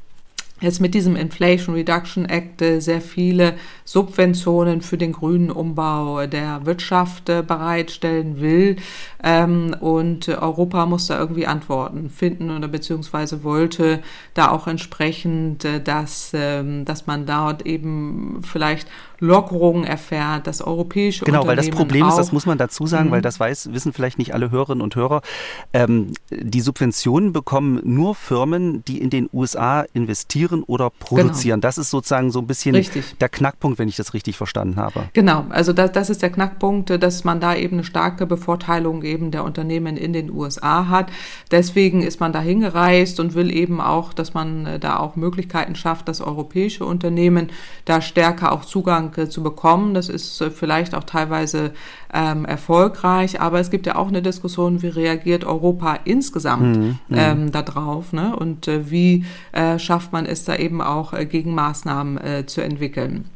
jetzt 0.61 0.81
mit 0.83 0.93
diesem 0.93 1.17
Inflation 1.17 1.75
Reduction 1.75 2.27
Act 2.27 2.61
äh, 2.61 2.81
sehr 2.81 3.01
viele 3.01 3.55
Subventionen 3.87 4.83
für 4.83 4.99
den 4.99 5.13
grünen 5.13 5.51
Umbau 5.51 6.27
der 6.27 6.67
Wirtschaft 6.67 7.31
äh, 7.31 7.43
bereitstellen 7.43 8.41
will. 8.41 8.77
Ähm, 9.23 9.75
und 9.81 10.29
Europa 10.29 10.85
muss 10.85 11.07
da 11.07 11.19
irgendwie 11.19 11.47
Antworten 11.47 12.11
finden 12.11 12.51
oder 12.51 12.69
beziehungsweise 12.69 13.43
wollte 13.43 14.01
da 14.35 14.51
auch 14.51 14.67
entsprechend, 14.67 15.67
dass, 15.85 16.33
ähm, 16.35 16.85
dass 16.85 17.07
man 17.07 17.25
dort 17.25 17.65
eben 17.65 18.43
vielleicht 18.43 18.87
Lockerungen 19.21 19.85
erfährt, 19.85 20.47
das 20.47 20.61
europäische 20.61 21.25
Genau, 21.25 21.47
weil 21.47 21.57
das 21.57 21.71
Problem 21.71 22.07
ist, 22.09 22.17
das 22.17 22.33
muss 22.33 22.47
man 22.47 22.59
dazu 22.59 22.87
sagen, 22.87 23.09
mhm. 23.09 23.13
weil 23.13 23.23
das 23.23 23.41
weiß, 23.41 23.73
wissen 23.73 23.93
vielleicht 23.93 24.19
nicht 24.19 24.35
alle 24.35 24.51
Hörerinnen 24.51 24.83
und 24.83 24.97
Hörer, 24.97 25.23
ähm, 25.73 26.13
die 26.31 26.61
Subventionen 26.61 27.33
bekommen 27.33 27.81
nur 27.85 28.15
Firmen, 28.15 28.85
die 28.85 28.99
in 28.99 29.11
den 29.11 29.29
USA 29.33 29.85
investieren 29.93 30.63
oder 30.63 30.91
produzieren. 30.91 31.61
Genau. 31.61 31.69
Das 31.69 31.79
ist 31.79 31.91
sozusagen 31.91 32.31
so 32.31 32.41
ein 32.41 32.47
bisschen 32.47 32.75
richtig. 32.75 33.17
der 33.19 33.29
Knackpunkt, 33.29 33.79
wenn 33.79 33.89
ich 33.89 33.97
das 33.97 34.15
richtig 34.15 34.37
verstanden 34.37 34.77
habe. 34.77 35.09
Genau, 35.13 35.47
also 35.51 35.73
das, 35.73 35.93
das 35.93 36.11
ist 36.11 36.23
der 36.23 36.31
Knackpunkt, 36.31 36.91
dass 37.03 37.25
man 37.25 37.41
da 37.41 37.55
eben 37.55 37.77
eine 37.77 37.85
starke 37.85 38.27
Bevorteilung 38.27 39.03
eben 39.03 39.31
der 39.31 39.45
Unternehmen 39.45 39.97
in 39.97 40.13
den 40.13 40.31
USA 40.31 40.89
hat. 40.89 41.11
Deswegen 41.51 42.03
ist 42.03 42.21
man 42.21 42.33
da 42.33 42.41
hingereist 42.41 43.21
und 43.21 43.35
will 43.35 43.55
eben 43.55 43.81
auch, 43.81 44.13
dass 44.13 44.35
man 44.35 44.67
äh, 44.67 44.79
da 44.79 44.99
auch 44.99 45.17
Möglichkeiten 45.17 45.77
schafft, 45.77 46.09
dass 46.09 46.21
europäische 46.21 46.85
Unternehmen 46.85 47.49
da 47.85 48.01
stärker 48.01 48.53
auch 48.53 48.65
Zugang 48.65 49.04
äh, 49.17 49.29
zu 49.29 49.43
bekommen. 49.43 49.95
Das 49.95 50.09
ist 50.09 50.41
äh, 50.41 50.51
vielleicht 50.51 50.95
auch 50.95 51.05
teilweise 51.05 51.73
ähm, 52.13 52.45
erfolgreich, 52.45 53.41
aber 53.41 53.61
es 53.61 53.71
gibt 53.71 53.87
ja 53.87 53.97
auch 53.97 54.09
eine 54.09 54.23
Diskussion, 54.23 54.83
wie 54.83 54.89
reagiert 54.89 55.45
Europa 55.45 55.99
insgesamt 56.05 56.77
mhm, 56.77 56.99
mhm. 57.09 57.17
ähm, 57.17 57.53
darauf 57.53 58.13
ne? 58.13 58.37
und 58.37 58.69
äh, 58.69 58.91
wie 58.91 59.25
äh, 59.53 59.79
schafft 59.79 60.13
man 60.13 60.27
es 60.27 60.45
da 60.45 60.57
eben 60.57 60.81
auch 60.81 61.13
Gegenmaßnahmen 61.15 62.47
zu 62.47 62.63
entwickeln. 62.63 63.27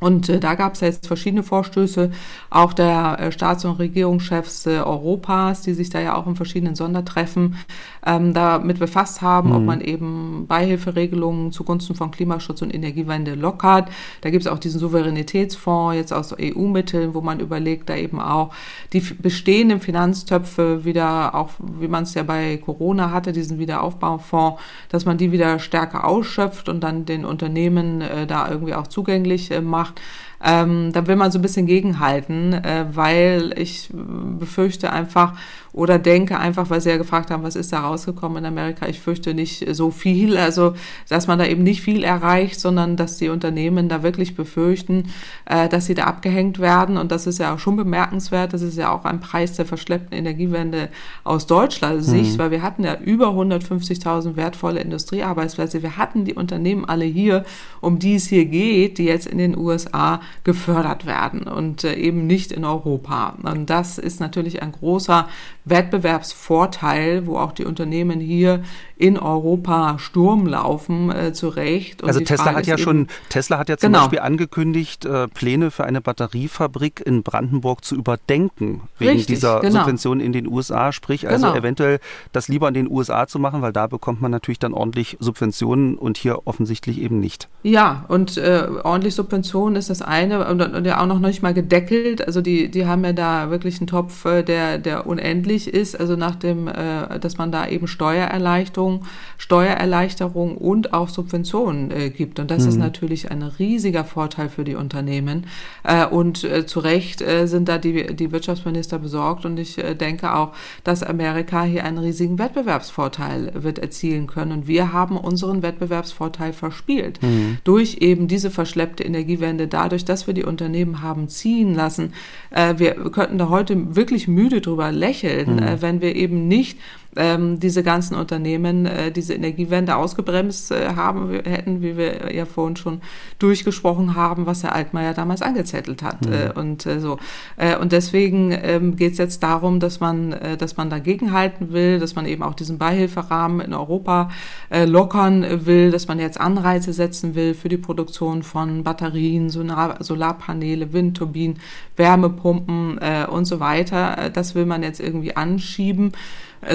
Und 0.00 0.28
äh, 0.28 0.40
da 0.40 0.54
gab 0.54 0.74
es 0.74 0.80
ja 0.80 0.88
jetzt 0.88 1.06
verschiedene 1.06 1.42
Vorstöße, 1.42 2.10
auch 2.48 2.72
der 2.72 3.18
äh, 3.20 3.32
Staats- 3.32 3.64
und 3.64 3.78
Regierungschefs 3.78 4.66
äh, 4.66 4.78
Europas, 4.78 5.62
die 5.62 5.74
sich 5.74 5.90
da 5.90 6.00
ja 6.00 6.16
auch 6.16 6.26
in 6.26 6.36
verschiedenen 6.36 6.74
Sondertreffen 6.74 7.56
ähm, 8.04 8.32
damit 8.34 8.78
befasst 8.78 9.20
haben, 9.20 9.50
mhm. 9.50 9.56
ob 9.56 9.62
man 9.62 9.80
eben 9.80 10.46
Beihilferegelungen 10.48 11.52
zugunsten 11.52 11.94
von 11.94 12.10
Klimaschutz 12.10 12.62
und 12.62 12.74
Energiewende 12.74 13.34
lockert. 13.34 13.90
Da 14.22 14.30
gibt 14.30 14.44
es 14.44 14.50
auch 14.50 14.58
diesen 14.58 14.80
Souveränitätsfonds 14.80 15.96
jetzt 15.96 16.12
aus 16.12 16.34
EU-Mitteln, 16.38 17.14
wo 17.14 17.20
man 17.20 17.40
überlegt, 17.40 17.90
da 17.90 17.96
eben 17.96 18.20
auch 18.20 18.52
die 18.92 19.00
bestehenden 19.00 19.80
Finanztöpfe 19.80 20.84
wieder, 20.84 21.34
auch 21.34 21.50
wie 21.78 21.88
man 21.88 22.04
es 22.04 22.14
ja 22.14 22.22
bei 22.22 22.56
Corona 22.56 23.10
hatte, 23.10 23.32
diesen 23.32 23.58
Wiederaufbaufonds, 23.58 24.60
dass 24.88 25.04
man 25.04 25.18
die 25.18 25.30
wieder 25.30 25.58
stärker 25.58 26.06
ausschöpft 26.06 26.68
und 26.68 26.80
dann 26.80 27.04
den 27.04 27.24
Unternehmen 27.26 28.00
äh, 28.00 28.26
da 28.26 28.48
irgendwie 28.48 28.74
auch 28.74 28.86
zugänglich 28.86 29.50
äh, 29.50 29.60
macht. 29.90 30.00
Ähm, 30.42 30.92
da 30.92 31.06
will 31.06 31.16
man 31.16 31.30
so 31.30 31.38
ein 31.38 31.42
bisschen 31.42 31.66
gegenhalten, 31.66 32.54
äh, 32.54 32.86
weil 32.92 33.52
ich 33.58 33.90
befürchte 33.92 34.90
einfach, 34.90 35.36
oder 35.72 35.98
denke 35.98 36.38
einfach, 36.38 36.70
weil 36.70 36.80
Sie 36.80 36.90
ja 36.90 36.96
gefragt 36.96 37.30
haben, 37.30 37.42
was 37.42 37.56
ist 37.56 37.72
da 37.72 37.80
rausgekommen 37.80 38.38
in 38.38 38.46
Amerika. 38.46 38.88
Ich 38.88 39.00
fürchte 39.00 39.34
nicht 39.34 39.64
so 39.74 39.90
viel, 39.90 40.36
also 40.36 40.74
dass 41.08 41.26
man 41.26 41.38
da 41.38 41.46
eben 41.46 41.62
nicht 41.62 41.82
viel 41.82 42.02
erreicht, 42.02 42.58
sondern 42.58 42.96
dass 42.96 43.18
die 43.18 43.28
Unternehmen 43.28 43.88
da 43.88 44.02
wirklich 44.02 44.34
befürchten, 44.34 45.10
äh, 45.46 45.68
dass 45.68 45.86
sie 45.86 45.94
da 45.94 46.04
abgehängt 46.04 46.58
werden. 46.58 46.96
Und 46.96 47.12
das 47.12 47.26
ist 47.26 47.38
ja 47.38 47.54
auch 47.54 47.58
schon 47.58 47.76
bemerkenswert. 47.76 48.52
Das 48.52 48.62
ist 48.62 48.76
ja 48.76 48.90
auch 48.90 49.04
ein 49.04 49.20
Preis 49.20 49.52
der 49.54 49.66
verschleppten 49.66 50.16
Energiewende 50.16 50.88
aus 51.24 51.46
Deutschland 51.46 52.04
Sicht, 52.04 52.34
mhm. 52.34 52.38
weil 52.38 52.50
wir 52.50 52.62
hatten 52.62 52.84
ja 52.84 52.98
über 52.98 53.28
150.000 53.28 54.36
wertvolle 54.36 54.80
Industriearbeitsplätze. 54.80 55.82
Wir 55.82 55.96
hatten 55.96 56.24
die 56.24 56.34
Unternehmen 56.34 56.84
alle 56.84 57.04
hier, 57.04 57.44
um 57.80 57.98
die 57.98 58.16
es 58.16 58.26
hier 58.26 58.44
geht, 58.44 58.98
die 58.98 59.04
jetzt 59.04 59.26
in 59.26 59.38
den 59.38 59.56
USA 59.56 60.20
gefördert 60.44 61.06
werden 61.06 61.42
und 61.42 61.84
äh, 61.84 61.94
eben 61.94 62.26
nicht 62.26 62.52
in 62.52 62.64
Europa. 62.64 63.36
Und 63.42 63.70
das 63.70 63.98
ist 63.98 64.20
natürlich 64.20 64.62
ein 64.62 64.72
großer 64.72 65.28
Wettbewerbsvorteil, 65.64 67.26
wo 67.26 67.38
auch 67.38 67.52
die 67.52 67.64
Unternehmen 67.64 68.20
hier 68.20 68.62
in 68.96 69.18
Europa 69.18 69.98
Sturm 69.98 70.46
laufen, 70.46 71.10
äh, 71.10 71.32
zu 71.32 71.48
Recht. 71.48 72.02
Und 72.02 72.08
also 72.08 72.20
Tesla 72.20 72.44
Frage 72.44 72.58
hat 72.58 72.66
ja 72.66 72.76
schon, 72.76 73.08
Tesla 73.30 73.58
hat 73.58 73.70
ja 73.70 73.78
zum 73.78 73.92
genau. 73.92 74.00
Beispiel 74.00 74.18
angekündigt, 74.18 75.06
äh, 75.06 75.26
Pläne 75.28 75.70
für 75.70 75.84
eine 75.84 76.02
Batteriefabrik 76.02 77.02
in 77.04 77.22
Brandenburg 77.22 77.82
zu 77.82 77.94
überdenken, 77.96 78.82
wegen 78.98 79.12
Richtig, 79.12 79.26
dieser 79.36 79.60
genau. 79.60 79.78
Subventionen 79.78 80.24
in 80.24 80.32
den 80.32 80.46
USA, 80.46 80.92
sprich 80.92 81.26
also 81.26 81.46
genau. 81.46 81.58
eventuell 81.58 81.98
das 82.32 82.48
lieber 82.48 82.68
in 82.68 82.74
den 82.74 82.90
USA 82.90 83.26
zu 83.26 83.38
machen, 83.38 83.62
weil 83.62 83.72
da 83.72 83.86
bekommt 83.86 84.20
man 84.20 84.30
natürlich 84.30 84.58
dann 84.58 84.74
ordentlich 84.74 85.16
Subventionen 85.18 85.96
und 85.96 86.18
hier 86.18 86.46
offensichtlich 86.46 87.00
eben 87.00 87.20
nicht. 87.20 87.48
Ja, 87.62 88.04
und 88.08 88.36
äh, 88.36 88.66
ordentlich 88.84 89.14
Subventionen 89.14 89.76
ist 89.76 89.88
das 89.88 90.02
eine 90.02 90.46
und, 90.46 90.60
und 90.60 90.84
ja 90.84 91.00
auch 91.00 91.06
noch 91.06 91.20
nicht 91.20 91.42
mal 91.42 91.54
gedeckelt. 91.54 92.26
Also 92.26 92.42
die, 92.42 92.70
die 92.70 92.86
haben 92.86 93.02
ja 93.04 93.14
da 93.14 93.50
wirklich 93.50 93.78
einen 93.78 93.86
Topf, 93.86 94.26
äh, 94.26 94.42
der, 94.42 94.76
der 94.76 95.06
unendlich 95.06 95.49
ist, 95.50 95.98
also 95.98 96.16
nach 96.16 96.36
dem, 96.36 96.68
äh, 96.68 97.18
dass 97.18 97.38
man 97.38 97.52
da 97.52 97.66
eben 97.68 97.86
Steuererleichterung 97.86 99.04
Steuererleichterung 99.40 100.56
und 100.56 100.92
auch 100.92 101.08
Subventionen 101.08 101.90
äh, 101.90 102.10
gibt. 102.10 102.38
Und 102.38 102.50
das 102.50 102.62
mhm. 102.62 102.68
ist 102.68 102.76
natürlich 102.76 103.30
ein 103.30 103.42
riesiger 103.42 104.04
Vorteil 104.04 104.48
für 104.48 104.64
die 104.64 104.74
Unternehmen. 104.74 105.46
Äh, 105.82 106.06
und 106.06 106.44
äh, 106.44 106.66
zu 106.66 106.80
Recht 106.80 107.22
äh, 107.22 107.46
sind 107.46 107.68
da 107.68 107.78
die, 107.78 108.14
die 108.14 108.32
Wirtschaftsminister 108.32 108.98
besorgt. 108.98 109.44
Und 109.46 109.58
ich 109.58 109.78
äh, 109.78 109.94
denke 109.94 110.34
auch, 110.34 110.52
dass 110.84 111.02
Amerika 111.02 111.64
hier 111.64 111.84
einen 111.84 111.98
riesigen 111.98 112.38
Wettbewerbsvorteil 112.38 113.52
wird 113.54 113.78
erzielen 113.78 114.26
können. 114.26 114.52
Und 114.52 114.68
wir 114.68 114.92
haben 114.92 115.16
unseren 115.16 115.62
Wettbewerbsvorteil 115.62 116.52
verspielt. 116.52 117.22
Mhm. 117.22 117.58
Durch 117.64 117.96
eben 118.00 118.28
diese 118.28 118.50
verschleppte 118.50 119.04
Energiewende, 119.04 119.68
dadurch, 119.68 120.04
dass 120.04 120.26
wir 120.26 120.34
die 120.34 120.44
Unternehmen 120.44 121.02
haben 121.02 121.28
ziehen 121.28 121.74
lassen. 121.74 122.12
Äh, 122.50 122.74
wir 122.76 122.92
könnten 123.10 123.38
da 123.38 123.48
heute 123.48 123.96
wirklich 123.96 124.28
müde 124.28 124.60
drüber 124.60 124.92
lächeln, 124.92 125.39
mhm. 125.46 125.80
wenn 125.80 126.00
wir 126.00 126.14
eben 126.14 126.48
nicht 126.48 126.78
ähm, 127.16 127.58
diese 127.58 127.82
ganzen 127.82 128.14
Unternehmen 128.14 128.86
äh, 128.86 129.10
diese 129.10 129.34
Energiewende 129.34 129.96
ausgebremst 129.96 130.70
äh, 130.70 130.94
haben 130.94 131.32
hätten, 131.44 131.82
wie 131.82 131.96
wir 131.96 132.32
ja 132.32 132.44
vorhin 132.44 132.76
schon 132.76 133.00
durchgesprochen 133.38 134.14
haben, 134.14 134.46
was 134.46 134.62
Herr 134.62 134.74
Altmaier 134.74 135.12
damals 135.14 135.42
angezettelt 135.42 136.02
hat. 136.02 136.26
Mhm. 136.26 136.32
Äh, 136.32 136.52
und 136.54 136.86
äh, 136.86 137.00
so. 137.00 137.18
Äh, 137.56 137.76
und 137.76 137.92
deswegen 137.92 138.52
ähm, 138.52 138.96
geht 138.96 139.12
es 139.12 139.18
jetzt 139.18 139.42
darum, 139.42 139.80
dass 139.80 139.98
man, 139.98 140.32
äh, 140.32 140.56
dass 140.56 140.76
man 140.76 140.88
dagegen 140.88 141.32
halten 141.32 141.72
will, 141.72 141.98
dass 141.98 142.14
man 142.14 142.26
eben 142.26 142.42
auch 142.42 142.54
diesen 142.54 142.78
Beihilferahmen 142.78 143.60
in 143.60 143.74
Europa 143.74 144.30
äh, 144.70 144.84
lockern 144.84 145.66
will, 145.66 145.90
dass 145.90 146.06
man 146.06 146.20
jetzt 146.20 146.40
Anreize 146.40 146.92
setzen 146.92 147.34
will 147.34 147.54
für 147.54 147.68
die 147.68 147.76
Produktion 147.76 148.42
von 148.42 148.84
Batterien, 148.84 149.50
Solar 149.50 149.96
Solarpaneele, 150.00 150.92
Windturbinen, 150.92 151.58
Wärmepumpen 151.96 152.98
äh, 152.98 153.26
und 153.28 153.46
so 153.46 153.58
weiter. 153.58 154.16
Äh, 154.18 154.30
das 154.30 154.54
will 154.54 154.66
man 154.66 154.84
jetzt 154.84 155.00
irgendwie 155.00 155.34
anschieben 155.34 156.12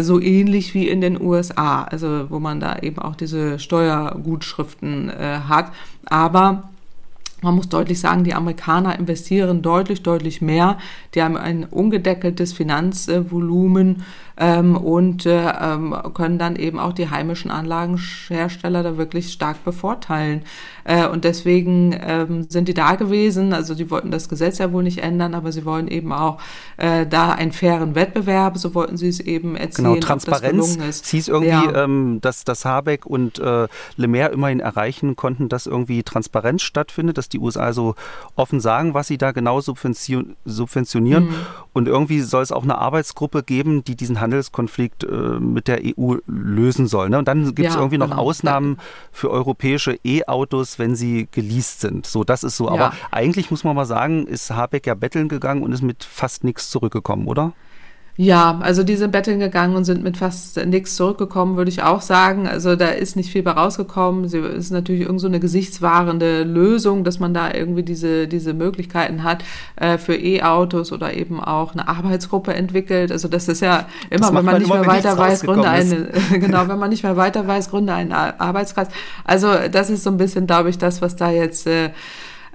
so 0.02 0.20
ähnlich 0.20 0.74
wie 0.74 0.88
in 0.88 1.02
den 1.02 1.22
USA, 1.22 1.84
also 1.84 2.30
wo 2.30 2.40
man 2.40 2.60
da 2.60 2.80
eben 2.80 3.00
auch 3.00 3.16
diese 3.16 3.60
Steuergutschriften 3.60 5.10
äh, 5.10 5.40
hat. 5.48 5.72
Aber 6.06 6.70
Man 7.46 7.56
muss 7.56 7.70
deutlich 7.70 8.00
sagen, 8.00 8.24
die 8.24 8.34
Amerikaner 8.34 8.98
investieren 8.98 9.62
deutlich, 9.62 10.02
deutlich 10.02 10.42
mehr. 10.42 10.80
Die 11.14 11.22
haben 11.22 11.38
ein 11.38 11.66
ungedeckeltes 11.66 12.54
Finanzvolumen 12.54 14.04
ähm, 14.38 14.76
und 14.76 15.26
äh, 15.26 15.50
ähm, 15.50 15.96
können 16.14 16.38
dann 16.38 16.56
eben 16.56 16.80
auch 16.80 16.94
die 16.94 17.10
heimischen 17.10 17.52
Anlagenhersteller 17.52 18.84
da 18.84 18.98
wirklich 18.98 19.32
stark 19.32 19.64
bevorteilen. 19.64 20.42
Äh, 20.84 21.08
und 21.08 21.24
deswegen 21.24 21.98
ähm, 22.00 22.46
sind 22.50 22.68
die 22.68 22.74
da 22.74 22.96
gewesen. 22.96 23.54
Also 23.54 23.74
die 23.74 23.90
wollten 23.90 24.12
das 24.12 24.30
Gesetz 24.30 24.60
ja 24.60 24.72
wohl 24.72 24.84
nicht 24.84 25.00
ändern, 25.00 25.34
aber 25.34 25.52
sie 25.52 25.66
wollen 25.66 25.88
eben 25.88 26.12
auch 26.14 26.40
äh, 26.78 27.08
da 27.08 27.32
einen 27.32 27.52
fairen 27.52 27.96
Wettbewerb. 27.96 28.58
So 28.58 28.76
wollten 28.76 28.98
sie 28.98 29.08
es 29.08 29.20
eben 29.20 29.56
erzählen. 29.56 29.94
Genau, 29.94 30.00
Transparenz. 30.06 30.78
Es 30.78 31.10
hieß 31.10 31.28
irgendwie, 31.30 31.50
ja. 31.50 31.84
ähm, 31.84 32.20
dass, 32.22 32.44
dass 32.44 32.66
Habeck 32.66 33.06
und 33.06 33.40
äh, 33.40 33.68
Le 33.96 34.08
Maire 34.08 34.32
immerhin 34.32 34.60
erreichen 34.60 35.16
konnten, 35.16 35.50
dass 35.50 35.66
irgendwie 35.66 36.04
Transparenz 36.04 36.62
stattfindet, 36.62 37.18
dass 37.18 37.30
die 37.30 37.40
USA 37.40 37.62
also 37.62 37.96
offen 38.36 38.60
sagen, 38.60 38.94
was 38.94 39.08
sie 39.08 39.18
da 39.18 39.32
genau 39.32 39.62
subventionieren. 39.62 41.26
Mhm. 41.26 41.36
Und 41.74 41.88
irgendwie 41.88 42.22
soll 42.22 42.44
es 42.44 42.52
auch 42.52 42.64
eine 42.64 42.78
Arbeitsgruppe 42.78 43.44
geben, 43.44 43.84
die 43.84 43.96
diesen 43.96 44.22
Handelskonflikt 44.26 45.04
äh, 45.04 45.40
mit 45.40 45.68
der 45.68 45.82
EU 45.84 46.16
lösen 46.28 46.88
soll. 46.88 47.10
Ne? 47.10 47.18
Und 47.18 47.28
dann 47.28 47.56
gibt 47.56 47.68
es 47.68 47.76
ja, 47.76 47.80
irgendwie 47.80 47.98
noch 47.98 48.10
genau. 48.10 48.22
Ausnahmen 48.22 48.78
für 49.12 49.30
europäische 49.30 49.98
E-Autos, 50.04 50.78
wenn 50.80 50.96
sie 50.96 51.28
geleast 51.32 51.82
sind. 51.82 52.06
So, 52.06 52.24
das 52.24 52.44
ist 52.44 52.58
so. 52.58 52.66
Ja. 52.66 52.74
Aber 52.74 52.94
eigentlich 53.12 53.52
muss 53.52 53.64
man 53.64 53.76
mal 53.76 53.86
sagen, 53.86 54.28
ist 54.28 54.52
Habeck 54.52 54.88
ja 54.88 54.96
betteln 54.96 55.30
gegangen 55.30 55.64
und 55.64 55.72
ist 55.72 55.82
mit 55.82 56.04
fast 56.04 56.44
nichts 56.44 56.70
zurückgekommen, 56.70 57.28
oder? 57.28 57.54
Ja, 58.18 58.60
also 58.62 58.84
die 58.84 58.96
sind 58.96 59.12
betteln 59.12 59.40
gegangen 59.40 59.76
und 59.76 59.84
sind 59.84 60.02
mit 60.02 60.16
fast 60.16 60.66
nichts 60.66 60.96
zurückgekommen, 60.96 61.58
würde 61.58 61.70
ich 61.70 61.84
auch 61.84 62.00
sagen. 62.00 62.48
Also 62.48 62.78
da 62.78 62.88
ist 62.88 63.18
nicht 63.18 63.30
viel 63.30 63.44
bei 63.44 63.52
rausgekommen. 63.52 64.30
Sie 64.30 64.38
ist 64.38 64.72
natürlich 64.72 65.02
irgend 65.02 65.20
so 65.20 65.28
eine 65.28 65.42
gesichtswahrende 65.42 66.44
Lösung, 66.44 67.04
dass 67.04 67.20
man 67.20 67.34
da 67.34 67.54
irgendwie 67.54 67.84
diese, 67.84 68.30
diese 68.30 68.54
Möglichkeiten 68.54 69.26
hat 69.26 69.44
äh, 69.76 69.98
für 69.98 70.16
E-Autos 70.16 70.94
oder 70.94 71.14
eben 71.14 71.42
auch 71.42 71.74
eine 71.74 71.90
Arbeitsgruppe 71.90 72.54
entwickelt. 72.54 73.12
Also 73.12 73.28
das 73.28 73.50
ist 73.50 73.60
ja 73.60 73.86
immer, 74.10 74.34
wenn 74.34 74.46
man 74.46 74.60
nicht 74.60 74.68
immer, 74.68 74.80
mehr 74.80 74.88
weiter 74.88 75.18
weiß, 75.18 75.42
gründe 75.42 75.68
eine, 75.68 76.08
genau, 76.40 76.68
wenn 76.70 76.80
man 76.80 76.92
nicht 76.92 77.04
mehr 77.04 77.18
weiter 77.18 77.46
weiß, 77.46 77.70
gründe 77.70 77.94
einen 77.94 78.14
Arbeitskreis. 78.14 78.88
Also 79.26 79.50
das 79.70 79.90
ist 79.90 80.04
so 80.04 80.10
ein 80.10 80.18
bisschen, 80.18 80.48
glaube 80.48 80.70
ich, 80.70 80.78
das, 80.78 81.02
was 81.02 81.18
da 81.18 81.32
jetzt 81.32 81.68
äh, 81.68 81.90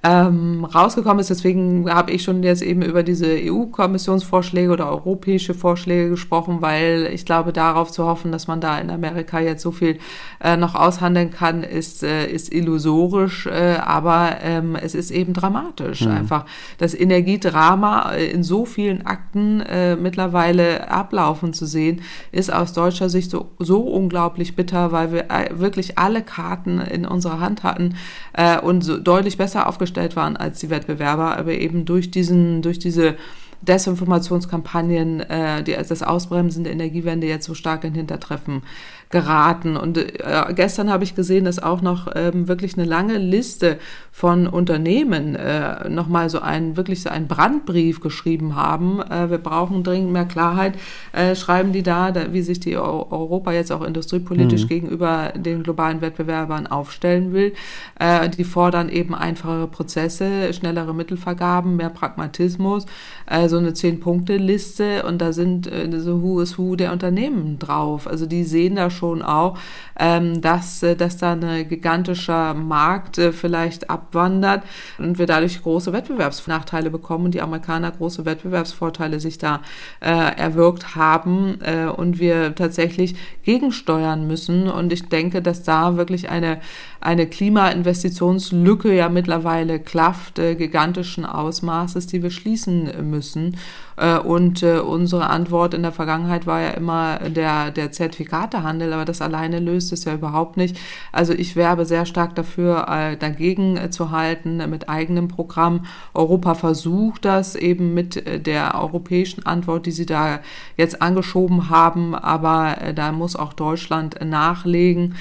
ähm, 0.02 0.64
rausgekommen 0.64 1.18
ist. 1.18 1.30
Deswegen 1.30 1.90
habe 1.92 2.12
ich 2.12 2.22
schon 2.22 2.42
jetzt 2.42 2.62
eben 2.62 2.82
über 2.82 3.02
diese 3.02 3.26
EU-Kommissionsvorschläge 3.26 4.70
oder 4.70 4.88
europäische 4.88 5.52
Vorschläge 5.52 6.10
gesprochen, 6.10 6.58
weil 6.62 7.10
ich 7.12 7.26
glaube, 7.26 7.52
darauf 7.52 7.90
zu 7.90 8.06
hoffen, 8.06 8.32
dass 8.32 8.46
man 8.46 8.60
da 8.60 8.78
in 8.78 8.90
Amerika 8.90 9.40
jetzt 9.40 9.62
so 9.62 9.72
viel 9.72 9.98
äh, 10.42 10.56
noch 10.56 10.74
aushandeln 10.74 11.30
kann, 11.30 11.62
ist, 11.62 12.02
äh, 12.02 12.26
ist 12.26 12.52
illusorisch, 12.52 13.46
äh, 13.46 13.76
aber 13.76 14.36
ähm, 14.42 14.74
es 14.74 14.94
ist 14.94 15.10
eben 15.10 15.34
dramatisch. 15.34 16.02
Mhm. 16.02 16.12
Einfach 16.12 16.46
das 16.78 16.94
Energiedrama 16.94 18.12
äh, 18.12 18.30
in 18.30 18.42
so 18.42 18.64
vielen 18.64 19.04
Akten 19.04 19.60
äh, 19.60 19.96
mittlerweile 19.96 20.90
ablaufen 20.90 21.52
zu 21.52 21.66
sehen, 21.66 22.00
ist 22.32 22.50
aus 22.50 22.72
deutscher 22.72 23.10
Sicht 23.10 23.30
so, 23.30 23.50
so 23.58 23.80
unglaublich 23.80 24.56
bitter, 24.56 24.92
weil 24.92 25.12
wir 25.12 25.30
äh, 25.30 25.50
wirklich 25.58 25.98
alle 25.98 26.22
Karten 26.22 26.80
in 26.80 27.04
unserer 27.04 27.40
Hand 27.40 27.64
hatten 27.64 27.96
äh, 28.32 28.58
und 28.58 28.80
so 28.80 28.96
deutlich 28.96 29.36
besser 29.36 29.68
aufgestellt 29.68 29.89
aufgestellt 29.90 30.16
waren 30.16 30.36
als 30.36 30.60
die 30.60 30.70
Wettbewerber, 30.70 31.36
aber 31.36 31.52
eben 31.52 31.84
durch 31.84 32.10
diesen, 32.10 32.62
durch 32.62 32.78
diese 32.78 33.16
Desinformationskampagnen, 33.62 35.20
äh, 35.20 35.62
die, 35.62 35.72
das 35.72 36.02
Ausbremsen 36.02 36.64
der 36.64 36.72
Energiewende 36.72 37.26
jetzt 37.26 37.46
so 37.46 37.54
stark 37.54 37.84
in 37.84 37.94
Hintertreffen 37.94 38.62
geraten. 39.10 39.76
Und 39.76 39.98
äh, 39.98 40.54
gestern 40.54 40.88
habe 40.88 41.02
ich 41.02 41.16
gesehen, 41.16 41.44
dass 41.44 41.60
auch 41.60 41.82
noch 41.82 42.06
ähm, 42.14 42.46
wirklich 42.46 42.78
eine 42.78 42.86
lange 42.86 43.18
Liste 43.18 43.78
von 44.12 44.46
Unternehmen 44.46 45.34
äh, 45.34 45.88
nochmal 45.88 46.30
so 46.30 46.40
einen, 46.40 46.76
wirklich 46.76 47.02
so 47.02 47.10
einen 47.10 47.26
Brandbrief 47.26 48.00
geschrieben 48.00 48.54
haben. 48.54 49.00
Äh, 49.02 49.28
wir 49.28 49.38
brauchen 49.38 49.82
dringend 49.82 50.12
mehr 50.12 50.26
Klarheit, 50.26 50.74
äh, 51.12 51.34
schreiben 51.34 51.72
die 51.72 51.82
da, 51.82 52.12
da, 52.12 52.32
wie 52.32 52.42
sich 52.42 52.60
die 52.60 52.76
Europa 52.76 53.50
jetzt 53.50 53.72
auch 53.72 53.82
industriepolitisch 53.82 54.64
mhm. 54.64 54.68
gegenüber 54.68 55.32
den 55.34 55.64
globalen 55.64 56.00
Wettbewerbern 56.00 56.68
aufstellen 56.68 57.32
will. 57.32 57.52
Äh, 57.98 58.28
die 58.28 58.44
fordern 58.44 58.88
eben 58.88 59.16
einfachere 59.16 59.66
Prozesse, 59.66 60.54
schnellere 60.54 60.94
Mittelvergaben, 60.94 61.74
mehr 61.74 61.90
Pragmatismus, 61.90 62.86
äh, 63.26 63.48
so 63.48 63.58
eine 63.58 63.74
Zehn-Punkte-Liste 63.74 65.02
und 65.02 65.20
da 65.20 65.32
sind 65.32 65.66
äh, 65.66 65.90
so 65.98 66.22
Who 66.22 66.40
is 66.40 66.58
Who 66.58 66.76
der 66.76 66.92
Unternehmen 66.92 67.58
drauf. 67.58 68.06
Also 68.06 68.26
die 68.26 68.44
sehen 68.44 68.76
da 68.76 68.88
schon 68.88 68.99
schon 69.00 69.22
auch, 69.22 69.58
ähm, 69.98 70.40
dass, 70.40 70.82
äh, 70.82 70.94
dass 70.94 71.16
da 71.16 71.32
ein 71.32 71.68
gigantischer 71.68 72.54
Markt 72.54 73.18
äh, 73.18 73.32
vielleicht 73.32 73.90
abwandert 73.90 74.62
und 74.98 75.18
wir 75.18 75.26
dadurch 75.26 75.62
große 75.62 75.92
Wettbewerbsnachteile 75.92 76.90
bekommen 76.90 77.26
und 77.26 77.34
die 77.34 77.42
Amerikaner 77.42 77.90
große 77.90 78.24
Wettbewerbsvorteile 78.24 79.20
sich 79.20 79.38
da 79.38 79.62
äh, 80.00 80.10
erwirkt 80.10 80.94
haben 80.94 81.58
äh, 81.62 81.86
und 81.86 82.18
wir 82.18 82.54
tatsächlich 82.54 83.16
gegensteuern 83.42 84.26
müssen. 84.26 84.68
Und 84.68 84.92
ich 84.92 85.08
denke, 85.08 85.42
dass 85.42 85.62
da 85.62 85.96
wirklich 85.96 86.28
eine, 86.28 86.60
eine 87.00 87.26
Klimainvestitionslücke 87.26 88.94
ja 88.94 89.08
mittlerweile 89.08 89.80
klafft, 89.80 90.38
äh, 90.38 90.54
gigantischen 90.54 91.24
Ausmaßes, 91.24 92.06
die 92.06 92.22
wir 92.22 92.30
schließen 92.30 92.90
müssen. 93.10 93.56
Äh, 94.00 94.18
und 94.18 94.62
äh, 94.62 94.78
unsere 94.78 95.28
Antwort 95.28 95.74
in 95.74 95.82
der 95.82 95.92
Vergangenheit 95.92 96.46
war 96.46 96.60
ja 96.60 96.70
immer 96.70 97.18
der, 97.18 97.70
der 97.70 97.92
Zertifikatehandel, 97.92 98.92
aber 98.92 99.04
das 99.04 99.20
alleine 99.20 99.60
löst 99.60 99.92
es 99.92 100.04
ja 100.04 100.14
überhaupt 100.14 100.56
nicht. 100.56 100.78
Also 101.12 101.34
ich 101.34 101.54
werbe 101.54 101.84
sehr 101.84 102.06
stark 102.06 102.34
dafür, 102.34 102.88
äh, 102.88 103.16
dagegen 103.16 103.90
zu 103.90 104.10
halten 104.10 104.56
mit 104.70 104.88
eigenem 104.88 105.28
Programm. 105.28 105.84
Europa 106.14 106.54
versucht 106.54 107.24
das 107.24 107.54
eben 107.54 107.92
mit 107.92 108.46
der 108.46 108.74
europäischen 108.80 109.44
Antwort, 109.44 109.86
die 109.86 109.90
Sie 109.90 110.06
da 110.06 110.40
jetzt 110.76 111.02
angeschoben 111.02 111.68
haben, 111.68 112.14
aber 112.14 112.76
da 112.94 113.12
muss 113.12 113.36
auch 113.36 113.52
Deutschland 113.52 114.16
nachlegen 114.24 115.16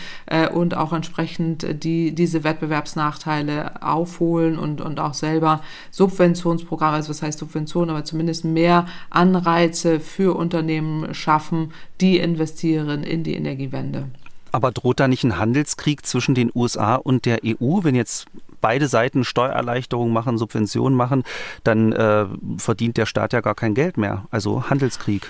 und 0.54 0.78
auch 0.78 0.94
entsprechend 0.94 1.84
die, 1.84 2.14
diese 2.14 2.44
Wettbewerbsnachteile 2.44 3.82
aufholen 3.82 4.58
und, 4.58 4.82
und 4.82 5.00
auch 5.00 5.14
selber 5.14 5.62
Subventionsprogramme, 5.92 6.96
also 6.96 7.10
was 7.10 7.22
heißt 7.22 7.40
Subvention, 7.40 7.90
aber 7.90 8.04
zumindest 8.04 8.46
mehr 8.46 8.69
mehr 8.70 8.86
Anreize 9.10 10.00
für 10.00 10.36
Unternehmen 10.36 11.14
schaffen, 11.16 11.74
die 12.02 12.20
investieren 12.20 13.04
in 13.04 13.24
die 13.24 13.34
Energiewende. 13.34 14.06
Aber 14.52 14.72
droht 14.72 15.00
da 15.00 15.08
nicht 15.08 15.24
ein 15.24 15.38
Handelskrieg 15.38 16.06
zwischen 16.06 16.36
den 16.36 16.52
USA 16.54 16.96
und 16.96 17.26
der 17.26 17.40
EU, 17.46 17.84
wenn 17.84 17.96
jetzt 17.96 18.28
beide 18.62 18.88
Seiten 18.88 19.24
Steuererleichterungen 19.24 20.14
machen, 20.14 20.38
Subventionen 20.38 20.98
machen, 20.98 21.24
dann 21.64 21.94
äh, 21.94 22.26
verdient 22.58 22.98
der 22.98 23.06
Staat 23.06 23.34
ja 23.34 23.42
gar 23.42 23.56
kein 23.56 23.74
Geld 23.74 23.98
mehr. 23.98 24.26
Also 24.32 24.70
Handelskrieg. 24.70 25.30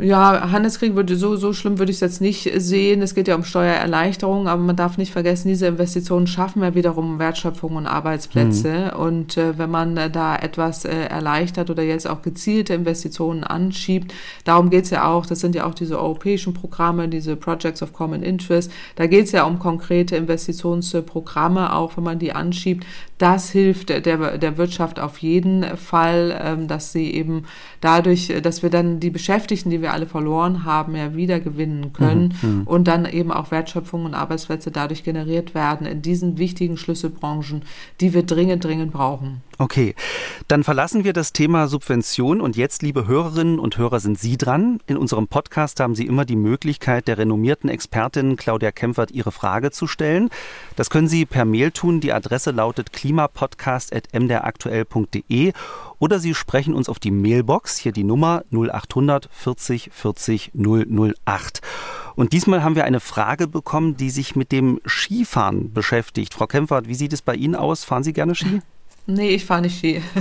Ja, 0.00 0.50
Handelskrieg 0.50 0.94
würde 0.94 1.16
so, 1.16 1.36
so 1.36 1.52
schlimm 1.52 1.78
würde 1.78 1.90
ich 1.90 1.96
es 1.96 2.00
jetzt 2.00 2.20
nicht 2.20 2.50
sehen. 2.56 3.02
Es 3.02 3.14
geht 3.14 3.28
ja 3.28 3.34
um 3.34 3.44
Steuererleichterung, 3.44 4.48
aber 4.48 4.62
man 4.62 4.76
darf 4.76 4.96
nicht 4.96 5.12
vergessen, 5.12 5.48
diese 5.48 5.66
Investitionen 5.66 6.26
schaffen 6.26 6.62
ja 6.62 6.74
wiederum 6.74 7.18
Wertschöpfung 7.18 7.76
und 7.76 7.86
Arbeitsplätze. 7.86 8.92
Mhm. 8.94 9.00
Und 9.00 9.36
äh, 9.36 9.58
wenn 9.58 9.70
man 9.70 9.96
äh, 9.96 10.10
da 10.10 10.36
etwas 10.36 10.84
äh, 10.84 10.90
erleichtert 10.90 11.68
oder 11.68 11.82
jetzt 11.82 12.08
auch 12.08 12.22
gezielte 12.22 12.72
Investitionen 12.72 13.44
anschiebt, 13.44 14.14
darum 14.44 14.70
geht 14.70 14.84
es 14.84 14.90
ja 14.90 15.06
auch, 15.06 15.26
das 15.26 15.40
sind 15.40 15.54
ja 15.54 15.66
auch 15.66 15.74
diese 15.74 16.00
europäischen 16.00 16.54
Programme, 16.54 17.08
diese 17.08 17.36
Projects 17.36 17.82
of 17.82 17.92
Common 17.92 18.22
Interest, 18.22 18.72
da 18.96 19.06
geht 19.06 19.26
es 19.26 19.32
ja 19.32 19.44
um 19.44 19.58
konkrete 19.58 20.16
Investitionsprogramme, 20.16 21.74
auch 21.74 21.96
wenn 21.96 22.04
man 22.04 22.18
die 22.18 22.32
anschiebt. 22.32 22.86
Das 23.20 23.50
hilft 23.50 23.90
der, 23.90 24.38
der 24.38 24.56
Wirtschaft 24.56 24.98
auf 24.98 25.18
jeden 25.18 25.76
Fall, 25.76 26.40
ähm, 26.42 26.68
dass 26.68 26.92
sie 26.92 27.10
eben 27.12 27.44
dadurch, 27.82 28.32
dass 28.42 28.62
wir 28.62 28.70
dann 28.70 28.98
die 28.98 29.10
Beschäftigten, 29.10 29.68
die 29.68 29.82
wir 29.82 29.90
wir 29.90 29.94
alle 29.94 30.06
verloren 30.06 30.64
haben, 30.64 30.96
ja 30.96 31.14
wieder 31.14 31.40
gewinnen 31.40 31.92
können 31.92 32.34
mhm, 32.40 32.48
mhm. 32.48 32.62
und 32.64 32.88
dann 32.88 33.06
eben 33.06 33.32
auch 33.32 33.50
Wertschöpfung 33.50 34.04
und 34.04 34.14
Arbeitsplätze 34.14 34.70
dadurch 34.70 35.04
generiert 35.04 35.54
werden 35.54 35.86
in 35.86 36.02
diesen 36.02 36.38
wichtigen 36.38 36.76
Schlüsselbranchen, 36.76 37.62
die 38.00 38.14
wir 38.14 38.22
dringend, 38.22 38.64
dringend 38.64 38.92
brauchen. 38.92 39.42
Okay, 39.60 39.94
dann 40.48 40.64
verlassen 40.64 41.04
wir 41.04 41.12
das 41.12 41.34
Thema 41.34 41.68
Subvention 41.68 42.40
und 42.40 42.56
jetzt, 42.56 42.80
liebe 42.80 43.06
Hörerinnen 43.06 43.58
und 43.58 43.76
Hörer, 43.76 44.00
sind 44.00 44.18
Sie 44.18 44.38
dran. 44.38 44.80
In 44.86 44.96
unserem 44.96 45.28
Podcast 45.28 45.80
haben 45.80 45.94
Sie 45.94 46.06
immer 46.06 46.24
die 46.24 46.36
Möglichkeit, 46.36 47.08
der 47.08 47.18
renommierten 47.18 47.68
Expertin 47.68 48.36
Claudia 48.36 48.72
Kempfert 48.72 49.10
Ihre 49.10 49.32
Frage 49.32 49.70
zu 49.70 49.86
stellen. 49.86 50.30
Das 50.76 50.88
können 50.88 51.08
Sie 51.08 51.26
per 51.26 51.44
Mail 51.44 51.72
tun. 51.72 52.00
Die 52.00 52.14
Adresse 52.14 52.52
lautet 52.52 52.94
klimapodcast.mdraktuell.de 52.94 55.52
oder 55.98 56.20
Sie 56.20 56.34
sprechen 56.34 56.72
uns 56.72 56.88
auf 56.88 56.98
die 56.98 57.10
Mailbox, 57.10 57.76
hier 57.76 57.92
die 57.92 58.04
Nummer 58.04 58.44
0800 58.50 59.28
40 59.30 59.90
40 59.92 60.52
008. 60.54 61.60
Und 62.16 62.32
diesmal 62.32 62.64
haben 62.64 62.76
wir 62.76 62.84
eine 62.84 63.00
Frage 63.00 63.46
bekommen, 63.46 63.98
die 63.98 64.08
sich 64.08 64.36
mit 64.36 64.52
dem 64.52 64.80
Skifahren 64.86 65.74
beschäftigt. 65.74 66.32
Frau 66.32 66.46
Kempfert, 66.46 66.88
wie 66.88 66.94
sieht 66.94 67.12
es 67.12 67.20
bei 67.20 67.34
Ihnen 67.34 67.56
aus? 67.56 67.84
Fahren 67.84 68.04
Sie 68.04 68.14
gerne 68.14 68.34
Ski? 68.34 68.62
Nee, 69.06 69.30
ich 69.30 69.44
fahre 69.44 69.62
nicht 69.62 69.78
Ski. 69.78 70.02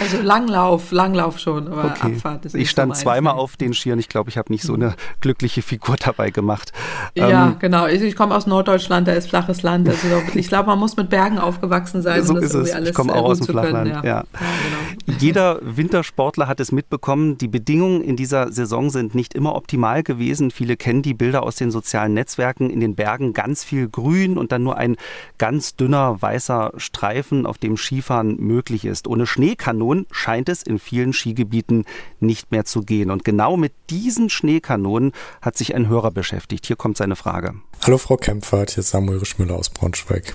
Also 0.00 0.22
Langlauf, 0.22 0.90
Langlauf 0.92 1.38
schon, 1.38 1.68
aber 1.68 1.84
okay. 1.84 2.14
Abfahrt 2.14 2.46
ist 2.46 2.54
nicht 2.54 2.62
Ich 2.62 2.70
stand 2.70 2.96
so 2.96 3.02
zweimal 3.02 3.34
auf 3.34 3.56
den 3.56 3.74
Skiern. 3.74 3.98
Ich 3.98 4.08
glaube, 4.08 4.30
ich 4.30 4.38
habe 4.38 4.50
nicht 4.50 4.64
so 4.64 4.74
eine 4.74 4.94
glückliche 5.20 5.62
Figur 5.62 5.96
dabei 5.96 6.30
gemacht. 6.30 6.72
Ja, 7.14 7.48
ähm, 7.48 7.56
genau. 7.58 7.86
Ich, 7.86 8.00
ich 8.00 8.16
komme 8.16 8.34
aus 8.34 8.46
Norddeutschland, 8.46 9.06
da 9.06 9.12
ist 9.12 9.28
flaches 9.28 9.62
Land. 9.62 9.88
Also 9.88 10.06
ich 10.34 10.48
glaube, 10.48 10.68
man 10.68 10.78
muss 10.78 10.96
mit 10.96 11.10
Bergen 11.10 11.38
aufgewachsen 11.38 12.02
sein, 12.02 12.24
so 12.24 12.34
um 12.34 12.40
das 12.40 12.54
irgendwie 12.54 12.70
es. 12.70 12.88
Ich 12.88 12.94
komme 12.94 13.14
auch 13.14 13.24
aus 13.24 13.38
dem 13.38 13.48
Flachland. 13.48 13.88
Ja. 13.88 13.96
Ja. 13.96 14.04
ja 14.04 14.24
genau. 14.32 15.18
Jeder 15.18 15.58
Wintersportler 15.62 16.48
hat 16.48 16.60
es 16.60 16.72
mitbekommen. 16.72 17.36
Die 17.38 17.48
Bedingungen 17.48 18.02
in 18.02 18.16
dieser 18.16 18.50
Saison 18.52 18.90
sind 18.90 19.14
nicht 19.14 19.34
immer 19.34 19.54
optimal 19.54 20.02
gewesen. 20.02 20.50
Viele 20.50 20.76
kennen 20.76 21.02
die 21.02 21.14
Bilder 21.14 21.42
aus 21.42 21.56
den 21.56 21.70
sozialen 21.70 22.14
Netzwerken. 22.14 22.70
In 22.70 22.80
den 22.80 22.94
Bergen 22.94 23.34
ganz 23.34 23.64
viel 23.64 23.88
Grün 23.88 24.38
und 24.38 24.50
dann 24.50 24.62
nur 24.62 24.76
ein 24.76 24.96
ganz 25.38 25.76
dünner 25.76 26.20
weißer 26.20 26.72
Streifen, 26.76 27.46
auf 27.46 27.58
dem 27.58 27.76
Skifahren 27.76 28.19
möglich 28.22 28.84
ist. 28.84 29.06
Ohne 29.06 29.26
Schneekanonen 29.26 30.06
scheint 30.10 30.48
es 30.48 30.62
in 30.62 30.78
vielen 30.78 31.12
Skigebieten 31.12 31.84
nicht 32.20 32.50
mehr 32.50 32.64
zu 32.64 32.82
gehen. 32.82 33.10
Und 33.10 33.24
genau 33.24 33.56
mit 33.56 33.72
diesen 33.90 34.30
Schneekanonen 34.30 35.12
hat 35.42 35.56
sich 35.56 35.74
ein 35.74 35.88
Hörer 35.88 36.10
beschäftigt. 36.10 36.66
Hier 36.66 36.76
kommt 36.76 36.96
seine 36.96 37.16
Frage. 37.16 37.54
Hallo 37.82 37.98
Frau 37.98 38.16
Kempfert, 38.16 38.72
hier 38.72 38.80
ist 38.80 38.90
Samuel 38.90 39.18
Rischmüller 39.18 39.54
aus 39.54 39.70
Braunschweig. 39.70 40.34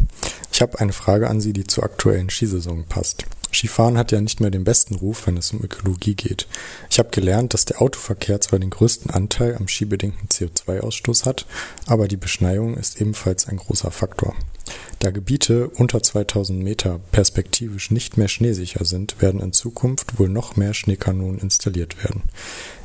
Ich 0.52 0.62
habe 0.62 0.80
eine 0.80 0.94
Frage 0.94 1.30
an 1.30 1.42
Sie, 1.42 1.54
die 1.54 1.66
zur 1.66 1.84
aktuellen 1.84 2.30
Skisaison 2.30 2.86
passt. 2.86 3.26
Skifahren 3.56 3.98
hat 3.98 4.12
ja 4.12 4.20
nicht 4.20 4.42
mehr 4.42 4.52
den 4.52 4.64
besten 4.64 4.96
Ruf, 4.96 5.28
wenn 5.28 5.38
es 5.38 5.54
um 5.54 5.64
Ökologie 5.64 6.16
geht. 6.16 6.48
Ich 6.90 7.00
habe 7.00 7.10
gelernt, 7.10 7.54
dass 7.54 7.66
der 7.66 7.82
Autoverkehr 7.82 8.42
zwar 8.42 8.60
den 8.60 8.70
größten 8.70 9.12
Anteil 9.12 9.56
am 9.56 9.68
skibedingten 9.68 10.28
CO2-Ausstoß 10.28 11.26
hat, 11.26 11.46
aber 11.88 12.08
die 12.08 12.18
Beschneiung 12.18 12.76
ist 12.76 13.00
ebenfalls 13.00 13.48
ein 13.48 13.58
großer 13.58 13.92
Faktor. 13.92 14.36
Da 15.00 15.12
Gebiete 15.12 15.70
unter 15.70 16.02
2000 16.02 16.64
Meter 16.64 17.00
perspektivisch 17.12 17.92
nicht 17.92 18.18
mehr 18.18 18.28
schneesicher 18.28 18.86
sind, 18.86 19.22
werden 19.22 19.42
in 19.42 19.54
Zukunft 19.54 20.20
wohl 20.20 20.30
noch 20.30 20.56
mehr 20.56 20.74
Schneekanonen 20.74 21.40
installiert 21.40 22.04
werden. 22.04 22.24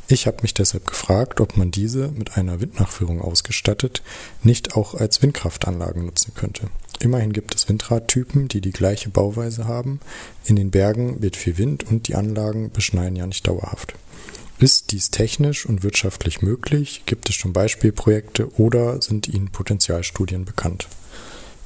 Ich 0.08 0.26
habe 0.26 0.42
mich 0.42 0.54
deshalb 0.54 0.86
gefragt, 0.86 1.40
ob 1.40 1.56
man 1.56 1.70
diese 1.70 2.08
mit 2.08 2.36
einer 2.36 2.60
Windnachführung 2.60 3.20
ausgestattet 3.20 4.02
nicht 4.42 4.74
auch 4.76 4.94
als 4.94 5.22
Windkraftanlagen 5.22 6.04
nutzen 6.04 6.34
könnte. 6.34 6.68
Immerhin 6.98 7.32
gibt 7.32 7.54
es 7.54 7.68
Windradtypen, 7.68 8.48
die 8.48 8.60
die 8.60 8.72
gleiche 8.72 9.08
Bauweise 9.08 9.68
haben. 9.68 10.00
In 10.44 10.56
den 10.56 10.72
Bergen 10.72 11.22
wird 11.22 11.36
viel 11.36 11.58
Wind 11.58 11.84
und 11.84 12.08
die 12.08 12.16
Anlagen 12.16 12.70
beschneien 12.72 13.14
ja 13.14 13.26
nicht 13.26 13.46
dauerhaft. 13.46 13.94
Ist 14.58 14.90
dies 14.92 15.10
technisch 15.10 15.64
und 15.64 15.82
wirtschaftlich 15.82 16.42
möglich? 16.42 17.04
Gibt 17.06 17.30
es 17.30 17.36
schon 17.36 17.54
Beispielprojekte 17.54 18.52
oder 18.58 19.00
sind 19.00 19.28
Ihnen 19.28 19.50
Potenzialstudien 19.50 20.44
bekannt? 20.44 20.88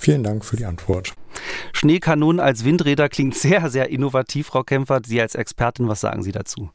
Vielen 0.04 0.22
Dank 0.22 0.44
für 0.44 0.58
die 0.58 0.66
Antwort. 0.66 1.14
Schneekanonen 1.72 2.38
als 2.38 2.66
Windräder 2.66 3.08
klingt 3.08 3.34
sehr, 3.34 3.70
sehr 3.70 3.88
innovativ, 3.88 4.48
Frau 4.48 4.62
Kempfert. 4.62 5.06
Sie 5.06 5.18
als 5.18 5.34
Expertin, 5.34 5.88
was 5.88 6.02
sagen 6.02 6.22
Sie 6.22 6.30
dazu? 6.30 6.68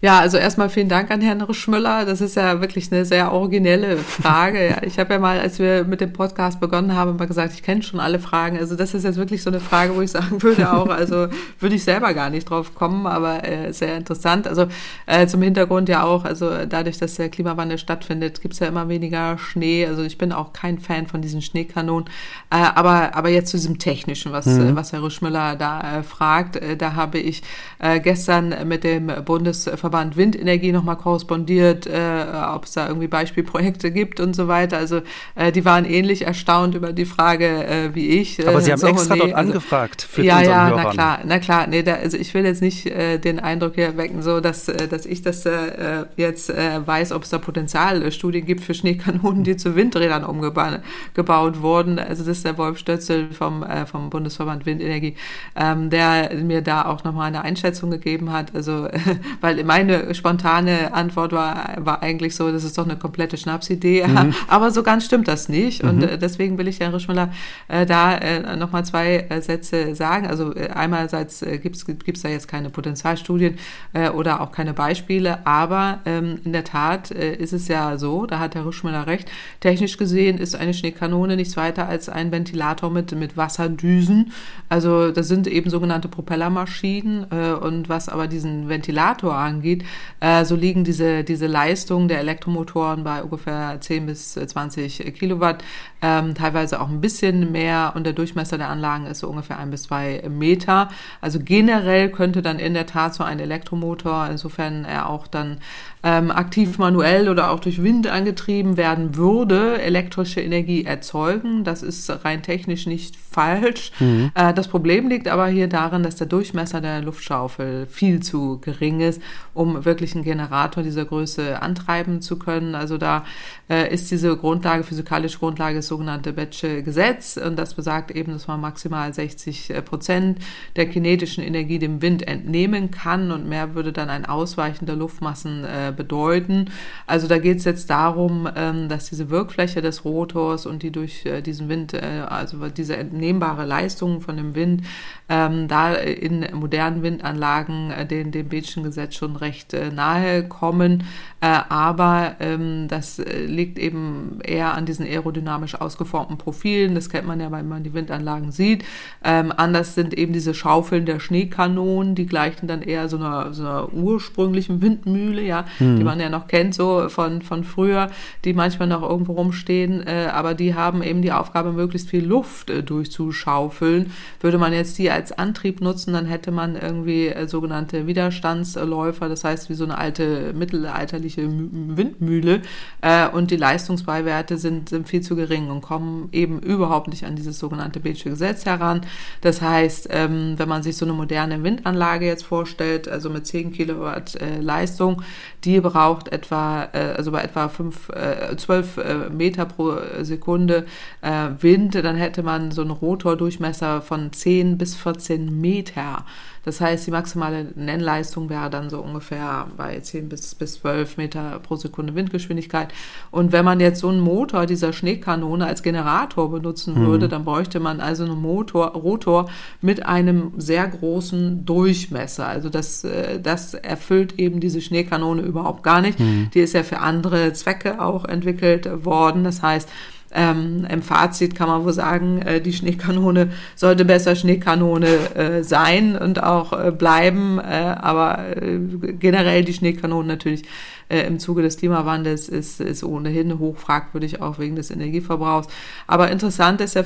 Ja, 0.00 0.20
also 0.20 0.36
erstmal 0.36 0.68
vielen 0.68 0.88
Dank 0.88 1.10
an 1.10 1.20
Herrn 1.20 1.42
Rischmüller. 1.42 2.04
Das 2.04 2.20
ist 2.20 2.36
ja 2.36 2.60
wirklich 2.60 2.92
eine 2.92 3.04
sehr 3.04 3.32
originelle 3.32 3.96
Frage. 3.96 4.76
Ich 4.82 4.96
habe 5.00 5.14
ja 5.14 5.18
mal, 5.18 5.40
als 5.40 5.58
wir 5.58 5.82
mit 5.82 6.00
dem 6.00 6.12
Podcast 6.12 6.60
begonnen 6.60 6.94
haben, 6.94 7.16
mal 7.16 7.26
gesagt, 7.26 7.52
ich 7.52 7.64
kenne 7.64 7.82
schon 7.82 7.98
alle 7.98 8.20
Fragen. 8.20 8.56
Also 8.58 8.76
das 8.76 8.94
ist 8.94 9.02
jetzt 9.02 9.16
wirklich 9.16 9.42
so 9.42 9.50
eine 9.50 9.58
Frage, 9.58 9.96
wo 9.96 10.00
ich 10.00 10.12
sagen 10.12 10.40
würde 10.40 10.72
auch, 10.72 10.88
also 10.88 11.26
würde 11.58 11.74
ich 11.74 11.82
selber 11.82 12.14
gar 12.14 12.30
nicht 12.30 12.48
drauf 12.48 12.76
kommen, 12.76 13.08
aber 13.08 13.44
äh, 13.44 13.72
sehr 13.72 13.96
interessant. 13.96 14.46
Also 14.46 14.68
äh, 15.06 15.26
zum 15.26 15.42
Hintergrund 15.42 15.88
ja 15.88 16.04
auch, 16.04 16.24
also 16.24 16.48
dadurch, 16.64 16.98
dass 16.98 17.16
der 17.16 17.28
Klimawandel 17.28 17.78
stattfindet, 17.78 18.40
gibt's 18.40 18.60
ja 18.60 18.68
immer 18.68 18.88
weniger 18.88 19.36
Schnee. 19.36 19.84
Also 19.84 20.04
ich 20.04 20.16
bin 20.16 20.30
auch 20.30 20.52
kein 20.52 20.78
Fan 20.78 21.08
von 21.08 21.22
diesen 21.22 21.42
Schneekanonen. 21.42 22.08
Äh, 22.50 22.58
aber, 22.76 23.16
aber 23.16 23.30
jetzt 23.30 23.50
zu 23.50 23.56
diesem 23.56 23.80
Technischen, 23.80 24.30
was, 24.30 24.46
mhm. 24.46 24.76
was 24.76 24.92
Herr 24.92 25.02
Rischmüller 25.02 25.56
da 25.56 25.98
äh, 25.98 26.02
fragt, 26.04 26.54
äh, 26.54 26.76
da 26.76 26.94
habe 26.94 27.18
ich 27.18 27.42
äh, 27.80 27.98
gestern 27.98 28.54
mit 28.68 28.84
dem 28.84 29.10
Bundesverband 29.24 29.87
Verband 29.88 30.18
Windenergie 30.18 30.70
nochmal 30.70 30.96
korrespondiert, 30.96 31.86
äh, 31.86 32.26
ob 32.54 32.64
es 32.66 32.72
da 32.72 32.88
irgendwie 32.88 33.08
Beispielprojekte 33.08 33.90
gibt 33.90 34.20
und 34.20 34.36
so 34.36 34.46
weiter. 34.46 34.76
Also 34.76 35.00
äh, 35.34 35.50
die 35.50 35.64
waren 35.64 35.86
ähnlich 35.86 36.26
erstaunt 36.26 36.74
über 36.74 36.92
die 36.92 37.06
Frage 37.06 37.46
äh, 37.66 37.94
wie 37.94 38.08
ich. 38.08 38.46
Aber 38.46 38.60
Sie 38.60 38.70
haben 38.70 38.78
so, 38.78 38.86
extra 38.86 39.16
dort 39.16 39.32
also, 39.32 39.52
angefragt 39.52 40.02
für 40.02 40.22
ja, 40.22 40.38
unseren 40.38 40.52
ja, 40.52 40.68
Hörern. 40.68 40.82
na 40.84 40.90
klar, 40.90 41.18
na 41.24 41.38
klar. 41.38 41.66
Nee, 41.66 41.82
da, 41.82 41.94
also 41.94 42.18
ich 42.18 42.34
will 42.34 42.44
jetzt 42.44 42.60
nicht 42.60 42.84
äh, 42.86 43.18
den 43.18 43.40
Eindruck 43.40 43.76
hier 43.76 43.96
wecken, 43.96 44.20
so 44.20 44.40
dass, 44.40 44.68
äh, 44.68 44.88
dass 44.88 45.06
ich 45.06 45.22
das 45.22 45.46
äh, 45.46 46.04
jetzt 46.16 46.50
äh, 46.50 46.86
weiß, 46.86 47.12
ob 47.12 47.22
es 47.22 47.30
da 47.30 47.38
Potenzialstudien 47.38 48.44
gibt 48.44 48.60
für 48.62 48.74
Schneekanonen, 48.74 49.42
die 49.42 49.56
zu 49.56 49.74
Windrädern 49.74 50.24
umgebaut 50.24 51.62
wurden. 51.62 51.98
Also 51.98 52.24
das 52.24 52.38
ist 52.38 52.44
der 52.44 52.58
Wolf 52.58 52.76
Stötzel 52.76 53.30
vom, 53.32 53.62
äh, 53.62 53.86
vom 53.86 54.10
Bundesverband 54.10 54.66
Windenergie, 54.66 55.16
ähm, 55.56 55.88
der 55.88 56.34
mir 56.34 56.60
da 56.60 56.84
auch 56.84 57.04
nochmal 57.04 57.28
eine 57.28 57.42
Einschätzung 57.42 57.90
gegeben 57.90 58.32
hat. 58.32 58.54
Also, 58.54 58.84
äh, 58.86 58.98
weil 59.40 59.58
in 59.58 59.66
meine 59.78 60.14
spontane 60.14 60.92
Antwort 60.92 61.32
war, 61.32 61.74
war 61.78 62.02
eigentlich 62.02 62.34
so, 62.34 62.50
das 62.50 62.64
ist 62.64 62.78
doch 62.78 62.84
eine 62.84 62.96
komplette 62.96 63.36
Schnapsidee. 63.36 64.06
Mhm. 64.06 64.34
Aber 64.48 64.70
so 64.70 64.82
ganz 64.82 65.04
stimmt 65.04 65.28
das 65.28 65.48
nicht. 65.48 65.84
Und 65.84 65.98
mhm. 65.98 66.02
Äh, 66.08 66.18
deswegen 66.18 66.58
will 66.58 66.68
ich 66.68 66.80
Herrn 66.80 66.92
Rischmüller 66.92 67.32
äh, 67.68 67.86
da 67.86 68.16
äh, 68.16 68.56
nochmal 68.56 68.84
zwei 68.84 69.26
äh, 69.28 69.40
Sätze 69.40 69.94
sagen. 69.94 70.26
Also 70.26 70.54
äh, 70.54 70.70
einerseits 70.70 71.42
äh, 71.42 71.58
gibt 71.58 71.76
es 71.76 72.22
da 72.22 72.28
jetzt 72.28 72.48
keine 72.48 72.70
Potenzialstudien 72.70 73.58
äh, 73.92 74.10
oder 74.10 74.40
auch 74.40 74.52
keine 74.52 74.74
Beispiele, 74.74 75.46
aber 75.46 76.00
ähm, 76.06 76.40
in 76.44 76.52
der 76.52 76.64
Tat 76.64 77.10
äh, 77.10 77.34
ist 77.34 77.52
es 77.52 77.68
ja 77.68 77.98
so, 77.98 78.26
da 78.26 78.38
hat 78.38 78.54
Herr 78.54 78.66
Rischmüller 78.66 79.06
recht, 79.06 79.30
technisch 79.60 79.96
gesehen 79.96 80.38
ist 80.38 80.54
eine 80.54 80.74
Schneekanone 80.74 81.36
nichts 81.36 81.56
weiter 81.56 81.88
als 81.88 82.08
ein 82.08 82.32
Ventilator 82.32 82.90
mit, 82.90 83.12
mit 83.12 83.36
Wasserdüsen. 83.36 84.32
Also 84.68 85.10
das 85.10 85.28
sind 85.28 85.46
eben 85.46 85.70
sogenannte 85.70 86.08
Propellermaschinen 86.08 87.26
äh, 87.30 87.52
und 87.52 87.88
was 87.88 88.08
aber 88.08 88.26
diesen 88.26 88.68
Ventilator 88.68 89.34
angeht, 89.34 89.67
angeht, 89.68 89.84
äh, 90.20 90.44
so 90.44 90.56
liegen 90.56 90.84
diese, 90.84 91.24
diese 91.24 91.46
Leistungen 91.46 92.08
der 92.08 92.20
Elektromotoren 92.20 93.04
bei 93.04 93.22
ungefähr 93.22 93.80
10 93.80 94.06
bis 94.06 94.34
20 94.34 95.14
Kilowatt, 95.14 95.62
ähm, 96.02 96.34
teilweise 96.34 96.80
auch 96.80 96.88
ein 96.88 97.00
bisschen 97.00 97.52
mehr 97.52 97.92
und 97.94 98.04
der 98.04 98.12
Durchmesser 98.12 98.58
der 98.58 98.68
Anlagen 98.68 99.06
ist 99.06 99.20
so 99.20 99.28
ungefähr 99.28 99.58
ein 99.58 99.70
bis 99.70 99.84
zwei 99.84 100.22
Meter. 100.28 100.88
Also 101.20 101.38
generell 101.42 102.10
könnte 102.10 102.42
dann 102.42 102.58
in 102.58 102.74
der 102.74 102.86
Tat 102.86 103.14
so 103.14 103.24
ein 103.24 103.40
Elektromotor, 103.40 104.28
insofern 104.30 104.84
er 104.84 105.08
auch 105.08 105.26
dann 105.26 105.58
ähm, 106.02 106.30
aktiv 106.30 106.78
manuell 106.78 107.28
oder 107.28 107.50
auch 107.50 107.60
durch 107.60 107.82
Wind 107.82 108.06
angetrieben 108.06 108.76
werden 108.76 109.16
würde, 109.16 109.80
elektrische 109.80 110.40
Energie 110.40 110.84
erzeugen. 110.84 111.64
Das 111.64 111.82
ist 111.82 112.24
rein 112.24 112.42
technisch 112.42 112.86
nicht 112.86 113.16
falsch. 113.30 113.92
Mhm. 113.98 114.30
Äh, 114.34 114.54
das 114.54 114.68
Problem 114.68 115.08
liegt 115.08 115.28
aber 115.28 115.46
hier 115.48 115.68
darin, 115.68 116.02
dass 116.02 116.16
der 116.16 116.26
Durchmesser 116.26 116.80
der 116.80 117.02
Luftschaufel 117.02 117.86
viel 117.86 118.20
zu 118.20 118.58
gering 118.60 119.00
ist, 119.00 119.20
um 119.54 119.84
wirklich 119.84 120.14
einen 120.14 120.24
Generator 120.24 120.82
dieser 120.82 121.04
Größe 121.04 121.60
antreiben 121.62 122.20
zu 122.22 122.38
können. 122.38 122.74
Also 122.74 122.98
da 122.98 123.24
äh, 123.68 123.92
ist 123.92 124.10
diese 124.10 124.36
Grundlage, 124.36 124.84
physikalische 124.84 125.38
Grundlage, 125.38 125.76
das 125.76 125.88
sogenannte 125.88 126.32
Betsche 126.32 126.82
Gesetz. 126.82 127.36
Und 127.36 127.56
das 127.56 127.74
besagt 127.74 128.10
eben, 128.10 128.32
dass 128.32 128.48
man 128.48 128.60
maximal 128.60 129.12
60 129.12 129.70
äh, 129.70 129.82
Prozent 129.82 130.38
der 130.76 130.88
kinetischen 130.88 131.44
Energie 131.44 131.78
dem 131.78 132.02
Wind 132.02 132.26
entnehmen 132.26 132.90
kann 132.90 133.30
und 133.30 133.48
mehr 133.48 133.74
würde 133.74 133.92
dann 133.92 134.10
ein 134.10 134.26
Ausweichen 134.26 134.86
der 134.86 134.96
Luftmassen 134.96 135.64
äh, 135.64 135.87
bedeuten. 135.92 136.70
Also 137.06 137.28
da 137.28 137.38
geht 137.38 137.58
es 137.58 137.64
jetzt 137.64 137.90
darum, 137.90 138.48
ähm, 138.54 138.88
dass 138.88 139.08
diese 139.08 139.30
Wirkfläche 139.30 139.82
des 139.82 140.04
Rotors 140.04 140.66
und 140.66 140.82
die 140.82 140.90
durch 140.90 141.24
äh, 141.26 141.42
diesen 141.42 141.68
Wind, 141.68 141.94
äh, 141.94 142.24
also 142.28 142.68
diese 142.68 142.96
entnehmbare 142.96 143.64
Leistung 143.64 144.20
von 144.20 144.36
dem 144.36 144.54
Wind, 144.54 144.82
ähm, 145.28 145.68
da 145.68 145.94
in 145.94 146.46
modernen 146.52 147.02
Windanlagen 147.02 147.90
äh, 147.90 148.06
den, 148.06 148.30
dem 148.30 148.48
Bätschen 148.48 148.82
Gesetz 148.82 149.16
schon 149.16 149.36
recht 149.36 149.74
äh, 149.74 149.90
nahe 149.90 150.46
kommen. 150.48 151.04
Äh, 151.40 151.46
aber 151.68 152.36
ähm, 152.40 152.86
das 152.88 153.18
äh, 153.18 153.46
liegt 153.46 153.78
eben 153.78 154.38
eher 154.44 154.74
an 154.74 154.86
diesen 154.86 155.06
aerodynamisch 155.06 155.74
ausgeformten 155.74 156.36
Profilen. 156.36 156.94
Das 156.94 157.08
kennt 157.08 157.26
man 157.26 157.40
ja, 157.40 157.50
wenn 157.50 157.68
man 157.68 157.82
die 157.82 157.94
Windanlagen 157.94 158.52
sieht. 158.52 158.84
Ähm, 159.24 159.52
anders 159.56 159.94
sind 159.94 160.14
eben 160.14 160.32
diese 160.32 160.52
Schaufeln 160.52 161.06
der 161.06 161.20
Schneekanonen, 161.20 162.14
die 162.14 162.26
gleichen 162.26 162.66
dann 162.66 162.82
eher 162.82 163.08
so 163.08 163.16
einer, 163.16 163.54
so 163.54 163.62
einer 163.62 163.92
ursprünglichen 163.92 164.82
Windmühle, 164.82 165.42
ja, 165.42 165.64
hm. 165.78 165.96
die 165.96 166.04
man 166.04 166.20
ja 166.20 166.28
noch 166.28 166.46
kennt, 166.46 166.74
so 166.74 167.08
von, 167.08 167.40
von 167.42 167.64
früher, 167.64 168.10
die 168.44 168.52
manchmal 168.52 168.88
noch 168.88 169.02
irgendwo 169.02 169.32
rumstehen. 169.32 170.06
Äh, 170.06 170.28
aber 170.32 170.54
die 170.54 170.74
haben 170.74 171.02
eben 171.02 171.22
die 171.22 171.32
Aufgabe, 171.32 171.72
möglichst 171.72 172.10
viel 172.10 172.26
Luft 172.26 172.68
äh, 172.68 172.82
durchzuschaufeln. 172.82 174.12
Würde 174.40 174.58
man 174.58 174.72
jetzt 174.72 174.98
die 174.98 175.10
als 175.10 175.32
Antrieb 175.32 175.80
nutzen, 175.80 176.12
dann 176.12 176.26
hätte 176.26 176.50
man 176.50 176.76
irgendwie 176.76 177.28
äh, 177.28 177.48
sogenannte 177.48 178.06
Widerstandsläufer. 178.06 179.28
Das 179.28 179.38
das 179.38 179.44
heißt 179.44 179.70
wie 179.70 179.74
so 179.74 179.84
eine 179.84 179.98
alte 179.98 180.52
mittelalterliche 180.52 181.27
Windmühle. 181.36 182.62
Äh, 183.00 183.28
und 183.28 183.50
die 183.50 183.56
Leistungsbeiwerte 183.56 184.58
sind, 184.58 184.88
sind 184.88 185.08
viel 185.08 185.20
zu 185.20 185.36
gering 185.36 185.70
und 185.70 185.82
kommen 185.82 186.28
eben 186.32 186.60
überhaupt 186.60 187.08
nicht 187.08 187.24
an 187.24 187.36
dieses 187.36 187.58
sogenannte 187.58 188.00
Bethsche 188.00 188.30
Gesetz 188.30 188.64
heran. 188.66 189.02
Das 189.40 189.60
heißt, 189.60 190.08
ähm, 190.10 190.54
wenn 190.56 190.68
man 190.68 190.82
sich 190.82 190.96
so 190.96 191.04
eine 191.04 191.14
moderne 191.14 191.62
Windanlage 191.62 192.26
jetzt 192.26 192.44
vorstellt, 192.44 193.08
also 193.08 193.30
mit 193.30 193.46
10 193.46 193.72
Kilowatt 193.72 194.34
äh, 194.36 194.60
Leistung, 194.60 195.22
die 195.64 195.80
braucht 195.80 196.28
etwa, 196.28 196.88
äh, 196.92 197.14
also 197.16 197.32
bei 197.32 197.42
etwa 197.42 197.68
5, 197.68 198.08
äh, 198.10 198.56
12 198.56 198.96
äh, 198.96 199.30
Meter 199.30 199.66
pro 199.66 199.94
Sekunde 200.22 200.86
äh, 201.20 201.48
Wind, 201.60 201.94
dann 201.94 202.16
hätte 202.16 202.42
man 202.42 202.70
so 202.70 202.82
einen 202.82 202.90
Rotordurchmesser 202.90 204.02
von 204.02 204.32
10 204.32 204.78
bis 204.78 204.94
14 204.94 205.60
Meter. 205.60 206.24
Das 206.68 206.82
heißt, 206.82 207.06
die 207.06 207.10
maximale 207.10 207.68
Nennleistung 207.76 208.50
wäre 208.50 208.68
dann 208.68 208.90
so 208.90 209.00
ungefähr 209.00 209.68
bei 209.78 209.98
10 209.98 210.28
bis, 210.28 210.54
bis 210.54 210.74
12 210.74 211.16
Meter 211.16 211.60
pro 211.62 211.76
Sekunde 211.76 212.14
Windgeschwindigkeit. 212.14 212.92
Und 213.30 213.52
wenn 213.52 213.64
man 213.64 213.80
jetzt 213.80 214.00
so 214.00 214.08
einen 214.10 214.20
Motor 214.20 214.66
dieser 214.66 214.92
Schneekanone 214.92 215.64
als 215.64 215.82
Generator 215.82 216.50
benutzen 216.50 217.00
mhm. 217.00 217.06
würde, 217.06 217.28
dann 217.30 217.46
bräuchte 217.46 217.80
man 217.80 218.00
also 218.00 218.24
einen 218.24 218.38
Motor, 218.38 218.88
Rotor 218.88 219.48
mit 219.80 220.04
einem 220.04 220.52
sehr 220.58 220.86
großen 220.86 221.64
Durchmesser. 221.64 222.46
Also 222.46 222.68
das, 222.68 223.02
äh, 223.02 223.40
das 223.40 223.72
erfüllt 223.72 224.38
eben 224.38 224.60
diese 224.60 224.82
Schneekanone 224.82 225.40
überhaupt 225.40 225.82
gar 225.82 226.02
nicht. 226.02 226.20
Mhm. 226.20 226.50
Die 226.52 226.60
ist 226.60 226.74
ja 226.74 226.82
für 226.82 226.98
andere 226.98 227.54
Zwecke 227.54 227.98
auch 227.98 228.26
entwickelt 228.26 229.06
worden. 229.06 229.42
Das 229.42 229.62
heißt, 229.62 229.88
ähm, 230.34 230.86
Im 230.90 231.02
Fazit 231.02 231.54
kann 231.54 231.68
man 231.68 231.84
wohl 231.84 231.92
sagen, 231.92 232.42
äh, 232.42 232.60
die 232.60 232.72
Schneekanone 232.72 233.50
sollte 233.74 234.04
besser 234.04 234.36
Schneekanone 234.36 235.34
äh, 235.34 235.62
sein 235.62 236.16
und 236.16 236.42
auch 236.42 236.72
äh, 236.72 236.90
bleiben, 236.90 237.58
äh, 237.58 237.62
aber 237.98 238.56
äh, 238.56 238.78
generell 239.18 239.64
die 239.64 239.72
Schneekanone 239.72 240.28
natürlich 240.28 240.64
äh, 241.08 241.20
im 241.26 241.38
Zuge 241.38 241.62
des 241.62 241.78
Klimawandels 241.78 242.48
ist, 242.48 242.80
ist 242.80 243.02
ohnehin 243.02 243.58
hoch 243.58 243.76
fragwürdig, 243.76 244.42
auch 244.42 244.58
wegen 244.58 244.76
des 244.76 244.90
Energieverbrauchs. 244.90 245.68
Aber 246.06 246.30
interessant 246.30 246.80
ist 246.80 246.94
ja, 246.94 247.04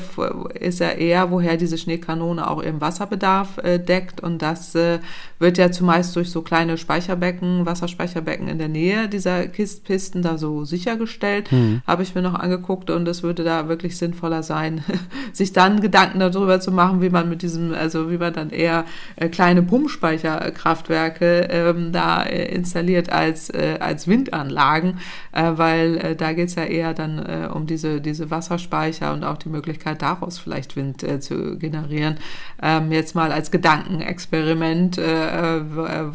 ist 0.58 0.80
ja 0.80 0.90
eher, 0.90 1.30
woher 1.30 1.56
diese 1.56 1.78
Schneekanone 1.78 2.48
auch 2.48 2.62
ihren 2.62 2.80
Wasserbedarf 2.80 3.58
äh, 3.58 3.78
deckt. 3.78 4.20
Und 4.20 4.42
das 4.42 4.74
äh, 4.74 4.98
wird 5.38 5.58
ja 5.58 5.70
zumeist 5.70 6.16
durch 6.16 6.30
so 6.30 6.42
kleine 6.42 6.78
Speicherbecken, 6.78 7.66
Wasserspeicherbecken 7.66 8.48
in 8.48 8.58
der 8.58 8.68
Nähe 8.68 9.08
dieser 9.08 9.46
Kistpisten 9.46 10.22
da 10.22 10.38
so 10.38 10.64
sichergestellt, 10.64 11.52
mhm. 11.52 11.82
habe 11.86 12.02
ich 12.02 12.14
mir 12.14 12.22
noch 12.22 12.34
angeguckt. 12.34 12.90
Und 12.90 13.06
es 13.06 13.22
würde 13.22 13.44
da 13.44 13.68
wirklich 13.68 13.96
sinnvoller 13.96 14.42
sein, 14.42 14.82
sich 15.32 15.52
dann 15.52 15.80
Gedanken 15.80 16.18
darüber 16.18 16.60
zu 16.60 16.72
machen, 16.72 17.02
wie 17.02 17.10
man 17.10 17.28
mit 17.28 17.42
diesem, 17.42 17.72
also 17.72 18.10
wie 18.10 18.18
man 18.18 18.32
dann 18.32 18.50
eher 18.50 18.84
äh, 19.16 19.28
kleine 19.28 19.62
Pumpspeicherkraftwerke 19.62 21.48
ähm, 21.50 21.92
da 21.92 22.22
äh, 22.24 22.52
installiert 22.54 23.12
als, 23.12 23.50
äh, 23.50 23.76
als 23.78 23.91
als 23.92 24.08
Windanlagen, 24.08 24.98
äh, 25.32 25.52
weil 25.56 25.96
äh, 25.98 26.16
da 26.16 26.32
geht 26.32 26.48
es 26.48 26.54
ja 26.54 26.64
eher 26.64 26.94
dann 26.94 27.18
äh, 27.18 27.48
um 27.52 27.66
diese, 27.66 28.00
diese 28.00 28.30
Wasserspeicher 28.30 29.12
und 29.12 29.22
auch 29.22 29.36
die 29.36 29.50
Möglichkeit, 29.50 30.00
daraus 30.00 30.38
vielleicht 30.38 30.76
Wind 30.76 31.02
äh, 31.02 31.20
zu 31.20 31.58
generieren. 31.58 32.16
Ähm, 32.62 32.90
jetzt 32.90 33.14
mal 33.14 33.32
als 33.32 33.50
Gedankenexperiment, 33.50 34.96
äh, 34.96 35.58
äh, 35.58 35.62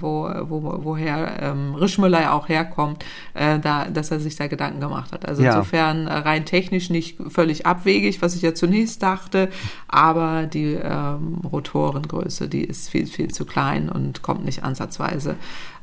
wo, 0.01 0.27
wo, 0.49 0.79
woher 0.83 1.37
ähm, 1.39 1.75
Rischmüller 1.75 2.21
ja 2.21 2.33
auch 2.33 2.49
herkommt, 2.49 3.05
da, 3.33 3.85
dass 3.85 4.11
er 4.11 4.19
sich 4.19 4.35
da 4.35 4.47
Gedanken 4.47 4.79
gemacht 4.79 5.11
hat. 5.11 5.27
Also 5.27 5.43
ja. 5.43 5.51
insofern 5.51 6.07
rein 6.07 6.45
technisch 6.45 6.89
nicht 6.89 7.17
völlig 7.29 7.65
abwegig, 7.65 8.21
was 8.21 8.35
ich 8.35 8.41
ja 8.41 8.53
zunächst 8.53 9.03
dachte, 9.03 9.49
aber 9.87 10.47
die 10.47 10.73
ähm, 10.73 11.39
Rotorengröße, 11.43 12.47
die 12.47 12.63
ist 12.63 12.89
viel, 12.89 13.05
viel 13.07 13.31
zu 13.31 13.45
klein 13.45 13.89
und 13.89 14.21
kommt 14.21 14.45
nicht 14.45 14.63
ansatzweise 14.63 15.35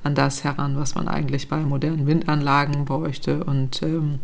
an 0.05 0.15
das 0.15 0.45
heran, 0.45 0.77
was 0.77 0.95
man 0.95 1.09
eigentlich 1.09 1.49
bei 1.49 1.59
modernen 1.59 2.07
Windanlagen 2.07 2.85
bräuchte. 2.85 3.43
Und 3.45 3.83
ähm, 3.83 4.21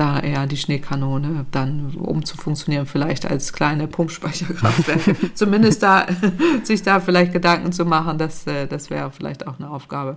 da 0.00 0.18
eher 0.18 0.46
die 0.46 0.56
Schneekanone 0.56 1.44
dann, 1.50 1.94
um 1.96 2.24
zu 2.24 2.38
funktionieren, 2.38 2.86
vielleicht 2.86 3.26
als 3.30 3.52
kleine 3.52 3.86
Pumpspeicherkraftwerke, 3.86 5.14
zumindest 5.34 5.82
da, 5.82 6.06
sich 6.62 6.82
da 6.82 7.00
vielleicht 7.00 7.32
Gedanken 7.32 7.72
zu 7.72 7.84
machen, 7.84 8.16
das, 8.16 8.46
äh, 8.46 8.66
das 8.66 8.88
wäre 8.88 9.10
vielleicht 9.10 9.46
auch 9.46 9.58
eine 9.58 9.70
Aufgabe, 9.70 10.16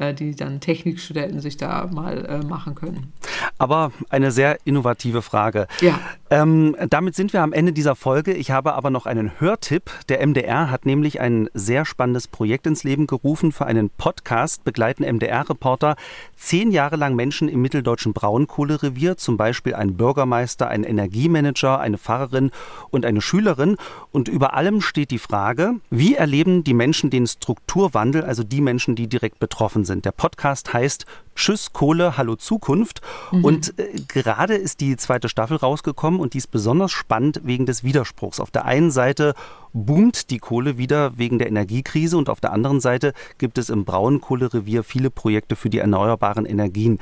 die 0.00 0.34
dann 0.34 0.60
Technikstudenten 0.60 1.40
sich 1.40 1.56
da 1.56 1.86
mal 1.86 2.24
äh, 2.26 2.44
machen 2.44 2.74
können. 2.74 3.12
Aber 3.58 3.92
eine 4.10 4.32
sehr 4.32 4.58
innovative 4.64 5.22
Frage. 5.22 5.66
Ja. 5.80 5.98
Ähm, 6.30 6.74
damit 6.90 7.14
sind 7.14 7.32
wir 7.32 7.42
am 7.42 7.52
Ende 7.52 7.72
dieser 7.72 7.94
Folge. 7.94 8.32
Ich 8.32 8.50
habe 8.50 8.74
aber 8.74 8.90
noch 8.90 9.06
einen 9.06 9.38
Hörtipp. 9.38 9.90
Der 10.08 10.26
MDR 10.26 10.70
hat 10.70 10.84
nämlich 10.84 11.20
ein 11.20 11.48
sehr 11.54 11.84
spannendes 11.84 12.26
Projekt 12.26 12.66
ins 12.66 12.82
Leben 12.82 13.06
gerufen. 13.06 13.52
Für 13.52 13.66
einen 13.66 13.90
Podcast 13.90 14.64
begleiten 14.64 15.04
MDR-Reporter 15.04 15.94
zehn 16.36 16.72
Jahre 16.72 16.96
lang 16.96 17.14
Menschen 17.14 17.48
im 17.48 17.62
mitteldeutschen 17.62 18.12
Braunkohlerevier, 18.12 19.16
zum 19.16 19.36
Beispiel 19.36 19.74
ein 19.74 19.96
Bürgermeister, 19.96 20.68
ein 20.68 20.82
Energiemanager, 20.82 21.78
eine 21.78 21.98
Fahrerin 21.98 22.50
und 22.90 23.06
eine 23.06 23.20
Schülerin. 23.20 23.76
Und 24.10 24.28
über 24.28 24.54
allem 24.54 24.80
steht 24.80 25.12
die 25.12 25.18
Frage, 25.18 25.74
wie 25.90 26.14
erleben 26.14 26.64
die 26.64 26.74
Menschen 26.74 27.10
den 27.10 27.26
Strukturwandel, 27.26 28.24
also 28.24 28.42
die 28.42 28.60
Menschen, 28.60 28.96
die 28.96 29.06
direkt 29.06 29.38
betroffen 29.38 29.83
sind. 29.84 30.04
Der 30.04 30.12
Podcast 30.12 30.72
heißt 30.72 31.06
Tschüss 31.34 31.72
Kohle, 31.72 32.16
Hallo 32.16 32.36
Zukunft. 32.36 33.00
Mhm. 33.32 33.44
Und 33.44 33.78
äh, 33.78 34.00
gerade 34.08 34.54
ist 34.54 34.80
die 34.80 34.96
zweite 34.96 35.28
Staffel 35.28 35.56
rausgekommen 35.56 36.20
und 36.20 36.34
die 36.34 36.38
ist 36.38 36.50
besonders 36.50 36.92
spannend 36.92 37.40
wegen 37.44 37.66
des 37.66 37.84
Widerspruchs. 37.84 38.40
Auf 38.40 38.50
der 38.50 38.64
einen 38.64 38.90
Seite 38.90 39.34
boomt 39.72 40.30
die 40.30 40.38
Kohle 40.38 40.78
wieder 40.78 41.18
wegen 41.18 41.38
der 41.38 41.48
Energiekrise 41.48 42.16
und 42.16 42.30
auf 42.30 42.40
der 42.40 42.52
anderen 42.52 42.80
Seite 42.80 43.12
gibt 43.38 43.58
es 43.58 43.68
im 43.68 43.84
Braunkohlerevier 43.84 44.84
viele 44.84 45.10
Projekte 45.10 45.56
für 45.56 45.68
die 45.68 45.78
erneuerbaren 45.78 46.46
Energien. 46.46 47.00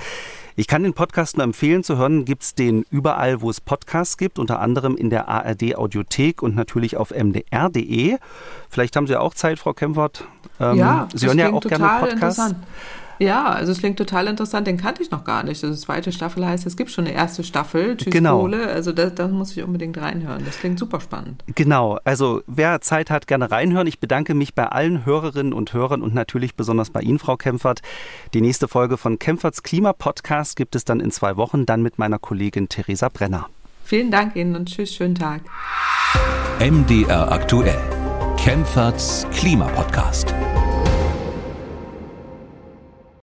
Ich 0.56 0.66
kann 0.66 0.82
den 0.82 0.94
Podcast 0.94 1.36
nur 1.36 1.44
empfehlen 1.44 1.82
zu 1.82 1.96
hören. 1.96 2.24
Gibt 2.24 2.42
es 2.42 2.54
den 2.54 2.84
überall, 2.90 3.40
wo 3.40 3.50
es 3.50 3.60
Podcasts 3.60 4.16
gibt, 4.16 4.38
unter 4.38 4.60
anderem 4.60 4.96
in 4.96 5.10
der 5.10 5.28
ARD 5.28 5.76
Audiothek 5.76 6.42
und 6.42 6.54
natürlich 6.54 6.96
auf 6.96 7.10
mdr.de. 7.10 8.18
Vielleicht 8.68 8.96
haben 8.96 9.06
Sie 9.06 9.16
auch 9.16 9.34
Zeit, 9.34 9.58
Frau 9.58 9.72
Kempfert. 9.72 10.24
Ähm, 10.60 10.76
ja, 10.76 11.08
Sie 11.14 11.26
hören 11.26 11.38
ja 11.38 11.52
auch 11.52 11.62
gerne 11.62 12.00
Podcasts. 12.00 12.54
Ja, 13.22 13.44
also 13.44 13.70
es 13.70 13.78
klingt 13.78 13.98
total 13.98 14.26
interessant, 14.26 14.66
den 14.66 14.76
kannte 14.76 15.00
ich 15.00 15.12
noch 15.12 15.22
gar 15.22 15.44
nicht. 15.44 15.62
Also 15.62 15.76
zweite 15.76 16.10
Staffel 16.10 16.44
heißt, 16.44 16.66
es 16.66 16.76
gibt 16.76 16.90
schon 16.90 17.06
eine 17.06 17.14
erste 17.14 17.44
Staffel, 17.44 17.96
Tschüss 17.96 18.12
genau. 18.12 18.40
Kohle. 18.40 18.66
Also 18.66 18.90
da, 18.90 19.10
da 19.10 19.28
muss 19.28 19.56
ich 19.56 19.62
unbedingt 19.62 19.96
reinhören. 19.96 20.44
Das 20.44 20.58
klingt 20.58 20.76
super 20.76 21.00
spannend. 21.00 21.44
Genau, 21.54 22.00
also 22.02 22.42
wer 22.48 22.80
Zeit 22.80 23.10
hat, 23.10 23.28
gerne 23.28 23.52
reinhören. 23.52 23.86
Ich 23.86 24.00
bedanke 24.00 24.34
mich 24.34 24.56
bei 24.56 24.66
allen 24.66 25.06
Hörerinnen 25.06 25.52
und 25.52 25.72
Hörern 25.72 26.02
und 26.02 26.14
natürlich 26.14 26.56
besonders 26.56 26.90
bei 26.90 27.00
Ihnen, 27.00 27.20
Frau 27.20 27.36
Kempfert. 27.36 27.80
Die 28.34 28.40
nächste 28.40 28.66
Folge 28.66 28.96
von 28.96 29.20
Kempferts 29.20 29.62
Klima-Podcast 29.62 30.56
gibt 30.56 30.74
es 30.74 30.84
dann 30.84 30.98
in 30.98 31.12
zwei 31.12 31.36
Wochen, 31.36 31.64
dann 31.64 31.80
mit 31.80 32.00
meiner 32.00 32.18
Kollegin 32.18 32.68
Theresa 32.68 33.08
Brenner. 33.08 33.46
Vielen 33.84 34.10
Dank 34.10 34.34
Ihnen 34.34 34.56
und 34.56 34.68
tschüss, 34.68 34.92
schönen 34.92 35.14
Tag. 35.14 35.42
MDR 36.58 37.30
aktuell. 37.30 37.78
Kempferts 38.36 39.28
Klima-Podcast. 39.32 40.34